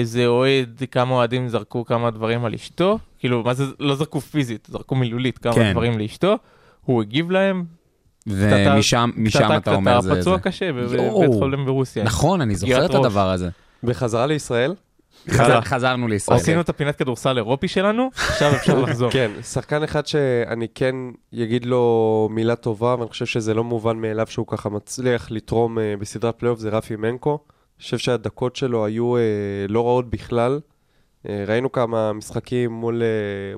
זה 0.02 0.26
אוהד, 0.26 0.82
כמה 0.90 1.14
אוהדים 1.14 1.48
זרקו 1.48 1.84
כמה 1.84 2.10
דברים 2.10 2.44
על 2.44 2.54
אשתו, 2.54 2.98
כאילו, 3.18 3.42
מה 3.42 3.54
זה, 3.54 3.64
לא 3.80 3.94
זרקו 3.94 4.20
פיזית, 4.20 4.68
זרקו 4.70 4.94
מילולית 4.94 5.38
כמה 5.38 5.54
כן. 5.54 5.72
דברים 5.72 5.98
לאשתו, 5.98 6.36
הוא 6.84 7.02
הגיב 7.02 7.30
להם, 7.30 7.64
ומשם 8.26 9.10
משם 9.16 9.38
קטטה, 9.38 9.56
אתה 9.56 9.74
אומר 9.74 9.98
קטטה, 10.00 10.14
זה... 10.14 10.20
פצוע 10.20 10.36
זה. 10.36 10.42
קשה 10.42 10.72
בבית. 10.72 11.00
חולים 11.38 11.64
ברוסיה. 11.64 12.04
נכון, 12.04 12.40
אני 12.40 12.54
זוכר 12.54 12.86
את. 12.86 12.94
הדבר 12.94 13.30
הזה. 13.30 13.48
בחזרה 13.82 14.26
לישראל? 14.26 14.74
חזר- 15.30 15.60
חזרנו 15.60 16.08
לישראל. 16.08 16.38
עשינו 16.38 16.60
את 16.60 16.68
הפינת 16.68 16.96
כדורסל 16.96 17.36
אירופי 17.36 17.68
שלנו, 17.68 18.10
עכשיו 18.14 18.52
אפשר 18.54 18.78
לחזור. 18.84 19.10
כן, 19.10 19.30
שחקן 19.42 19.82
אחד 19.82 20.06
שאני 20.06 20.66
כן 20.74 20.94
אגיד 21.34 21.66
לו 21.66 22.28
מילה 22.32 22.56
טובה, 22.56 22.94
ואני 22.98 23.08
חושב 23.10 23.26
שזה 23.26 23.54
לא 23.54 23.64
מובן 23.64 23.96
מאליו 23.96 24.26
שהוא 24.26 24.46
ככה 24.46 24.68
מצליח 24.68 25.30
לתרום 25.30 25.78
אה, 25.78 25.94
בסדרת 25.98 26.38
פלייאוף, 26.38 26.58
זה 26.58 26.68
רפי 26.68 26.96
מנקו. 26.96 27.38
אני 27.78 27.82
חושב 27.82 27.98
שהדקות 27.98 28.56
שלו 28.56 28.84
היו 28.84 29.16
אה, 29.16 29.22
לא 29.68 29.86
רעות 29.86 30.10
בכלל. 30.10 30.60
אה, 31.28 31.44
ראינו 31.46 31.72
כמה 31.72 32.12
משחקים 32.12 32.72
מול, 32.72 33.02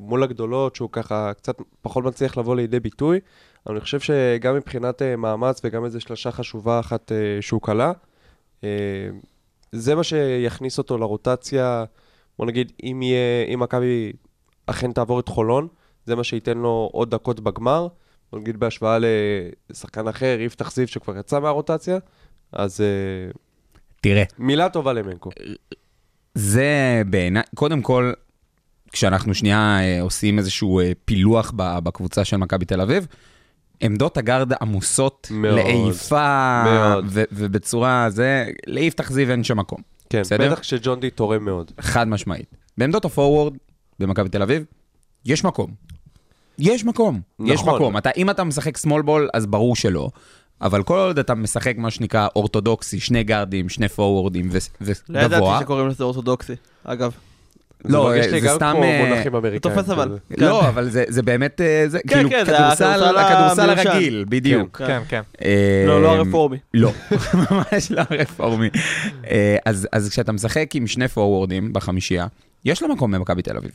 מול 0.01 0.23
הגדולות, 0.23 0.77
שהוא 0.77 0.89
ככה 0.93 1.33
קצת 1.35 1.57
פחות 1.83 2.05
מצליח 2.05 2.37
לבוא 2.39 2.57
לידי 2.57 2.81
ביטוי, 2.81 3.21
אבל 3.67 3.75
אני 3.75 3.81
חושב 3.85 4.01
שגם 4.01 4.55
מבחינת 4.57 5.03
מאמץ 5.19 5.61
וגם 5.65 5.85
איזו 5.85 6.01
שלושה 6.01 6.31
חשובה 6.31 6.81
אחת 6.81 7.13
שהוא 7.41 7.61
כלה, 7.61 7.93
זה 9.75 9.95
מה 9.95 10.05
שיכניס 10.05 10.79
אותו 10.79 10.99
לרוטציה. 10.99 11.85
בוא 12.39 12.47
נגיד, 12.47 12.73
אם 12.83 13.03
יהיה, 13.03 13.45
אם 13.55 13.61
מכבי 13.61 14.13
אכן 14.67 14.93
תעבור 14.93 15.21
את 15.21 15.29
חולון, 15.29 15.69
זה 16.07 16.17
מה 16.17 16.25
שייתן 16.25 16.59
לו 16.59 16.89
עוד 16.93 17.11
דקות 17.11 17.41
בגמר. 17.41 17.89
בוא 18.33 18.41
נגיד 18.41 18.57
בהשוואה 18.61 18.99
לשחקן 19.71 20.09
אחר, 20.09 20.37
יפתח 20.41 20.73
זיו 20.73 20.89
שכבר 20.89 21.19
יצא 21.19 21.41
מהרוטציה, 21.41 21.99
אז 22.53 22.81
אה, 22.81 23.31
תראה, 24.01 24.23
מילה 24.39 24.69
טובה 24.69 24.93
למנקו. 24.93 25.31
זה 26.35 27.03
בעיניי, 27.07 27.43
קודם 27.55 27.83
כל, 27.83 28.13
כשאנחנו 28.93 29.35
שנייה 29.35 29.79
אה, 29.81 30.03
עושים 30.03 30.39
איזשהו 30.39 30.81
אה, 30.81 30.93
פילוח 31.05 31.53
בקבוצה 31.57 32.25
של 32.25 32.37
מכבי 32.37 32.65
תל 32.65 32.81
אביב, 32.81 33.07
עמדות 33.81 34.17
הגארד 34.17 34.53
עמוסות 34.61 35.29
מאוד, 35.31 35.55
לעיפה, 35.55 36.63
מאוד. 36.65 37.05
ו- 37.09 37.23
ובצורה 37.33 38.07
זה, 38.11 38.47
ליפתח 38.67 39.11
זיו 39.13 39.31
אין 39.31 39.45
שם 39.45 39.59
מקום, 39.59 39.79
כן, 40.11 40.21
בסדר? 40.21 40.51
בטח 40.51 40.61
כשג'ון 40.61 41.01
די 41.01 41.11
תורם 41.11 41.45
מאוד. 41.45 41.73
חד 41.81 42.09
משמעית. 42.09 42.57
בעמדות 42.79 43.05
הפורוורד 43.05 43.55
במכבי 44.01 44.29
תל 44.29 44.43
אביב, 44.43 44.65
יש 45.25 45.45
מקום. 45.45 45.71
יש 46.59 46.85
מקום, 46.85 47.21
יש 47.45 47.61
נכון. 47.61 47.75
מקום. 47.75 47.97
אתה, 47.97 48.11
אם 48.17 48.31
אתה 48.31 48.45
משחק 48.45 48.79
small 48.79 49.07
ball, 49.07 49.29
אז 49.35 49.47
ברור 49.47 49.77
שלא. 49.77 50.11
אבל 50.61 50.83
כל 50.83 50.99
עוד 50.99 51.19
אתה 51.19 51.35
משחק 51.35 51.75
מה 51.77 51.91
שנקרא 51.91 52.29
אורתודוקסי, 52.37 53.01
שני 53.01 53.25
גארדים, 53.25 53.69
שני 53.69 53.89
פורוורדים 53.89 54.49
ו- 54.81 54.91
לא 55.09 55.19
ידעתי 55.19 55.35
וגבוה, 55.35 55.61
שקוראים 55.61 55.89
לזה 55.89 56.05
אורתודוקסי, 56.05 56.53
אגב. 56.85 57.13
לא, 57.85 58.17
יש 58.17 58.27
לי 58.27 58.41
זה 58.41 58.47
גם 58.47 58.57
סתם, 58.57 58.73
כמו 59.25 59.41
אה. 59.45 59.59
תופס 59.59 59.91
אבל. 59.91 60.19
כן. 60.37 60.45
לא, 60.45 60.69
אבל 60.69 60.89
זה, 60.89 61.05
זה 61.09 61.23
באמת, 61.23 61.61
אה, 61.61 61.85
זה 61.89 61.99
כאילו 62.07 62.31
כן, 62.31 62.45
זה 62.45 62.53
כדורסל, 62.53 62.85
הכדורסל 62.85 63.71
הכדורסל. 63.71 63.89
הרגיל, 63.89 64.25
בדיוק. 64.29 64.79
כן. 64.79 64.87
כן, 64.87 65.03
כן. 65.09 65.23
אה, 65.45 65.85
לא, 65.87 66.03
לא 66.03 66.15
הרפורמי. 66.15 66.57
לא, 66.75 66.93
ממש 67.51 67.91
לא 67.91 68.03
הרפורמי. 68.11 68.69
אה, 69.31 69.57
אז, 69.67 69.89
אז 69.93 70.09
כשאתה 70.09 70.33
משחק 70.33 70.71
עם 70.75 70.87
שני 70.87 71.09
פורוורדים 71.09 71.73
בחמישייה, 71.73 72.27
יש 72.65 72.83
לו 72.83 72.89
מקום 72.89 73.11
במכבי 73.13 73.43
תל 73.43 73.57
אביב. 73.57 73.71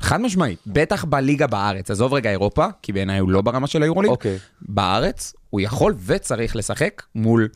חד 0.00 0.20
משמעית, 0.20 0.58
בטח 0.66 1.04
בליגה 1.04 1.46
בארץ, 1.46 1.90
עזוב 1.90 2.14
רגע 2.14 2.30
אירופה, 2.30 2.66
כי 2.82 2.92
בעיניי 2.92 3.18
הוא 3.18 3.30
לא 3.30 3.40
ברמה 3.40 3.66
של 3.66 3.82
היורוליג, 3.82 4.10
אוקיי. 4.10 4.38
בארץ 4.62 5.34
הוא 5.50 5.60
יכול 5.60 5.94
וצריך 6.06 6.56
לשחק 6.56 7.02
מול 7.14 7.48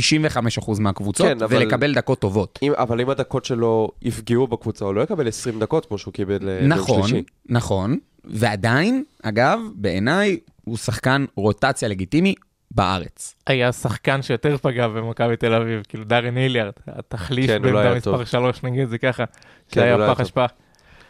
95% 0.00 0.80
מהקבוצות, 0.80 1.26
כן, 1.26 1.42
אבל- 1.42 1.56
ולקבל 1.56 1.94
דקות 1.94 2.18
טובות. 2.18 2.58
אם- 2.62 2.72
אבל 2.76 3.00
אם 3.00 3.10
הדקות 3.10 3.44
שלו 3.44 3.90
יפגעו 4.02 4.46
בקבוצה, 4.46 4.84
הוא 4.84 4.94
לא 4.94 5.00
יקבל 5.00 5.28
20 5.28 5.60
דקות 5.60 5.86
כמו 5.86 5.98
שהוא 5.98 6.14
קיבל 6.14 6.48
אה, 6.48 6.66
נכון, 6.66 7.02
שלישי. 7.08 7.22
נכון, 7.48 7.98
ועדיין, 8.24 9.04
אגב, 9.22 9.58
בעיניי 9.74 10.38
הוא 10.64 10.76
שחקן 10.76 11.24
רוטציה 11.36 11.88
לגיטימי 11.88 12.34
בארץ. 12.70 13.34
היה 13.46 13.72
שחקן 13.72 14.22
שיותר 14.22 14.56
פגע 14.56 14.88
במכבי 14.88 15.36
תל 15.36 15.54
אביב, 15.54 15.82
כאילו 15.88 16.04
דארן 16.04 16.36
היליארד, 16.36 16.72
התחליף 16.86 17.46
כן, 17.46 17.62
לא 17.62 17.72
בעמדה 17.72 17.94
מספר 17.94 18.16
טוב. 18.16 18.24
3 18.24 18.62
נגיד 18.64 18.88
זה 18.88 18.98
ככה, 18.98 19.24
כן, 19.26 19.32
לא 19.80 19.86
שהיה 19.86 19.96
היה 19.96 20.06
פח 20.14 20.18
טוב. 20.18 20.26
אשפה. 20.26 20.44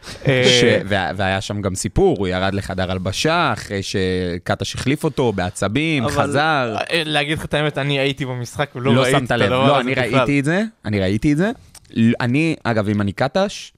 ש... 0.05 0.29
אה, 0.29 0.81
וה... 0.89 1.11
והיה 1.17 1.41
שם 1.41 1.63
גם 1.63 1.75
סיפור, 1.75 2.17
הוא 2.19 2.29
ירד 2.29 2.55
לחדר 2.55 2.91
הלבשה 2.91 3.53
אחרי 3.53 3.81
שקטש 3.83 4.75
החליף 4.75 5.05
אותו 5.05 5.33
בעצבים, 5.33 6.05
אבל- 6.05 6.13
חזר. 6.13 6.77
אה, 6.91 7.03
להגיד 7.07 7.39
לך 7.39 7.45
את 7.45 7.55
האמת, 7.55 7.79
אני 7.79 7.99
הייתי 7.99 8.25
במשחק 8.25 8.71
ולא 8.77 8.95
לא 8.95 9.01
ראיתי 9.03 9.25
את 9.25 9.31
הדבר 9.31 9.49
לא, 9.67 9.73
הזה 9.77 9.81
אני 9.81 9.93
בכלל. 9.93 10.15
ראיתי 10.17 10.41
את 10.41 10.45
זה, 10.45 10.63
אני 10.85 11.01
ראיתי 11.01 11.33
את 11.33 11.37
זה. 11.37 11.51
אני, 12.21 12.57
אגב, 12.65 12.89
אם 12.89 13.01
אני 13.01 13.13
קטש, 13.13 13.73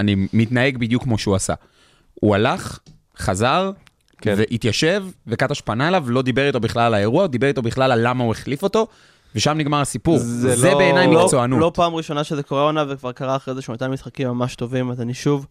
אני 0.00 0.16
מתנהג 0.32 0.78
בדיוק 0.78 1.02
כמו 1.02 1.18
שהוא 1.18 1.34
עשה. 1.34 1.54
הוא 2.14 2.34
הלך, 2.34 2.78
חזר, 3.18 3.70
כן. 4.20 4.34
והתיישב, 4.36 5.04
וקטש 5.26 5.60
פנה 5.60 5.88
אליו, 5.88 6.04
לא 6.10 6.22
דיבר 6.22 6.46
איתו 6.46 6.60
בכלל 6.60 6.82
על 6.82 6.94
האירוע, 6.94 7.26
דיבר 7.26 7.46
איתו 7.46 7.62
בכלל 7.62 7.92
על 7.92 8.08
למה 8.08 8.24
הוא 8.24 8.32
החליף 8.32 8.62
אותו, 8.62 8.86
ושם 9.36 9.52
נגמר 9.58 9.80
הסיפור. 9.80 10.18
זה 10.18 10.56
זה 10.56 10.70
לא- 10.70 10.78
בעיניי 10.78 11.06
לא- 11.06 11.24
מקצוענות. 11.24 11.60
לא 11.60 11.70
פעם 11.74 11.94
ראשונה 11.94 12.24
שזה 12.24 12.42
קורה 12.42 12.62
עונה, 12.62 12.84
וכבר 12.88 13.12
קרה 13.12 13.36
אחרי 13.36 13.54
זה 13.54 13.62
שהוא 13.62 13.74
נתן 13.74 13.90
משחקים 13.90 14.28
ממש 14.28 14.54
טובים, 14.56 14.90
אז 14.90 15.00
אני 15.00 15.14
שוב 15.14 15.46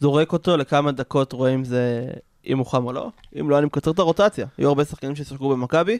זורק 0.00 0.32
אותו 0.32 0.56
לכמה 0.56 0.92
דקות, 0.92 1.32
רואה 1.32 1.54
אם 1.54 1.64
זה, 1.64 2.04
אם 2.46 2.58
הוא 2.58 2.66
חם 2.66 2.84
או 2.84 2.92
לא. 2.92 3.08
אם 3.40 3.50
לא, 3.50 3.58
אני 3.58 3.66
מקצר 3.66 3.90
את 3.90 3.98
הרוטציה. 3.98 4.46
היו 4.58 4.68
הרבה 4.68 4.84
שחקנים 4.84 5.16
ששיחקו 5.16 5.48
במכבי. 5.48 5.98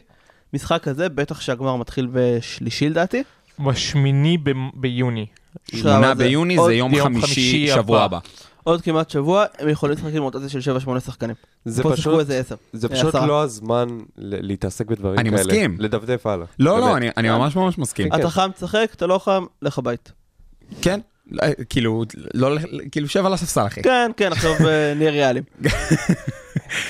משחק 0.53 0.83
כזה, 0.83 1.09
בטח 1.09 1.41
שהגמר 1.41 1.75
מתחיל 1.75 2.07
בשלישי 2.11 2.89
לדעתי. 2.89 3.23
בשמיני 3.59 4.37
ב- 4.37 4.51
ביוני. 4.73 5.25
שמונה 5.75 6.13
ביוני 6.15 6.57
זה 6.65 6.73
יום 6.73 6.93
יום 6.93 7.07
חמישי, 7.07 7.21
חמישי 7.25 7.67
שבוע 7.67 8.01
הבא. 8.03 8.17
הבא. 8.17 8.27
עוד 8.67 8.81
כמעט 8.81 9.09
שבוע, 9.09 9.45
הם 9.59 9.69
יכולים 9.69 9.95
לשחק 9.97 10.13
עם 10.13 10.23
רוטציה 10.23 10.49
של 10.49 10.71
7-8 10.87 10.99
שחקנים. 10.99 11.35
זה 11.65 11.83
פשוט, 11.83 12.19
איזה 12.19 12.39
10. 12.39 12.55
זה 12.73 12.87
אה, 12.87 12.95
פשוט. 12.95 13.15
לא 13.15 13.43
הזמן 13.43 13.87
להתעסק 14.17 14.85
בדברים 14.85 15.19
אני 15.19 15.29
כאלה. 15.29 15.41
מסכים. 15.43 15.75
לדפדף 15.79 16.25
הלאה. 16.25 16.45
לא, 16.59 16.73
באמת. 16.75 16.85
לא, 16.87 16.97
אני- 16.97 17.09
אני 17.17 17.29
ממש 17.29 17.55
ממש 17.55 17.77
מסכים. 17.77 18.07
אתה 18.15 18.29
חם, 18.29 18.49
תשחק, 18.55 18.89
אתה 18.95 19.07
לא 19.07 19.17
חם, 19.19 19.45
לך 19.61 19.77
הבית. 19.77 20.11
כן, 20.81 20.99
לא, 21.31 21.43
כאילו, 21.69 22.03
לא, 22.33 22.49
כאילו, 22.91 23.07
שב 23.07 23.25
על 23.25 23.33
הספסל, 23.33 23.67
אחי. 23.67 23.81
כן, 23.83 24.11
כן, 24.17 24.31
עכשיו 24.31 24.51
אה, 24.67 24.93
נהיה 24.97 25.11
ריאליים. 25.11 25.43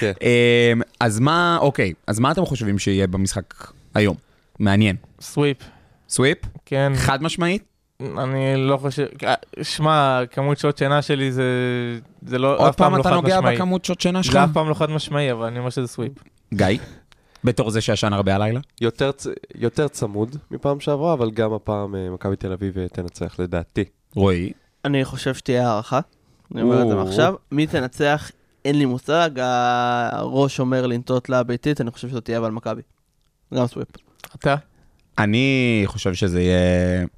אמ, 0.02 0.82
אז 1.00 1.20
מה, 1.20 1.58
אוקיי, 1.62 1.94
אז 2.08 2.20
מה 2.20 2.32
אתם 2.32 2.46
חושבים 2.46 2.80
שיהיה 2.80 3.08
במשחק 3.08 3.54
היום? 3.96 4.16
מעניין. 4.60 4.96
סוויפ, 5.22 5.58
סוויפ? 6.10 6.38
כן. 6.66 6.92
חד 6.96 7.24
משמעית? 7.24 7.64
אני 8.02 8.56
לא 8.58 8.78
חושב, 8.78 9.06
אה, 9.24 9.34
שמע, 9.62 10.20
כמות 10.32 10.58
שעות 10.58 10.78
שינה 10.78 11.02
שלי 11.02 11.32
זה, 11.32 11.44
זה 12.22 12.38
לא, 12.40 12.58
עוד 12.58 12.68
אף 12.70 12.76
פעם 12.76 12.86
פעם 12.90 12.96
לא 12.96 13.02
אתה 13.02 13.10
חד 13.10 13.16
נוגע 13.16 13.38
משמעי. 13.40 13.56
בכמות 13.56 13.86
שעות 13.86 14.02
שינה 14.02 14.24
שלך? 14.24 14.34
זה 14.34 14.44
אף 14.44 14.50
פעם 14.54 14.70
לא 14.70 14.74
חד 14.74 14.90
משמעי, 14.90 15.32
אבל 15.32 15.46
אני 15.46 15.60
אומר 15.60 15.70
שזה 15.70 15.88
sweep. 15.88 16.12
גיא? 16.54 16.66
בתור 17.44 17.70
זה 17.70 17.82
שישן 17.82 18.14
הרבה 18.14 18.36
הלילה? 18.36 18.60
יותר, 18.82 19.12
צ- 19.12 19.28
יותר 19.56 19.88
צמוד 19.88 20.36
מפעם 20.52 20.80
שעברה, 20.80 21.14
אבל 21.14 21.32
גם 21.32 21.54
הפעם 21.54 21.96
אה, 21.96 22.10
מכבי 22.10 22.36
תל 22.36 22.52
אביב 22.52 22.78
אה, 22.78 22.88
תנצח 22.88 23.40
לדעתי. 23.40 23.84
רועי? 24.16 24.52
אני 24.86 25.06
חושב 25.06 25.34
שתהיה 25.36 25.68
הערכה. 25.70 26.00
אני 26.54 26.62
אומר 26.62 26.82
את 26.82 26.88
זה 26.88 26.94
או. 26.94 27.04
מעכשיו. 27.06 27.36
מי 27.52 27.68
תנצח, 27.68 28.32
אין 28.66 28.78
לי 28.78 28.86
מושג. 28.86 29.30
הראש 30.12 30.60
אומר 30.60 30.88
לנטות 30.88 31.30
לביתית, 31.30 31.82
אני 31.82 31.92
חושב 31.92 32.10
שזאת 32.10 32.26
תהיה 32.26 32.38
אבל 32.38 32.52
מכבי. 32.52 32.82
גם 33.54 33.68
sweep. 33.68 33.88
אתה? 34.36 34.56
אני 35.20 35.84
חושב 35.86 36.14
שזה 36.14 36.42
יהיה 36.42 36.60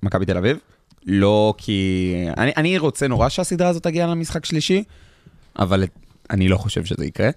מכבי 0.03 0.25
תל 0.25 0.37
אביב. 0.37 0.57
לא 1.05 1.53
כי... 1.57 2.13
אני, 2.37 2.51
אני 2.57 2.77
רוצה 2.77 3.07
נורא 3.07 3.29
שהסדרה 3.29 3.69
הזאת 3.69 3.83
תגיע 3.83 4.07
למשחק 4.07 4.45
שלישי, 4.45 4.83
אבל 5.59 5.83
אני 6.29 6.47
לא 6.47 6.57
חושב 6.57 6.85
שזה 6.85 7.05
יקרה. 7.05 7.29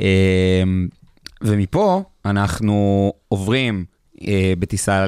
אמ, 0.00 0.88
ומפה 1.42 2.02
אנחנו 2.24 3.12
עוברים 3.28 3.84
אה, 4.28 4.52
בטיסה 4.58 5.06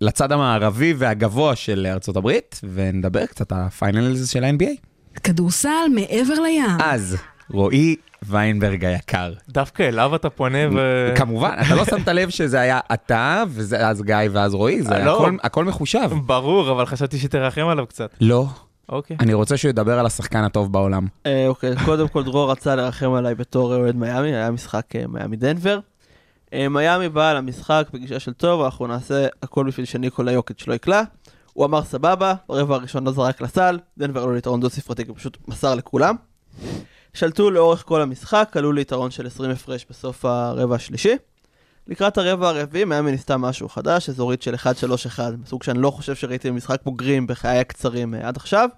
לצד 0.00 0.32
המערבי 0.32 0.94
והגבוה 0.98 1.56
של 1.56 1.86
ארצות 1.90 2.16
הברית, 2.16 2.60
ונדבר 2.72 3.26
קצת 3.26 3.52
על 3.52 3.58
ה 3.60 3.70
finals 3.70 4.30
של 4.30 4.44
ה-NBA. 4.44 4.88
כדורסל 5.22 5.88
מעבר 5.94 6.34
לים. 6.34 6.64
אז, 6.80 7.16
רועי 7.50 7.96
ויינברג 8.22 8.84
היקר. 8.84 9.32
דווקא 9.48 9.82
אליו 9.82 10.14
אתה 10.14 10.30
פונה 10.30 10.58
ו... 10.72 11.12
כמובן, 11.16 11.56
אתה 11.66 11.74
לא 11.74 11.84
שמת 11.84 12.08
לב 12.08 12.30
שזה 12.30 12.60
היה 12.60 12.80
אתה, 12.92 13.44
ואז 13.50 14.02
גיא 14.02 14.16
ואז 14.32 14.54
רועי, 14.54 14.82
זה 14.82 14.98
לא. 14.98 15.16
הכל, 15.16 15.36
הכל 15.42 15.64
מחושב. 15.64 16.10
ברור, 16.26 16.70
אבל 16.70 16.86
חשבתי 16.86 17.18
שתרחם 17.18 17.66
עליו 17.66 17.86
קצת. 17.86 18.10
לא, 18.20 18.46
אוקיי. 18.88 19.16
אני 19.20 19.34
רוצה 19.34 19.56
שהוא 19.56 19.68
ידבר 19.68 19.98
על 19.98 20.06
השחקן 20.06 20.44
הטוב 20.44 20.72
בעולם. 20.72 21.06
אה, 21.26 21.48
אוקיי, 21.48 21.74
קודם 21.84 22.08
כל 22.08 22.24
דרור 22.24 22.50
רצה 22.50 22.76
לרחם 22.76 23.12
עליי 23.12 23.34
בתור 23.34 23.74
אוהד 23.74 23.96
מיאמי, 23.96 24.34
היה 24.34 24.50
משחק 24.50 24.96
אה, 24.96 25.06
מיאמי 25.06 25.36
דנבר. 25.36 25.78
אה, 26.52 26.68
מיאמי 26.68 27.08
באה 27.08 27.34
למשחק 27.34 27.86
בגישה 27.92 28.20
של 28.20 28.32
טוב, 28.32 28.62
אנחנו 28.62 28.86
נעשה 28.86 29.26
הכל 29.42 29.66
בשביל 29.66 29.86
שניקולה 29.86 30.32
יוקיץ' 30.32 30.66
לא 30.66 30.74
יקלע. 30.74 31.02
הוא 31.52 31.64
אמר 31.64 31.82
סבבה, 31.82 32.34
ברבע 32.48 32.74
הראשון 32.74 33.04
לא 33.04 33.12
זרק 33.12 33.40
לסל, 33.40 33.78
דנבר 33.98 34.22
עלו 34.22 34.34
ליתרון 34.34 34.60
דו 34.60 34.70
ספרתי, 34.70 35.04
כי 35.04 35.10
הוא 35.10 35.16
פשוט 35.16 35.38
מסר 35.48 35.74
לכולם. 35.74 36.16
שלטו 37.14 37.50
לאורך 37.50 37.84
כל 37.86 38.02
המשחק, 38.02 38.52
עלו 38.54 38.72
ליתרון 38.72 39.10
של 39.10 39.26
20 39.26 39.50
הפרש 39.50 39.86
בסוף 39.90 40.24
הרבע 40.24 40.74
השלישי. 40.74 41.16
לקראת 41.88 42.18
הרבע 42.18 42.48
הרביעי, 42.48 42.84
מיאמי 42.84 43.10
ניסתה 43.10 43.36
משהו 43.36 43.68
חדש, 43.68 44.08
אזורית 44.08 44.42
של 44.42 44.54
1-3-1, 44.54 44.58
מסוג 45.42 45.62
שאני 45.62 45.78
לא 45.78 45.90
חושב 45.90 46.14
שראיתי 46.14 46.50
במשחק 46.50 46.80
בוגרים 46.84 47.26
בחיי 47.26 47.58
הקצרים 47.58 48.14
אה, 48.14 48.28
עד 48.28 48.36
עכשיו. 48.36 48.68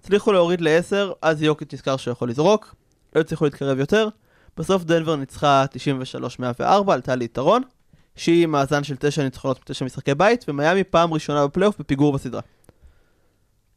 הצליחו 0.00 0.32
להוריד 0.32 0.60
ל-10, 0.60 1.12
אז 1.22 1.42
יוקיץ' 1.42 1.72
נזכר 1.72 1.96
שהוא 1.96 2.12
יכול 2.12 2.28
לזרוק, 2.28 2.74
לא 3.16 3.20
הצליחו 3.20 3.44
להתקרב 3.44 3.78
יותר. 3.78 4.08
בסוף 4.56 4.84
דנבר 4.84 5.16
ניצחה 5.16 5.64
93-104, 6.60 6.62
עלתה 6.92 7.14
ליתרון, 7.14 7.62
שהיא 8.16 8.46
מאזן 8.46 8.84
של 8.84 8.96
9 8.98 9.22
ניצחונות 9.22 9.58
ב-9 9.58 9.84
משחקי 9.84 10.14
בית, 10.14 10.44
ומיאמי 10.48 10.84
פעם 10.84 11.14
ראשונה 11.14 11.46
בפלייאוף 11.46 11.78
בפיגור 11.78 12.12
בסדרה. 12.12 12.40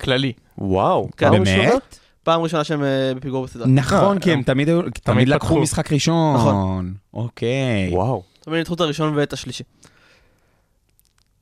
כללי. 0.02 0.34
וואו, 0.58 1.10
כן. 1.18 1.32
באמת? 1.32 2.00
פעם 2.28 2.42
ראשונה 2.42 2.64
שהם 2.64 2.84
אה, 2.84 3.12
בפיגור 3.16 3.44
בסדרה. 3.46 3.68
נכון, 3.68 4.20
כי 4.20 4.32
הם 4.32 4.42
תמיד 4.44 4.68
היו- 4.68 4.82
תמיד 5.04 5.28
לקחו 5.30 5.48
פתחו. 5.48 5.62
משחק 5.62 5.92
ראשון. 5.94 6.36
נכון. 6.36 6.94
אוקיי. 7.14 7.90
וואו. 7.92 8.24
תמיד 8.40 8.58
ניצחו 8.58 8.74
את 8.74 8.82
הראשון 8.82 9.14
ואת 9.18 9.34
השלישי. 9.34 9.64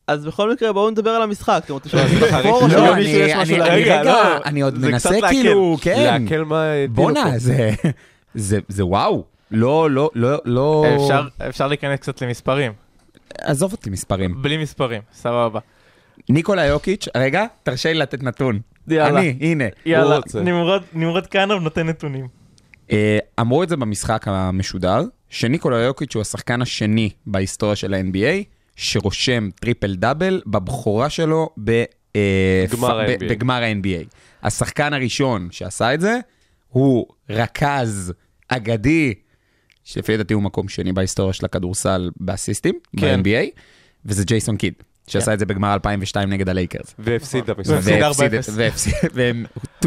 אז 0.07 0.25
בכל 0.25 0.53
מקרה 0.53 0.73
בואו 0.73 0.89
נדבר 0.89 1.09
על 1.09 1.21
המשחק, 1.21 1.61
אתם 1.65 1.73
רוצים 1.73 1.91
שאני 1.91 2.05
אגיד. 2.05 2.23
לחפור 2.23 2.61
או 2.61 2.67
לא, 2.67 2.73
לא, 2.75 2.93
אני 2.93 3.03
יש 3.03 3.33
משהו 3.36 3.55
אני- 3.55 3.59
להגיד? 3.63 3.86
רגע, 3.88 4.01
רגע, 4.01 4.11
לא, 4.13 4.38
אני 4.45 4.61
עוד 4.61 4.75
זה 4.79 4.88
מנסה 4.88 5.09
קצת 5.09 5.21
להקל. 5.21 5.36
כאילו, 5.36 5.77
כן. 5.81 6.19
להקל 6.21 6.43
מה 6.43 6.63
בואנה. 6.91 7.38
זה... 7.38 7.69
זה 8.36 8.59
זה 8.67 8.86
וואו. 8.86 9.23
לא, 9.51 9.89
לא, 9.91 10.09
לא, 10.15 10.38
לא... 10.45 10.86
אפשר- 10.95 11.27
אפשר 11.49 11.67
להיכנס 11.67 11.99
קצת 11.99 12.21
למספרים. 12.21 12.71
עזוב 13.41 13.71
אותי 13.71 13.89
מספרים. 13.89 14.41
בלי 14.41 14.57
מספרים, 14.57 15.01
סבבה. 15.13 15.59
ניקולה 16.29 16.65
יוקיץ', 16.65 17.07
רגע, 17.17 17.45
תרשה 17.63 17.93
לי 17.93 17.99
לתת 17.99 18.23
נתון. 18.23 18.59
יאללה. 18.88 19.19
אני, 19.19 19.38
הנה. 19.41 19.63
יאללה, 19.86 20.15
רוצה. 20.15 20.41
נמרוד- 20.41 20.83
נמרוד 20.93 21.27
כהנוב 21.27 21.63
נותן 21.63 21.88
נתונים. 21.89 22.27
אה, 22.91 23.17
אמרו 23.39 23.63
את 23.63 23.69
זה 23.69 23.77
במשחק 23.77 24.27
המשודר, 24.27 25.01
שניקולה 25.29 25.77
יוקיץ' 25.77 26.15
הוא 26.15 26.21
השחקן 26.21 26.61
השני 26.61 27.09
בהיסטוריה 27.25 27.75
של 27.75 27.93
ה-NBA, 27.93 28.43
שרושם 28.75 29.49
triple 29.59 29.95
double 29.95 30.41
בבכורה 30.45 31.09
שלו 31.09 31.49
ב, 31.63 31.83
אה, 32.15 32.65
גמר 32.71 33.01
ב-. 33.07 33.27
בגמר 33.29 33.63
ה-NBA. 33.63 34.05
השחקן 34.43 34.93
הראשון 34.93 35.47
שעשה 35.51 35.93
את 35.93 36.01
זה, 36.01 36.19
הוא 36.69 37.05
רכז 37.29 38.13
אגדי, 38.47 39.13
שלפי 39.83 40.17
דעתי 40.17 40.33
הוא 40.33 40.43
מקום 40.43 40.67
שני 40.67 40.93
בהיסטוריה 40.93 41.33
של 41.33 41.45
הכדורסל 41.45 42.11
באסיסטים, 42.19 42.75
כן. 42.99 43.23
ב-NBA, 43.23 43.59
וזה 44.05 44.23
ג'ייסון 44.25 44.57
קיד, 44.57 44.73
שעשה 45.08 45.34
את 45.34 45.39
זה 45.39 45.45
בגמר 45.45 45.74
2002 45.74 46.30
נגד 46.30 46.49
הלייקרס. 46.49 46.95
והפסיד 46.99 47.43
את 47.49 47.58
המשחק. 47.58 47.74
והפסיד 47.74 48.01
והפסיד 48.01 48.34
4-0. 48.34 48.49
את- 48.49 48.53
והפסיד, 48.56 48.93
והם 49.14 49.45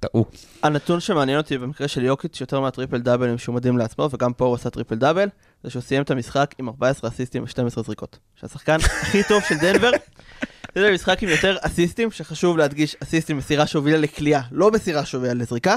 טעו. 0.00 0.24
הנתון 0.62 1.00
שמעניין 1.00 1.38
אותי 1.38 1.58
במקרה 1.58 1.88
של 1.88 2.04
יוקיץ' 2.04 2.40
יותר 2.40 2.60
מהטריפל 2.60 2.98
דאבלים 2.98 3.38
שהוא 3.38 3.54
מדהים 3.54 3.78
לעצמו, 3.78 4.08
וגם 4.12 4.32
פה 4.32 4.44
הוא 4.44 4.54
עשה 4.54 4.70
triple 4.70 4.94
double, 4.94 5.28
זה 5.64 5.70
שהוא 5.70 5.82
סיים 5.82 6.02
את 6.02 6.10
המשחק 6.10 6.54
עם 6.58 6.68
14 6.68 7.10
אסיסטים 7.10 7.42
ו-12 7.42 7.82
זריקות. 7.82 8.18
שהשחקן 8.40 8.76
הכי 8.76 9.22
טוב 9.28 9.42
של 9.48 9.54
דנבר, 9.60 9.90
זה 10.74 10.90
משחק 10.94 11.22
עם 11.22 11.28
יותר 11.28 11.56
אסיסטים, 11.60 12.10
שחשוב 12.10 12.56
להדגיש 12.58 12.96
אסיסטים 13.02 13.36
מסירה 13.36 13.66
שהובילה 13.66 13.98
לקליעה, 13.98 14.42
לא 14.52 14.70
מסירה 14.70 15.04
שהובילה 15.04 15.34
לזריקה, 15.34 15.76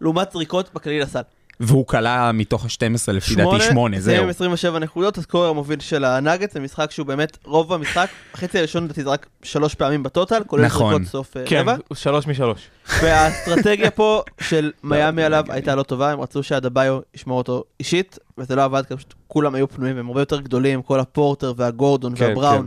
לעומת 0.00 0.32
זריקות 0.32 0.74
בכללי 0.74 1.00
לסל. 1.00 1.20
והוא 1.60 1.86
כלה 1.86 2.32
מתוך 2.32 2.64
ה-12 2.64 3.12
לפי 3.12 3.34
דעתי 3.34 3.60
8, 3.60 4.00
סיים 4.00 4.16
זהו. 4.16 4.24
עם 4.24 4.28
27 4.28 4.78
נקודות, 4.78 5.18
הסקורר 5.18 5.48
המוביל 5.48 5.80
של 5.80 6.04
הנאגט, 6.04 6.50
זה 6.50 6.60
משחק 6.60 6.90
שהוא 6.90 7.06
באמת, 7.06 7.38
רוב 7.44 7.72
המשחק, 7.72 8.08
החצי 8.34 8.58
הראשון 8.58 8.84
לדעתי 8.84 9.02
זה 9.02 9.10
רק 9.10 9.26
שלוש 9.42 9.74
פעמים 9.74 10.02
בטוטל, 10.02 10.42
כולל 10.46 10.64
נכון. 10.64 10.92
זריקות 10.92 11.08
סוף 11.08 11.36
אה, 11.36 11.42
כן, 11.46 11.60
רבע. 11.60 11.76
הוא 11.88 11.96
שלוש 11.96 12.26
משלוש. 12.26 12.68
והאסטרטגיה 13.02 13.90
פה 13.90 14.22
של 14.40 14.72
מיאמי 14.82 15.22
עליו 15.22 15.44
הייתה 15.48 15.74
לא 15.74 15.82
טובה, 15.82 16.12
הם 16.12 16.20
רצו 16.20 16.42
שהדביו 16.42 17.00
ישמור 17.14 17.38
אותו 17.38 17.64
אישית, 17.80 18.18
וזה 18.38 18.56
לא 18.56 18.64
עבד, 18.64 18.82
כולם 19.28 19.54
היו 19.54 19.68
פנויים, 19.68 19.96
הם 19.96 20.08
הרבה 20.08 20.20
יותר 20.20 20.40
גדולים, 20.40 20.82
כל 20.82 21.00
הפורטר 21.00 21.52
והגורדון 21.56 22.14
כן, 22.16 22.24
והבראון, 22.24 22.66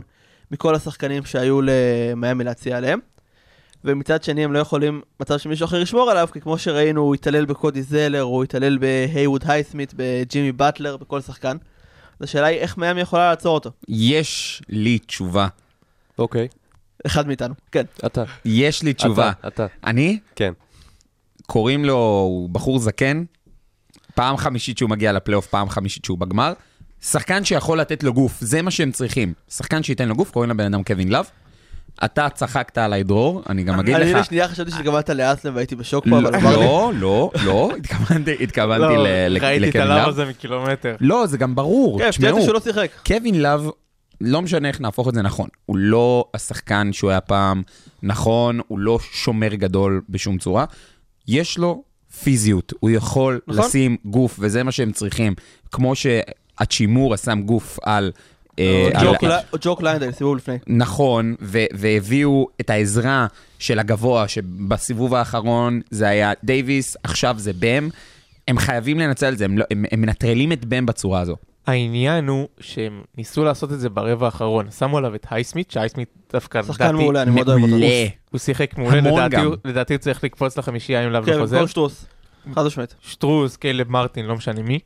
מכל 0.50 0.74
השחקנים 0.74 1.24
שהיו 1.24 1.60
למיאמי 1.62 2.44
להציע 2.44 2.76
עליהם. 2.76 2.98
ומצד 3.84 4.22
שני 4.22 4.44
הם 4.44 4.52
לא 4.52 4.58
יכולים 4.58 5.00
מצב 5.20 5.38
שמישהו 5.38 5.64
אחר 5.64 5.76
ישמור 5.76 6.10
עליו, 6.10 6.28
כי 6.32 6.40
כמו 6.40 6.58
שראינו, 6.58 7.00
הוא 7.00 7.14
התעלל 7.14 7.44
בקודי 7.44 7.82
זלר, 7.82 8.20
הוא 8.20 8.44
התעלל 8.44 8.78
בהייווד 8.78 9.44
הייסמית, 9.46 9.94
בג'ימי 9.96 10.52
באטלר, 10.52 10.96
בכל 10.96 11.20
שחקן. 11.20 11.56
אז 12.20 12.28
השאלה 12.28 12.46
היא 12.46 12.58
איך 12.58 12.78
מיאמי 12.78 13.00
יכולה 13.00 13.30
לעצור 13.30 13.54
אותו. 13.54 13.70
יש 13.88 14.62
לי 14.68 14.98
תשובה. 14.98 15.48
אוקיי, 16.18 16.48
אחד 17.06 17.26
מאיתנו, 17.26 17.54
כן. 17.72 17.84
אתה. 18.06 18.24
יש 18.44 18.82
לי 18.82 18.92
תשובה. 18.92 19.30
אתה, 19.40 19.48
אתה. 19.48 19.66
אני, 19.84 20.18
כן. 20.36 20.52
קוראים 21.46 21.84
לו, 21.84 21.96
הוא 22.28 22.50
בחור 22.50 22.78
זקן, 22.78 23.24
פעם 24.14 24.36
חמישית 24.36 24.78
שהוא 24.78 24.90
מגיע 24.90 25.12
לפלייאוף, 25.12 25.46
פעם 25.46 25.68
חמישית 25.68 26.04
שהוא 26.04 26.18
בגמר. 26.18 26.52
שחקן 27.02 27.44
שיכול 27.44 27.80
לתת 27.80 28.02
לו 28.02 28.12
גוף, 28.14 28.40
זה 28.40 28.62
מה 28.62 28.70
שהם 28.70 28.92
צריכים. 28.92 29.32
שחקן 29.48 29.82
שייתן 29.82 30.08
לו 30.08 30.14
גוף, 30.14 30.30
קוראים 30.30 30.50
לבן 30.50 30.64
אדם 30.74 30.82
קווין 30.82 31.08
לאב. 31.08 31.30
אתה 32.04 32.28
צחקת 32.28 32.78
עליי 32.78 33.02
דרור, 33.02 33.42
אני 33.48 33.62
גם 33.64 33.78
אגיד 33.80 33.94
אני 33.94 34.12
לך. 34.12 34.18
לשנייה 34.20 34.48
חשבתי 34.48 34.70
שהתכוונת 34.70 35.10
להסלם 35.10 35.54
והייתי 35.56 35.76
בשוק 35.76 36.04
פה, 36.08 36.20
לא, 36.20 36.28
אבל 36.28 36.36
אמר 36.36 36.56
לי, 36.58 36.64
לא, 36.64 36.92
לא, 36.94 37.30
לא, 37.44 37.70
התכוונתי 37.78 38.36
התכוונתי 38.40 38.94
לא, 38.96 39.04
ל- 39.04 39.28
ל- 39.28 39.38
ראיתי 39.44 39.64
את 39.64 39.68
לקווין 39.68 39.86
הלאו 39.90 39.96
לאב. 39.98 40.08
הזה 40.08 40.24
מקילומטר. 40.24 40.96
לא, 41.00 41.26
זה 41.26 41.38
גם 41.38 41.54
ברור, 41.54 41.98
כן, 41.98 42.10
תשמעו. 42.10 42.42
שהוא 42.42 42.54
לא 42.54 42.60
שיחק. 42.60 42.90
קווין 43.06 43.42
לאב, 43.42 43.68
לא 44.20 44.42
משנה 44.42 44.68
איך 44.68 44.80
נהפוך 44.80 45.08
את 45.08 45.14
זה 45.14 45.22
נכון, 45.22 45.48
הוא 45.66 45.76
לא 45.76 46.24
השחקן 46.34 46.92
שהוא 46.92 47.10
היה 47.10 47.20
פעם, 47.20 47.62
נכון, 48.02 48.60
הוא 48.68 48.78
לא 48.78 48.98
שומר 49.12 49.54
גדול 49.54 50.00
בשום 50.08 50.38
צורה, 50.38 50.64
יש 51.28 51.58
לו 51.58 51.82
פיזיות, 52.22 52.72
הוא 52.80 52.90
יכול 52.90 53.40
נכון. 53.46 53.64
לשים 53.64 53.96
גוף, 54.04 54.36
וזה 54.40 54.62
מה 54.62 54.72
שהם 54.72 54.92
צריכים. 54.92 55.34
כמו 55.72 55.94
שהאצ'ימורה 55.94 57.16
שם 57.16 57.42
גוף 57.42 57.78
על... 57.82 58.12
אה, 58.58 58.88
על- 58.94 59.14
ג'וק 59.60 59.82
לנדייל, 59.82 60.12
סיבוב 60.12 60.36
לפני. 60.36 60.58
נכון, 60.66 61.34
והביאו 61.72 62.48
את 62.60 62.70
העזרה 62.70 63.26
של 63.58 63.78
הגבוה, 63.78 64.28
שבסיבוב 64.28 65.14
האחרון 65.14 65.80
זה 65.90 66.08
היה 66.08 66.32
דייוויס, 66.44 66.96
עכשיו 67.02 67.34
זה 67.38 67.52
בם. 67.58 67.88
הם 68.48 68.58
חייבים 68.58 68.98
לנצל 68.98 69.32
את 69.32 69.38
זה, 69.38 69.44
הם, 69.44 69.58
לא, 69.58 69.64
הם, 69.70 69.84
הם 69.92 70.00
מנטרלים 70.00 70.52
את 70.52 70.64
בם 70.64 70.86
בצורה 70.86 71.20
הזו. 71.20 71.36
העניין 71.66 72.28
הוא 72.28 72.48
שהם 72.60 73.02
ניסו 73.16 73.44
לעשות 73.44 73.72
את 73.72 73.80
זה 73.80 73.88
ברבע 73.88 74.26
האחרון. 74.26 74.70
שמו 74.70 74.98
עליו 74.98 75.14
את 75.14 75.26
הייסמית, 75.30 75.70
שהייסמית 75.70 76.08
דווקא, 76.32 76.62
שחקן 76.62 76.84
לדעתי, 76.84 77.02
מעולה, 77.02 77.22
אני 77.22 77.30
מאוד 77.30 77.48
אוהב 77.48 77.62
אותו. 77.62 77.70
מעולה. 77.76 78.06
הוא 78.30 78.38
שיחק 78.38 78.78
מעולה, 78.78 79.00
לדעתי 79.00 79.36
לדעתי 79.64 79.94
הוא 79.94 79.98
צריך 80.00 80.24
לקפוץ 80.24 80.58
לחמישייה 80.58 81.04
אם 81.04 81.10
לאו 81.10 81.22
כן, 81.22 81.32
לא 81.32 81.40
חוזר. 81.40 81.56
במקום 81.56 81.68
שטרוס. 81.68 82.06
חד 82.54 82.66
משמעית. 82.66 82.94
שטרוז, 83.00 83.56
קיילב 83.56 83.90
מרטין, 83.90 84.26
לא 84.26 84.34
משנה 84.36 84.62
מי. 84.62 84.78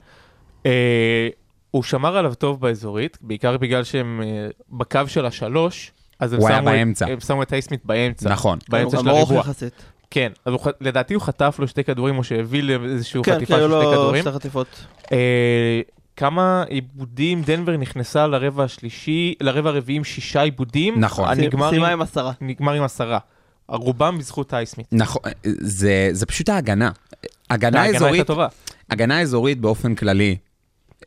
אה, 1.75 1.79
הוא 1.79 1.83
שמר 1.83 2.17
עליו 2.17 2.35
טוב 2.35 2.61
באזורית, 2.61 3.19
בעיקר 3.21 3.57
בגלל 3.57 3.85
שהם 3.85 4.21
אה, 4.25 4.49
בקו 4.71 5.01
של 5.07 5.27
השלוש, 5.27 5.93
אז 6.21 6.33
הם 6.33 6.41
שמו 6.41 6.49
את- 6.59 6.65
באמצע. 6.65 7.07
הם 7.07 7.21
שמו 7.21 7.43
את 7.43 7.53
הייסמית 7.53 7.81
באמצע. 7.85 8.31
נכון. 8.31 8.59
באמצע 8.69 8.99
של 9.01 9.09
הריבוע. 9.09 9.41
יחסית. 9.41 9.73
כן, 10.11 10.33
אז 10.45 10.53
הוא 10.53 10.61
לדעתי 10.81 11.15
הוא 11.15 11.23
חטף 11.23 11.57
לו 11.59 11.69
שתי 11.69 11.85
כדורים, 11.85 12.19
או 12.19 12.25
שהביא 12.25 12.63
לאיזושהי 12.63 13.21
כן, 13.23 13.35
חטיפה 13.37 13.55
היו 13.57 13.69
של 13.69 13.75
שתי 13.75 13.85
לו 13.85 13.91
כדורים. 13.93 14.23
שתי 14.23 14.33
חטיפות. 14.33 14.67
אה, 15.13 15.81
כמה 16.17 16.65
עיבודים 16.69 17.43
דנבר 17.43 17.77
נכנסה 17.77 18.27
לרבע 18.27 18.65
השלישי, 18.65 19.35
לרבע 19.41 19.71
הרביעי 19.71 19.97
עם 19.97 20.05
שישה 20.05 20.43
עיבודים. 20.43 21.01
נכון. 21.01 21.29
הנגמר 21.29 21.71
סיימה 21.71 21.87
עם- 21.87 21.93
עם 21.93 22.03
עשרה. 22.03 22.33
נגמר 22.41 22.73
עם 22.73 22.83
עשרה. 22.83 23.19
רובם 23.69 24.19
בזכות 24.19 24.53
הייסמית. 24.53 24.87
נכון, 24.93 25.23
זה, 25.61 26.09
זה 26.13 26.27
פשוט 26.27 26.49
ההגנה. 26.49 26.91
הגנה 27.51 27.81
ההגנה 27.81 27.97
אזורית, 27.97 28.13
הייתה 28.15 28.25
טובה. 28.27 28.47
הגנה 28.91 29.21
אזורית 29.21 29.61
באופן 29.61 29.95
כללי, 29.95 30.37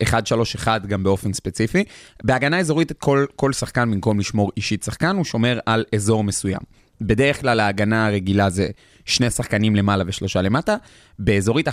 1-3-1 0.02 0.68
גם 0.86 1.02
באופן 1.02 1.32
ספציפי. 1.32 1.84
בהגנה 2.24 2.58
אזורית 2.58 2.92
כל, 2.92 3.26
כל 3.36 3.52
שחקן 3.52 3.90
במקום 3.90 4.20
לשמור 4.20 4.50
אישית 4.56 4.82
שחקן, 4.82 5.16
הוא 5.16 5.24
שומר 5.24 5.58
על 5.66 5.84
אזור 5.94 6.24
מסוים. 6.24 6.60
בדרך 7.00 7.40
כלל 7.40 7.60
ההגנה 7.60 8.06
הרגילה 8.06 8.50
זה 8.50 8.68
שני 9.04 9.30
שחקנים 9.30 9.76
למעלה 9.76 10.04
ושלושה 10.06 10.42
למטה. 10.42 10.76
באזורית 11.18 11.68
1-3-1 11.68 11.72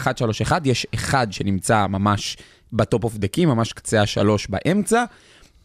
יש 0.65 0.87
אחד 0.95 1.27
שנמצא 1.31 1.87
ממש 1.87 2.37
ב 2.73 2.81
top 2.81 3.03
of 3.03 3.17
the 3.17 3.31
key, 3.31 3.49
ממש 3.49 3.73
קצה 3.73 4.01
השלוש 4.01 4.47
באמצע. 4.49 5.03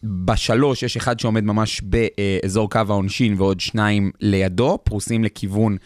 בשלוש 0.03 0.83
יש 0.83 0.97
אחד 0.97 1.19
שעומד 1.19 1.43
ממש 1.43 1.81
באזור 1.81 2.69
קו 2.69 2.81
העונשין 2.89 3.35
ועוד 3.37 3.59
שניים 3.59 4.11
לידו, 4.19 4.79
פרוסים 4.83 5.23
לכיוון 5.23 5.77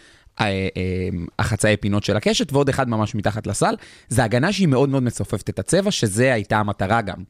החצאי 1.40 1.78
פינות 1.78 2.04
של 2.04 2.18
הקשת, 2.18 2.54
ועוד 2.54 2.70
אחד 2.70 2.90
ממש 2.90 3.16
מתחת 3.16 3.48
לסל. 3.48 3.76
זה 4.08 4.24
הגנה 4.24 4.54
שהיא 4.54 4.68
מאוד 4.68 4.90
מאוד 4.90 5.04
מצופפת 5.04 5.50
את 5.50 5.60
הצבע, 5.60 5.92
שזה 5.92 6.34
הייתה 6.34 6.58
המטרה 6.58 7.02
גם 7.02 7.24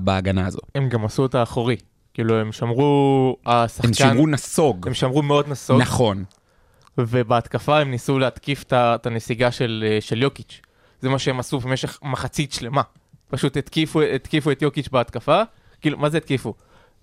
בהגנה 0.00 0.46
הזו. 0.46 0.58
הם 0.74 0.88
גם 0.88 1.04
עשו 1.04 1.26
את 1.26 1.34
האחורי. 1.34 1.76
כאילו 2.14 2.40
הם 2.40 2.52
שמרו, 2.52 3.36
השחקן, 3.46 3.88
הם 3.88 3.94
שמרו 3.94 4.26
נסוג. 4.26 4.86
הם 4.86 4.94
שמרו 4.94 5.22
מאוד 5.22 5.48
נסוג, 5.48 5.80
נכון. 5.80 6.24
ובהתקפה 6.98 7.78
הם 7.78 7.90
ניסו 7.90 8.18
להתקיף 8.18 8.64
את 8.72 9.06
הנסיגה 9.06 9.50
של, 9.52 9.84
אה, 9.88 10.00
של 10.00 10.22
יוקיץ'. 10.22 10.60
זה 11.00 11.08
מה 11.08 11.18
שהם 11.18 11.40
עשו 11.40 11.60
במשך 11.60 11.98
מחצית 12.02 12.52
שלמה. 12.52 12.82
פשוט 13.28 13.56
התקיפו, 13.56 14.02
התקיפו 14.02 14.50
את 14.50 14.62
יוקיץ' 14.62 14.88
בהתקפה. 14.88 15.42
כאילו, 15.80 15.98
מה 15.98 16.08
זה 16.08 16.16
התקיפו? 16.16 16.54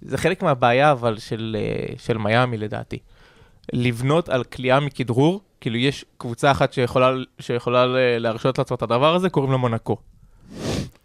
זה 0.01 0.17
חלק 0.17 0.43
מהבעיה 0.43 0.91
אבל 0.91 1.17
של, 1.19 1.57
אה, 1.59 1.93
של 1.97 2.17
מיאמי 2.17 2.57
לדעתי. 2.57 2.99
לבנות 3.73 4.29
על 4.29 4.43
כליאה 4.43 4.79
מכדרור, 4.79 5.41
כאילו 5.61 5.77
יש 5.77 6.05
קבוצה 6.17 6.51
אחת 6.51 6.73
שיכולה, 6.73 7.11
שיכולה 7.39 7.85
ל- 7.85 7.97
להרשות 8.17 8.57
לעצמה 8.57 8.75
את 8.75 8.81
הדבר 8.81 9.15
הזה, 9.15 9.29
קוראים 9.29 9.51
לה 9.51 9.57
מונקו. 9.57 9.97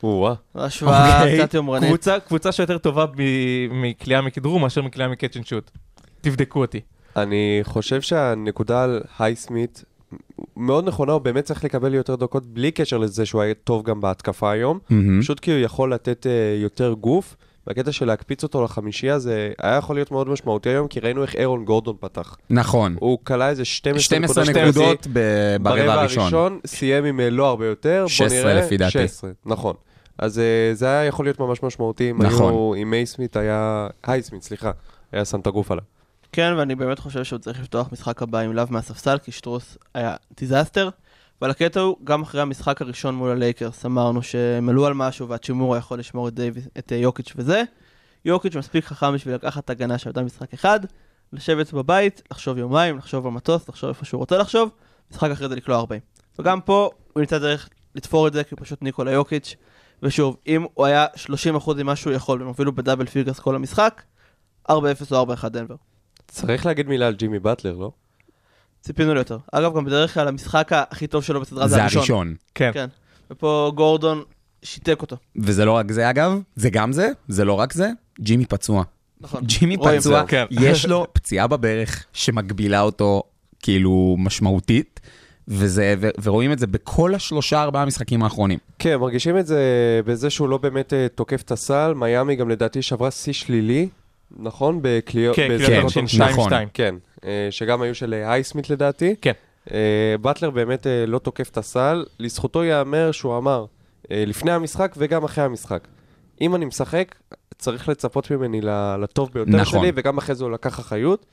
או-אה. 0.02 0.34
השוואה 0.54 1.22
אוקיי. 1.22 1.38
קצת 1.38 1.54
יומרנית. 1.54 1.88
קבוצה, 1.88 2.20
קבוצה 2.20 2.52
שיותר 2.52 2.78
טובה 2.78 3.06
ב- 3.06 3.12
מכליאה 3.70 4.20
מכדרור 4.20 4.60
מאשר 4.60 4.82
מכליאה 4.82 5.08
מקאצ' 5.08 5.36
אנד 5.36 5.46
שוט. 5.46 5.70
תבדקו 6.20 6.60
אותי. 6.60 6.80
אני 7.16 7.60
חושב 7.62 8.00
שהנקודה 8.00 8.84
על 8.84 9.00
הייסמית 9.18 9.84
מאוד 10.56 10.84
נכונה, 10.88 11.12
הוא 11.12 11.20
באמת 11.20 11.44
צריך 11.44 11.64
לקבל 11.64 11.94
יותר 11.94 12.14
דקות 12.16 12.46
בלי 12.46 12.70
קשר 12.70 12.98
לזה 12.98 13.26
שהוא 13.26 13.42
היה 13.42 13.54
טוב 13.54 13.82
גם 13.84 14.00
בהתקפה 14.00 14.50
היום. 14.50 14.78
מהמם. 14.90 15.20
פשוט 15.22 15.40
כי 15.40 15.50
הוא 15.50 15.58
יכול 15.60 15.94
לתת 15.94 16.26
אה, 16.26 16.32
יותר 16.62 16.92
גוף. 16.92 17.36
והקטע 17.66 17.92
של 17.92 18.06
להקפיץ 18.06 18.42
אותו 18.42 18.64
לחמישייה 18.64 19.18
זה 19.18 19.52
היה 19.58 19.76
יכול 19.76 19.96
להיות 19.96 20.10
מאוד 20.10 20.28
משמעותי 20.28 20.68
היום, 20.68 20.88
כי 20.88 21.00
ראינו 21.00 21.22
איך 21.22 21.34
אירון 21.34 21.64
גורדון 21.64 21.96
פתח. 22.00 22.36
נכון. 22.50 22.96
הוא 23.00 23.18
כלה 23.24 23.48
איזה 23.48 23.64
12 23.64 24.02
12 24.02 24.44
נקודות 24.44 24.66
נקודות 24.76 25.06
ב- 25.12 25.56
ברבע 25.62 25.92
הראשון. 25.92 26.60
סיים 26.66 27.04
עם 27.04 27.20
אה, 27.20 27.30
לא 27.30 27.48
הרבה 27.48 27.66
יותר. 27.66 28.00
בוא 28.00 28.08
16 28.08 28.52
נראה. 28.52 28.64
לפי 28.66 28.76
דעתי. 28.76 28.92
16, 28.92 29.30
נכון. 29.46 29.74
אז 30.18 30.38
אה, 30.38 30.70
זה 30.74 30.86
היה 30.86 31.04
יכול 31.04 31.26
להיות 31.26 31.40
ממש 31.40 31.62
משמעותי 31.62 32.10
אם 32.10 32.22
נכון. 32.22 32.52
היו, 32.52 32.74
אם 32.82 32.90
מייסמית 32.90 33.36
היה, 33.36 33.88
הייסמית, 34.04 34.42
סליחה, 34.42 34.70
היה 35.12 35.24
שם 35.24 35.40
את 35.40 35.46
הגוף 35.46 35.70
עליו. 35.70 35.84
כן, 36.32 36.52
ואני 36.58 36.74
באמת 36.74 36.98
חושב 36.98 37.24
שהוא 37.24 37.38
צריך 37.38 37.60
לפתוח 37.60 37.88
משחק 37.92 38.22
הבא 38.22 38.38
עם 38.38 38.52
לאב 38.52 38.64
מהספסל, 38.70 39.18
כי 39.18 39.32
סטרוס 39.32 39.78
היה 39.94 40.14
disaster. 40.40 40.88
אבל 41.40 41.50
הקטע 41.50 41.80
הוא, 41.80 41.96
גם 42.04 42.22
אחרי 42.22 42.40
המשחק 42.40 42.82
הראשון 42.82 43.14
מול 43.14 43.30
הלייקרס, 43.30 43.86
אמרנו 43.86 44.22
שהם 44.22 44.68
עלו 44.68 44.86
על 44.86 44.94
משהו 44.94 45.28
והאצ'ימורה 45.28 45.76
יכול 45.76 45.98
לשמור 45.98 46.28
את, 46.28 46.34
דייוויס, 46.34 46.68
את 46.78 46.92
אה, 46.92 46.96
יוקיץ' 46.96 47.32
וזה. 47.36 47.62
יוקיץ' 48.24 48.56
מספיק 48.56 48.84
חכם 48.84 49.14
בשביל 49.14 49.34
לקחת 49.34 49.70
הגנה 49.70 49.98
שהייתה 49.98 50.22
משחק 50.22 50.52
אחד, 50.54 50.80
לשבת 51.32 51.72
בבית, 51.72 52.22
לחשוב 52.30 52.58
יומיים, 52.58 52.98
לחשוב 52.98 53.24
במטוס, 53.24 53.68
לחשוב 53.68 53.88
איפה 53.88 54.04
שהוא 54.04 54.18
רוצה 54.18 54.38
לחשוב, 54.38 54.70
משחק 55.10 55.30
אחרי 55.30 55.48
זה 55.48 55.56
לקלוע 55.56 55.78
40. 55.78 56.00
וגם 56.38 56.60
פה 56.60 56.90
הוא 57.12 57.20
ימצא 57.20 57.38
דרך 57.38 57.68
לתפור 57.94 58.28
את 58.28 58.32
זה, 58.32 58.44
כי 58.44 58.54
הוא 58.54 58.64
פשוט 58.64 58.82
ניקולה 58.82 59.12
יוקיץ'. 59.12 59.56
ושוב, 60.02 60.36
אם 60.46 60.66
הוא 60.74 60.86
היה 60.86 61.06
30% 61.62 61.74
ממה 61.74 61.96
שהוא 61.96 62.12
יכול, 62.12 62.38
והם 62.38 62.48
הובילו 62.48 62.72
ב 62.72 62.77
double 62.77 63.06
figures 63.06 63.38
כל 63.38 63.54
המשחק, 63.54 64.02
4-0 64.70 64.72
או 65.10 65.34
4-1 65.34 65.48
דנבר. 65.48 65.74
צריך 66.28 66.66
להגיד 66.66 66.88
מילה 66.88 67.06
על 67.06 67.14
ג'ימי 67.14 67.38
באטלר, 67.38 67.76
לא? 67.76 67.90
ציפינו 68.80 69.14
ליותר. 69.14 69.38
אגב, 69.52 69.76
גם 69.76 69.84
בדרך 69.84 70.14
כלל 70.14 70.28
המשחק 70.28 70.70
הכי 70.72 71.06
טוב 71.06 71.24
שלו 71.24 71.40
בסדרה 71.40 71.68
זה 71.68 71.82
הראשון. 71.82 72.34
כן. 72.54 72.70
כן. 72.74 72.86
ופה 73.30 73.72
גורדון 73.74 74.22
שיתק 74.62 75.02
אותו. 75.02 75.16
וזה 75.36 75.64
לא 75.64 75.72
רק 75.72 75.92
זה 75.92 76.10
אגב, 76.10 76.40
זה 76.56 76.70
גם 76.70 76.92
זה, 76.92 77.08
זה 77.28 77.44
לא 77.44 77.52
רק 77.52 77.72
זה, 77.72 77.90
ג'ימי 78.20 78.46
פצוע. 78.46 78.82
נכון. 79.20 79.40
ג'ימי 79.44 79.76
פצוע. 79.76 80.26
כן. 80.26 80.44
יש 80.50 80.86
לו 80.86 81.06
פציעה 81.12 81.46
בברך 81.46 82.04
שמגבילה 82.12 82.80
אותו 82.80 83.22
כאילו 83.62 84.16
משמעותית, 84.18 85.00
וזה, 85.48 85.94
ו- 86.00 86.08
ורואים 86.22 86.52
את 86.52 86.58
זה 86.58 86.66
בכל 86.66 87.14
השלושה 87.14 87.62
ארבעה 87.62 87.84
משחקים 87.84 88.22
האחרונים. 88.22 88.58
כן, 88.78 88.96
מרגישים 88.96 89.38
את 89.38 89.46
זה 89.46 89.60
בזה 90.04 90.30
שהוא 90.30 90.48
לא 90.48 90.58
באמת 90.58 90.92
אה, 90.92 91.06
תוקף 91.14 91.42
את 91.42 91.50
הסל. 91.50 91.92
מיאמי 91.96 92.36
גם 92.36 92.48
לדעתי 92.48 92.82
שברה 92.82 93.10
שיא 93.10 93.32
שלילי, 93.32 93.88
נכון? 94.38 94.78
בקליעות. 94.82 95.36
כן, 95.36 95.48
בזה- 95.50 95.66
קליעות 95.66 95.92
כן, 95.92 96.00
עונשין 96.00 96.22
נכון. 96.22 96.52
2-2. 96.52 96.54
כן, 96.74 96.94
אה, 97.24 97.48
שגם 97.50 97.82
היו 97.82 97.94
של 97.94 98.14
אה, 98.14 98.32
אייסמית 98.32 98.70
לדעתי. 98.70 99.14
כן. 99.20 99.32
אה, 99.72 99.78
באטלר 100.20 100.50
באמת 100.50 100.86
לא 101.06 101.18
תוקף 101.18 101.48
את 101.48 101.56
הסל. 101.58 102.04
לזכותו 102.18 102.64
ייאמר 102.64 103.12
שהוא 103.12 103.38
אמר, 103.38 103.64
לפני 104.10 104.52
המשחק 104.52 104.94
וגם 104.98 105.24
אחרי 105.24 105.44
המשחק, 105.44 105.88
אם 106.40 106.54
אני 106.54 106.64
משחק, 106.64 107.14
צריך 107.58 107.88
לצפות 107.88 108.30
ממני 108.30 108.60
ל- 108.60 108.96
לטוב 109.02 109.30
ביותר 109.34 109.50
נכון. 109.50 109.80
שלי, 109.80 109.92
וגם 109.94 110.18
אחרי 110.18 110.34
זה 110.34 110.44
הוא 110.44 110.52
לקח 110.52 110.80
אחריות. 110.80 111.26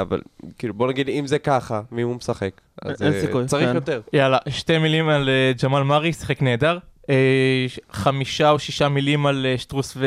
אבל 0.00 0.20
כאילו 0.58 0.74
בוא 0.74 0.88
נגיד 0.88 1.08
אם 1.08 1.26
זה 1.26 1.38
ככה, 1.38 1.80
ואם 1.92 2.06
הוא 2.06 2.16
משחק, 2.16 2.60
אז 2.82 3.02
אין 3.02 3.20
סיכוי, 3.20 3.46
צריך 3.46 3.68
כן. 3.68 3.74
יותר. 3.74 4.00
יאללה, 4.12 4.38
שתי 4.48 4.78
מילים 4.78 5.08
על 5.08 5.28
ג'מאל 5.64 5.82
מארי, 5.82 6.12
שיחק 6.12 6.42
נהדר. 6.42 6.78
חמישה 7.92 8.50
או 8.50 8.58
שישה 8.58 8.88
מילים 8.88 9.26
על 9.26 9.46
שטרוס 9.56 9.94
ו... 9.96 10.06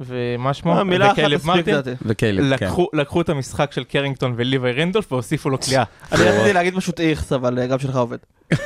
ומה 0.00 0.54
שמו? 0.54 0.78
אה, 0.78 0.84
מילה 0.84 1.06
אחת 1.06 1.18
וכלב 1.18 1.46
מרטין. 1.46 1.74
וכאלה, 2.02 2.58
כן. 2.58 2.66
לקחו, 2.66 2.88
לקחו 2.92 3.20
את 3.20 3.28
המשחק 3.28 3.72
של 3.72 3.84
קרינגטון 3.84 4.34
וליווי 4.36 4.72
רנדולף 4.72 5.12
והוסיפו 5.12 5.50
לו 5.50 5.60
כליאה. 5.60 5.84
אני 6.12 6.22
רציתי 6.22 6.52
להגיד 6.52 6.76
פשוט 6.76 7.00
איכס, 7.00 7.32
אבל 7.32 7.58
אה, 7.58 7.66
גם 7.66 7.78
שלך 7.78 7.96
עובד. 7.96 8.18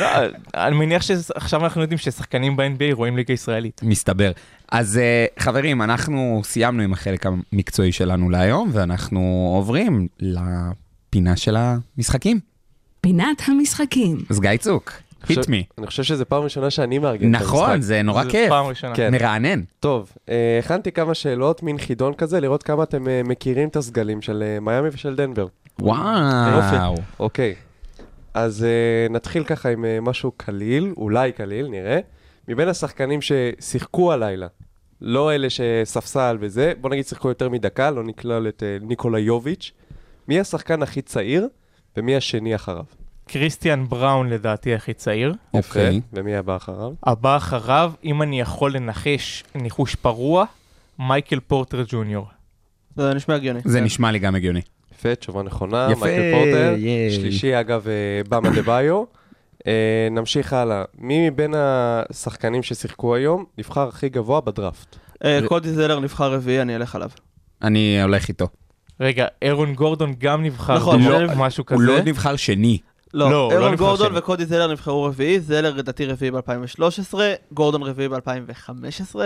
לא, 0.00 0.06
אני 0.54 0.76
מניח 0.76 1.02
שעכשיו 1.02 1.64
אנחנו 1.64 1.82
יודעים 1.82 1.98
ששחקנים 1.98 2.56
ב-NBA 2.56 2.92
רואים 2.94 3.16
ליגה 3.16 3.34
ישראלית. 3.34 3.80
מסתבר. 3.84 4.32
אז 4.72 4.98
אה, 4.98 5.26
חברים, 5.38 5.82
אנחנו 5.82 6.42
סיימנו 6.44 6.82
עם 6.82 6.92
החלק 6.92 7.26
המקצועי 7.26 7.92
שלנו 7.92 8.30
להיום, 8.30 8.70
ואנחנו 8.72 9.52
עוברים 9.56 10.08
לפינה 10.20 11.36
של 11.36 11.56
המשחקים. 11.56 12.40
פינת 13.00 13.42
המשחקים. 13.46 14.18
אז 14.30 14.40
גיא 14.40 14.56
צוק, 14.56 14.92
hit 15.30 15.46
me. 15.46 15.74
אני 15.78 15.86
חושב 15.86 16.02
שזו 16.02 16.24
פעם 16.28 16.42
ראשונה 16.42 16.70
שאני 16.70 16.98
מארגן 16.98 17.34
את 17.34 17.40
המשחק. 17.40 17.54
נכון, 17.54 17.80
זה 17.80 18.02
נורא 18.02 18.24
כיף. 18.24 18.48
פעם 18.48 18.66
ראשונה. 18.66 18.94
כן. 18.94 19.12
מרענן. 19.12 19.62
טוב, 19.80 20.12
אה, 20.28 20.58
הכנתי 20.58 20.92
כמה 20.92 21.14
שאלות, 21.14 21.62
מין 21.62 21.78
חידון 21.78 22.14
כזה, 22.14 22.40
לראות 22.40 22.62
כמה 22.62 22.82
אתם 22.82 23.08
אה, 23.08 23.20
מכירים 23.24 23.68
את 23.68 23.76
הסגלים 23.76 24.22
של 24.22 24.42
אה, 24.46 24.60
מיאמי 24.60 24.88
ושל 24.92 25.16
דנבר. 25.16 25.46
וואו. 25.80 26.94
אוקיי, 27.20 27.54
אז 28.34 28.66
נתחיל 29.10 29.44
ככה 29.44 29.68
עם 29.68 29.84
משהו 30.02 30.32
קליל, 30.36 30.92
אולי 30.96 31.32
קליל, 31.32 31.68
נראה. 31.68 31.98
מבין 32.48 32.68
השחקנים 32.68 33.20
ששיחקו 33.20 34.12
הלילה, 34.12 34.46
לא 35.00 35.34
אלה 35.34 35.48
שספסל 35.50 36.36
וזה, 36.40 36.72
בוא 36.80 36.90
נגיד 36.90 37.06
שיחקו 37.06 37.28
יותר 37.28 37.48
מדקה, 37.48 37.90
לא 37.90 38.04
נכלל 38.04 38.48
את 38.48 38.62
ניקולה 38.80 39.18
יוביץ'. 39.18 39.72
מי 40.28 40.40
השחקן 40.40 40.82
הכי 40.82 41.02
צעיר 41.02 41.48
ומי 41.96 42.16
השני 42.16 42.54
אחריו? 42.54 42.84
קריסטיאן 43.26 43.84
בראון 43.88 44.28
לדעתי 44.28 44.74
הכי 44.74 44.94
צעיר. 44.94 45.34
אוקיי. 45.54 45.96
יפה, 45.96 46.06
ומי 46.12 46.36
הבא 46.36 46.56
אחריו? 46.56 46.92
הבא 47.02 47.36
אחריו, 47.36 47.92
אם 48.04 48.22
אני 48.22 48.40
יכול 48.40 48.74
לנחש 48.74 49.44
ניחוש 49.54 49.94
פרוע, 49.94 50.44
מייקל 50.98 51.40
פורטר 51.40 51.84
ג'וניור. 51.88 52.26
זה 52.96 53.14
נשמע 53.14 53.34
הגיוני. 53.34 53.60
זה. 53.64 53.80
נשמע 53.80 54.10
לי 54.10 54.18
גם 54.18 54.34
הגיוני. 54.34 54.60
יפה, 54.94 55.14
תשובה 55.14 55.42
נכונה, 55.42 55.88
יפה, 55.92 56.04
מייקל 56.06 56.32
פורטר. 56.32 56.74
ייי. 56.78 57.10
שלישי, 57.10 57.60
אגב, 57.60 57.88
אה, 57.88 58.20
במה 58.28 58.50
דה 58.50 58.62
ביו. 58.62 59.04
אה, 59.66 60.08
נמשיך 60.10 60.52
הלאה. 60.52 60.84
מי 60.98 61.30
מבין 61.30 61.54
השחקנים 61.56 62.62
ששיחקו 62.62 63.14
היום 63.14 63.44
נבחר 63.58 63.88
הכי 63.88 64.08
גבוה 64.08 64.40
בדראפט? 64.40 64.96
אה, 65.24 65.40
קודי 65.48 65.72
זלר 65.72 66.00
נבחר 66.00 66.32
רביעי, 66.32 66.62
אני 66.62 66.76
אלך 66.76 66.94
עליו. 66.94 67.10
אני 67.62 68.02
הולך 68.02 68.28
איתו. 68.28 68.48
רגע, 69.00 69.26
אירון 69.42 69.74
גורדון 69.74 70.14
גם 70.18 70.42
נבחר 70.42 70.76
נכון, 70.76 71.02
לא, 71.02 71.34
משהו 71.36 71.64
הוא 71.70 71.82
לא 71.82 71.92
כזה. 71.92 72.10
נבחר 72.10 72.36
שני. 72.36 72.78
לא, 73.14 73.30
לא, 73.30 73.48
לא 73.48 73.52
אירון 73.52 73.72
נבחר 73.72 73.84
גורדון 73.84 74.08
שני. 74.08 74.18
וקודי 74.18 74.46
זלר 74.46 74.72
נבחרו 74.72 75.04
רביעי, 75.04 75.40
זלר 75.40 75.74
לדעתי 75.74 76.06
רביעי 76.06 76.30
ב-2013, 76.30 77.14
גורדון 77.52 77.82
רביעי 77.82 78.08
ב-2015, 78.08 79.16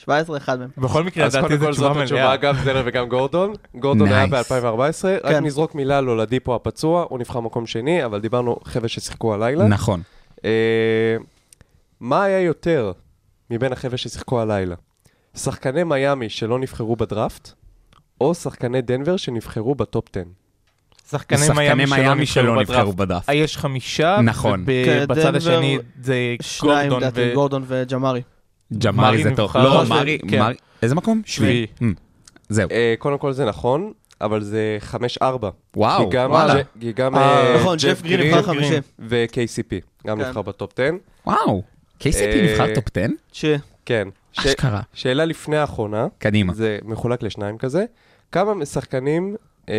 17, 0.00 0.36
אחד 0.36 0.58
מהם. 0.58 0.68
בכל 0.78 1.04
מקרה, 1.04 1.26
אז 1.26 1.36
לדעתי 1.36 1.48
קודם 1.48 1.60
זו 1.60 1.66
כל 1.66 1.72
תשובה 1.72 1.88
זאת 1.94 2.02
התשובה. 2.02 2.34
אגב, 2.34 2.56
זלר 2.64 2.82
וגם 2.86 3.08
גורדון. 3.08 3.52
גורדון 3.74 4.08
היה 4.08 4.24
Nice. 4.24 4.28
ב-2014, 4.28 5.04
רק 5.24 5.32
כן. 5.32 5.44
נזרוק 5.44 5.74
מילה 5.74 5.98
על 5.98 6.08
אולדיפו 6.08 6.54
הפצוע, 6.54 7.06
הוא 7.08 7.18
נבחר 7.18 7.40
מקום 7.40 7.66
שני, 7.66 8.04
אבל 8.04 8.20
דיברנו 8.20 8.56
חבר'ה 8.64 8.88
ששיחקו 8.88 9.34
הלילה. 9.34 9.66
נכון. 9.66 10.02
אה, 10.44 11.16
מה 12.00 12.24
היה 12.24 12.40
יותר 12.40 12.92
מבין 13.50 13.72
החבר'ה 13.72 13.96
ששיחקו 13.96 14.40
הלילה? 14.40 14.74
שחקני 15.36 15.84
מיאמי 15.84 16.28
שלא 16.28 16.58
נבחרו 16.58 16.96
בדראפט, 16.96 17.52
או 18.20 18.34
שחקני 18.34 18.82
דנבר 18.82 19.16
שנבחרו 19.16 19.74
בטופ 19.74 20.04
10? 20.16 20.22
שחקני 21.10 21.38
מיאמי 21.56 21.86
שלא 21.86 21.96
מיאמי 21.96 22.26
שלא 22.26 22.60
נבחרו 22.60 22.60
נבחרו 22.60 22.92
בדראפט. 22.92 23.24
בדף. 23.24 23.28
אה, 23.28 23.34
יש 23.34 23.56
חמישה, 23.56 24.18
נכון. 24.24 24.64
כן, 24.66 25.04
ובצד 25.04 25.22
דנבר, 25.24 25.36
השני 25.36 25.78
זה 26.02 26.14
שניים 26.42 26.88
גורדון 26.90 27.10
ו... 27.14 27.30
גורדון 27.34 27.64
וג'מארי. 27.66 28.22
ג'מארי 28.78 28.96
מארי 29.16 29.22
זה 29.22 29.36
טוב. 29.36 29.56
לא, 29.56 29.84
מארי, 29.88 30.18
כן. 30.28 30.38
מארי- 30.38 30.56
איזה 30.82 30.94
מקום? 30.94 31.22
שביעי. 31.26 31.66
Mm, 31.80 31.84
זהו. 32.48 32.68
אה, 32.70 32.94
קודם 32.98 33.18
כל 33.18 33.32
זה 33.32 33.44
נכון, 33.44 33.92
אבל 34.20 34.42
זה 34.42 34.78
5-4. 34.92 35.24
וואו, 35.76 36.10
וואלה. 36.12 36.54
כי 36.80 36.92
גם 36.92 37.14
אה, 37.16 37.46
אה, 37.54 37.56
נכון, 37.60 37.76
ג'ף 37.80 38.02
גרין 38.02 38.34
נבחר 38.34 38.42
חמישי. 38.42 38.74
ו-KCP, 38.98 39.74
גם 40.06 40.18
כן. 40.18 40.24
נבחר 40.28 40.42
ב 40.42 40.49
top 40.49 40.72
10. 40.80 40.90
וואו. 41.26 41.62
KCP 42.00 42.04
אה, 42.20 42.48
נבחר 42.52 42.74
top 42.74 42.84
10? 42.96 43.06
ש... 43.32 43.44
כן. 43.86 44.08
אשכרה. 44.38 44.80
שאלה 44.94 45.24
לפני 45.24 45.56
האחרונה, 45.56 46.06
קדימה. 46.18 46.54
זה 46.54 46.78
מחולק 46.84 47.22
לשניים 47.22 47.58
כזה. 47.58 47.84
כמה 48.32 48.66
שחקנים 48.66 49.36
אה, 49.68 49.74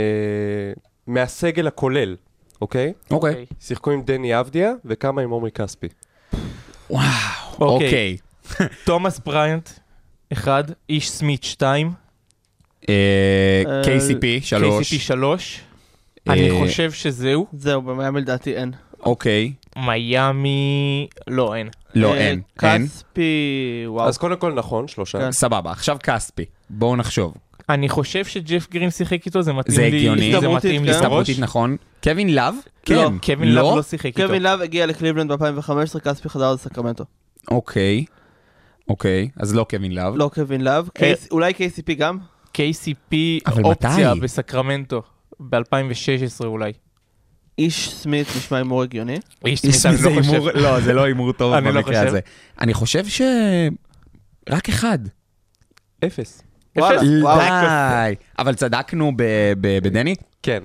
מהסגל 1.08 1.68
הכולל, 1.68 2.16
אוקיי? 2.62 2.93
אוקיי. 3.12 3.45
שיחקו 3.60 3.91
עם 3.91 4.01
דני 4.01 4.39
אבדיה 4.39 4.72
וכמה 4.86 5.22
עם 5.22 5.30
עומרי 5.30 5.51
כספי. 5.51 5.88
וואו. 6.89 7.03
אוקיי. 7.60 7.88
אוקיי. 7.88 8.18
תומאס 8.86 9.20
בריינט, 9.20 9.70
אחד, 10.34 10.64
איש 10.89 11.10
סמית, 11.10 11.43
שתיים, 11.43 11.91
אה, 12.89 12.93
אה, 13.68 13.82
KCP, 13.82 14.26
שלוש. 14.41 14.93
KCP 14.93 14.99
שלוש. 14.99 15.62
אה, 16.28 16.34
אני 16.34 16.49
חושב 16.51 16.91
שזהו. 16.91 17.47
זהו, 17.53 17.82
במיאמי 17.82 18.22
לדעתי 18.22 18.55
אין. 18.55 18.72
אוקיי. 19.05 19.53
מיאמי... 19.76 21.08
לא, 21.28 21.55
אין. 21.55 21.70
לא, 21.95 22.16
אין, 22.16 22.41
אין. 22.64 22.88
כספי, 22.88 23.84
וואו. 23.88 24.08
אז 24.08 24.18
קודם 24.18 24.38
כל 24.38 24.53
נכון, 24.53 24.88
שלושה. 24.88 25.20
כן. 25.20 25.32
סבבה, 25.32 25.72
עכשיו 25.72 25.97
כספי. 26.03 26.45
בואו 26.70 26.95
נחשוב. 26.95 27.34
אני 27.70 27.89
חושב 27.89 28.26
שג'ף 28.26 28.68
גרין 28.72 28.89
שיחק 28.91 29.26
איתו, 29.26 29.41
זה 29.41 29.53
מתאים 29.53 29.76
זה 29.76 29.82
לי, 29.82 29.88
הגיוני. 29.97 30.32
זה 30.41 30.47
מתאים 30.49 30.84
לי 30.86 30.91
כן. 30.91 30.97
הסתברותית 30.99 31.39
נכון. 31.39 31.78
קווין 32.03 32.36
לאב? 32.36 32.55
כן. 32.86 32.95
לא. 32.95 33.09
קווין 33.26 33.55
לאב 33.55 33.76
לא 33.76 33.84
שיחק 33.84 34.05
איתו. 34.05 34.22
קווין 34.28 34.43
לאב 34.43 34.61
הגיע 34.61 34.86
לקליבלנד 34.86 35.32
ב-2015, 35.32 35.99
כספי 35.99 36.30
חזר 36.30 36.53
לסקרמנטו. 36.53 37.03
אוקיי. 37.51 38.05
אוקיי, 38.89 39.30
אז 39.38 39.55
לא 39.55 39.65
קווין 39.70 39.91
לאב. 39.95 40.13
לא 40.15 40.30
קווין 40.34 40.61
לאב, 40.61 40.89
אה, 41.01 41.13
אולי 41.32 41.51
KCP 41.53 41.93
גם? 41.97 42.18
KCP 42.57 43.15
אופציה 43.63 44.11
מתי? 44.13 44.20
בסקרמנטו, 44.22 45.01
ב-2016 45.39 46.45
אולי. 46.45 46.72
איש 47.57 47.89
סמית 47.93 48.28
נשמע 48.38 48.57
הימור 48.57 48.84
הגיוני. 48.84 49.18
איש 49.45 49.63
יש 49.63 49.76
סמית, 49.76 49.86
אני 49.86 49.99
מזה 49.99 50.09
לא 50.09 50.15
חושב. 50.22 50.34
הימור- 50.34 50.51
לא, 50.51 50.80
זה 50.80 50.93
לא 50.93 51.03
הימור 51.03 51.32
טוב 51.34 51.53
אני 51.53 51.65
לא 51.65 51.72
במקרה 51.72 51.93
חושב. 51.93 52.07
הזה. 52.07 52.20
אני 52.61 52.74
חושב 52.74 53.05
ש... 53.07 53.22
רק 54.49 54.70
אחד. 54.70 54.99
אפס. 56.05 56.43
די. 56.82 58.15
אבל 58.39 58.55
צדקנו 58.55 59.11
ב- 59.15 59.23
ב- 59.61 59.80
בדני? 59.84 60.15
כן. 60.43 60.63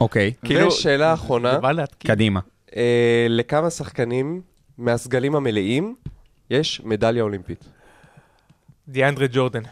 אוקיי. 0.00 0.32
כאילו- 0.44 0.68
ושאלה 0.68 1.14
אחרונה, 1.14 1.58
בא 1.58 1.72
להתקיל. 1.72 2.10
קדימה. 2.10 2.40
אה, 2.76 3.26
לכמה 3.30 3.70
שחקנים 3.70 4.40
מהסגלים 4.78 5.34
המלאים 5.36 5.94
יש 6.50 6.80
מדליה 6.84 7.22
אולימפית? 7.22 7.64
דיאנדרה 8.88 9.26
ג'ורדן. 9.32 9.62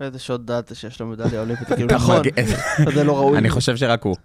איזה 0.00 0.18
שעות 0.18 0.44
דעת 0.44 0.70
שיש 0.74 1.00
לו 1.00 1.06
מדליה 1.06 1.40
אולימפית, 1.40 1.68
כאילו 1.68 1.88
נכון, 1.94 2.22
זה 2.94 3.04
לא 3.04 3.16
ראוי. 3.16 3.38
אני 3.38 3.50
חושב 3.50 3.76
שרק 3.76 4.02
הוא. 4.02 4.16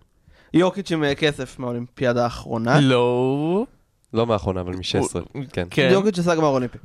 יוקיץ' 0.54 0.92
עם 0.92 1.04
אה, 1.04 1.16
כסף 1.16 1.60
מהאולימפיאדה 1.60 2.24
האחרונה. 2.24 2.80
לא. 2.82 3.66
לא 4.14 4.26
מהאחרונה, 4.26 4.62
אבל 4.62 4.74
מ-16. 4.76 5.20
הוא- 5.34 5.44
כן. 5.54 5.68
כן. 5.70 5.90
יוקיץ' 5.92 6.20
עשה 6.20 6.36
גמר 6.36 6.48
אולימפי. 6.48 6.78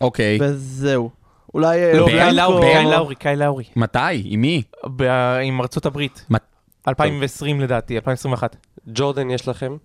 אוקיי. 0.00 0.38
וזהו. 0.42 1.10
אולי... 1.54 1.82
אה, 1.84 1.92
לא? 1.98 2.06
קאי 2.06 2.32
לאורי? 2.34 2.72
קאי 2.72 2.84
לאורי, 2.90 3.14
קאי 3.14 3.36
לאורי. 3.36 3.64
מתי? 3.76 3.98
עם 4.24 4.40
מי? 4.40 4.62
ב- 4.96 5.02
עם 5.42 5.60
ארצות 5.60 5.86
הברית. 5.86 6.26
מה- 6.28 6.38
2020 6.88 7.60
לדעתי, 7.60 7.96
2021. 7.96 8.56
ג'ורדן 8.86 9.30
יש 9.30 9.48
לכם, 9.48 9.76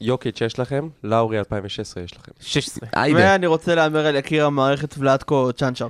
יוקיץ' 0.00 0.40
יש 0.40 0.58
לכם, 0.58 0.88
לאורי 1.04 1.38
2016 1.38 2.02
יש 2.04 2.16
לכם. 2.16 2.32
16. 2.40 2.88
היידה. 2.96 3.18
ואני 3.20 3.46
רוצה 3.46 3.74
להמר 3.74 4.06
על 4.06 4.16
יקיר 4.16 4.46
המערכת 4.46 4.94
ולטקו 4.98 5.52
צ'אנצ'אר. 5.52 5.88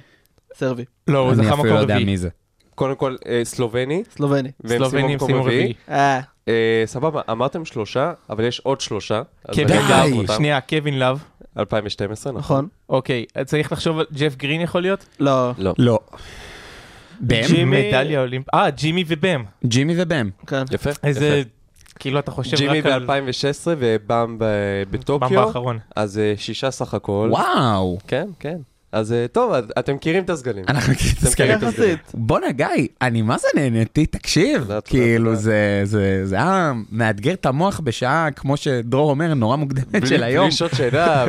סרבי. 0.55 0.85
לא, 1.09 1.19
הוא 1.19 1.29
אני 1.29 1.37
זכה 1.37 1.47
אפילו 1.49 1.59
מקום 1.59 1.75
לא 1.75 1.81
יודע 1.81 1.95
רביעי. 1.95 2.05
מי 2.11 2.17
זה. 2.17 2.29
קודם 2.75 2.95
כל, 2.97 3.17
אה, 3.29 3.41
סלובני, 3.45 4.03
סלובני. 4.17 4.51
סיימו 4.67 4.91
סיימו 4.91 5.09
מקום 5.09 5.33
רביעי. 5.35 5.75
רביעי. 5.89 6.21
אה, 6.49 6.83
סבבה, 6.87 7.21
אמרתם 7.31 7.65
שלושה, 7.65 8.13
אבל 8.31 8.45
יש 8.45 8.61
עוד 8.61 8.81
שלושה. 8.81 9.23
קווין 9.53 9.69
אני. 9.69 10.13
לאב. 10.19 10.37
שנייה, 10.37 10.61
קווין 10.61 10.99
לאב. 10.99 11.25
2012, 11.59 12.33
נכון? 12.33 12.41
נכון. 12.41 12.69
אוקיי, 12.89 13.25
צריך 13.45 13.73
לחשוב 13.73 13.99
על 13.99 14.07
ג'ף 14.13 14.37
גרין 14.37 14.61
יכול 14.61 14.81
להיות? 14.83 15.07
לא. 15.21 15.53
לא. 15.59 15.75
לא. 15.79 15.99
בם? 17.21 17.43
ג'ימי- 17.47 17.89
מדליה 17.89 18.21
אולימפ... 18.21 18.55
אה, 18.55 18.71
ג'ימי 18.71 19.05
ובם. 19.09 19.45
ג'ימי 19.65 19.95
ובם. 20.03 20.31
כן. 20.47 20.63
יפה. 20.73 20.91
איזה... 21.05 21.43
כאילו 21.99 22.19
אתה 22.19 22.31
חושב 22.31 22.57
ג'ימי 22.57 22.81
רק 22.81 22.87
על... 22.87 23.07
ב-2016 23.07 23.13
ובאם 23.67 24.39
במבה 24.39 24.47
בטוקיו, 24.91 25.41
האחרון. 25.47 25.79
אז 25.97 26.19
אה, 26.19 26.35
שישה 26.37 26.71
סך 26.71 26.95
הכל. 26.95 27.29
וואו. 27.33 27.99
כן, 28.09 28.29
כן. 28.41 28.57
אז 28.97 29.13
אה, 29.13 29.27
טוב, 29.33 29.53
אז 29.53 29.65
אתם 29.79 29.95
מכירים 29.95 30.25
את 30.25 30.31
הסגלים. 30.31 30.65
אנחנו 30.69 30.93
מכירים 30.93 31.59
את 31.59 31.63
הסגלים. 31.63 31.97
בואנה 32.15 32.53
גיא, 32.53 32.67
אני 33.03 33.23
מה 33.23 33.39
זה 33.39 33.49
נהניתי, 33.55 34.07
תקשיב, 34.07 34.71
כאילו. 34.85 35.35
זה, 35.35 35.81
זה, 35.85 36.21
זה 36.25 36.37
היה 36.37 36.73
מאתגר 36.93 37.33
את 37.33 37.47
המוח 37.47 37.81
בשעה, 37.85 38.31
כמו 38.31 38.57
שדרור 38.57 39.11
אומר, 39.11 39.35
נורא 39.35 39.57
מוקדמת 39.57 40.07
של 40.07 40.23
היום, 40.23 40.47
בלי 40.47 40.57
שעות 40.57 40.75
שינה. 40.75 41.25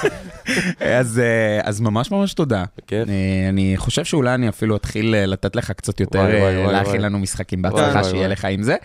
אז, 1.00 1.18
אה, 1.18 1.60
אז 1.62 1.80
ממש 1.80 2.10
ממש 2.10 2.34
תודה. 2.34 2.64
בכיף. 2.78 3.08
אה, 3.08 3.48
אני 3.48 3.74
חושב 3.76 4.04
שאולי 4.04 4.34
אני 4.34 4.48
אפילו 4.48 4.76
אתחיל 4.76 5.14
לתת 5.26 5.56
לך 5.56 5.70
קצת 5.70 6.00
יותר, 6.00 6.26
להכין. 6.72 7.00
לנו 7.00 7.18
משחקים 7.18 7.62
בהצלחה, 7.62 8.04
שיהיה. 8.04 8.28
לך 8.28 8.44
עם 8.44 8.62
זה. 8.62 8.76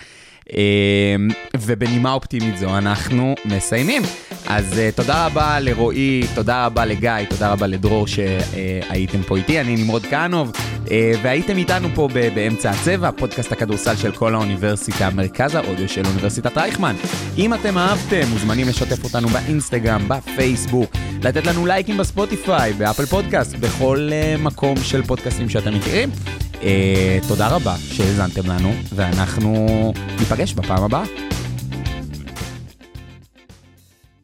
אה, 0.58 1.16
ובנימה 1.62 2.14
אופטימית 2.14 2.58
זו 2.58 2.78
אנחנו 2.78 3.36
מסיימים. 3.46 4.02
אז 4.48 4.74
uh, 4.74 4.96
תודה 4.96 5.26
רבה 5.26 5.60
לרועי, 5.60 6.24
תודה 6.36 6.66
רבה 6.66 6.86
לגיא, 6.86 7.12
תודה 7.30 7.52
רבה 7.52 7.68
לדרור 7.68 8.08
שהייתם 8.08 9.24
פה 9.24 9.38
איתי, 9.38 9.62
אני 9.62 9.76
נמרוד 9.76 10.06
כהנוב, 10.06 10.52
uh, 10.86 10.90
והייתם 11.22 11.58
איתנו 11.58 11.88
פה 11.96 12.08
באמצע 12.36 12.70
הצבע, 12.70 13.12
פודקאסט 13.12 13.52
הכדורסל 13.52 13.96
של 13.96 14.12
כל 14.12 14.36
האוניברסיטה, 14.36 15.10
מרכז 15.10 15.56
האודיו 15.56 15.90
של 15.90 16.06
אוניברסיטת 16.06 16.58
רייכמן. 16.58 16.96
אם 17.38 17.54
אתם 17.54 17.78
אהבתם, 17.78 18.22
מוזמנים 18.30 18.68
לשתף 18.68 19.04
אותנו 19.04 19.28
באינסטגרם, 19.28 20.02
בפייסבוק, 20.08 20.92
לתת 21.24 21.48
לנו 21.48 21.66
לייקים 21.66 21.98
בספוטיפיי, 21.98 22.74
באפל 22.74 23.06
פודקאסט, 23.06 23.56
בכל 23.56 24.10
uh, 24.10 24.42
מקום 24.42 24.78
של 24.84 25.04
פודקאסטים 25.04 25.50
שאתם 25.50 25.74
מכירים. 25.74 26.10
Uh, 26.62 27.28
תודה 27.28 27.48
רבה 27.48 27.76
שהאזנתם 27.92 28.48
לנו, 28.52 28.74
ואנחנו 28.96 29.68
ניפגש 30.20 30.54
בפעם 30.54 30.84
הבאה. 30.84 31.04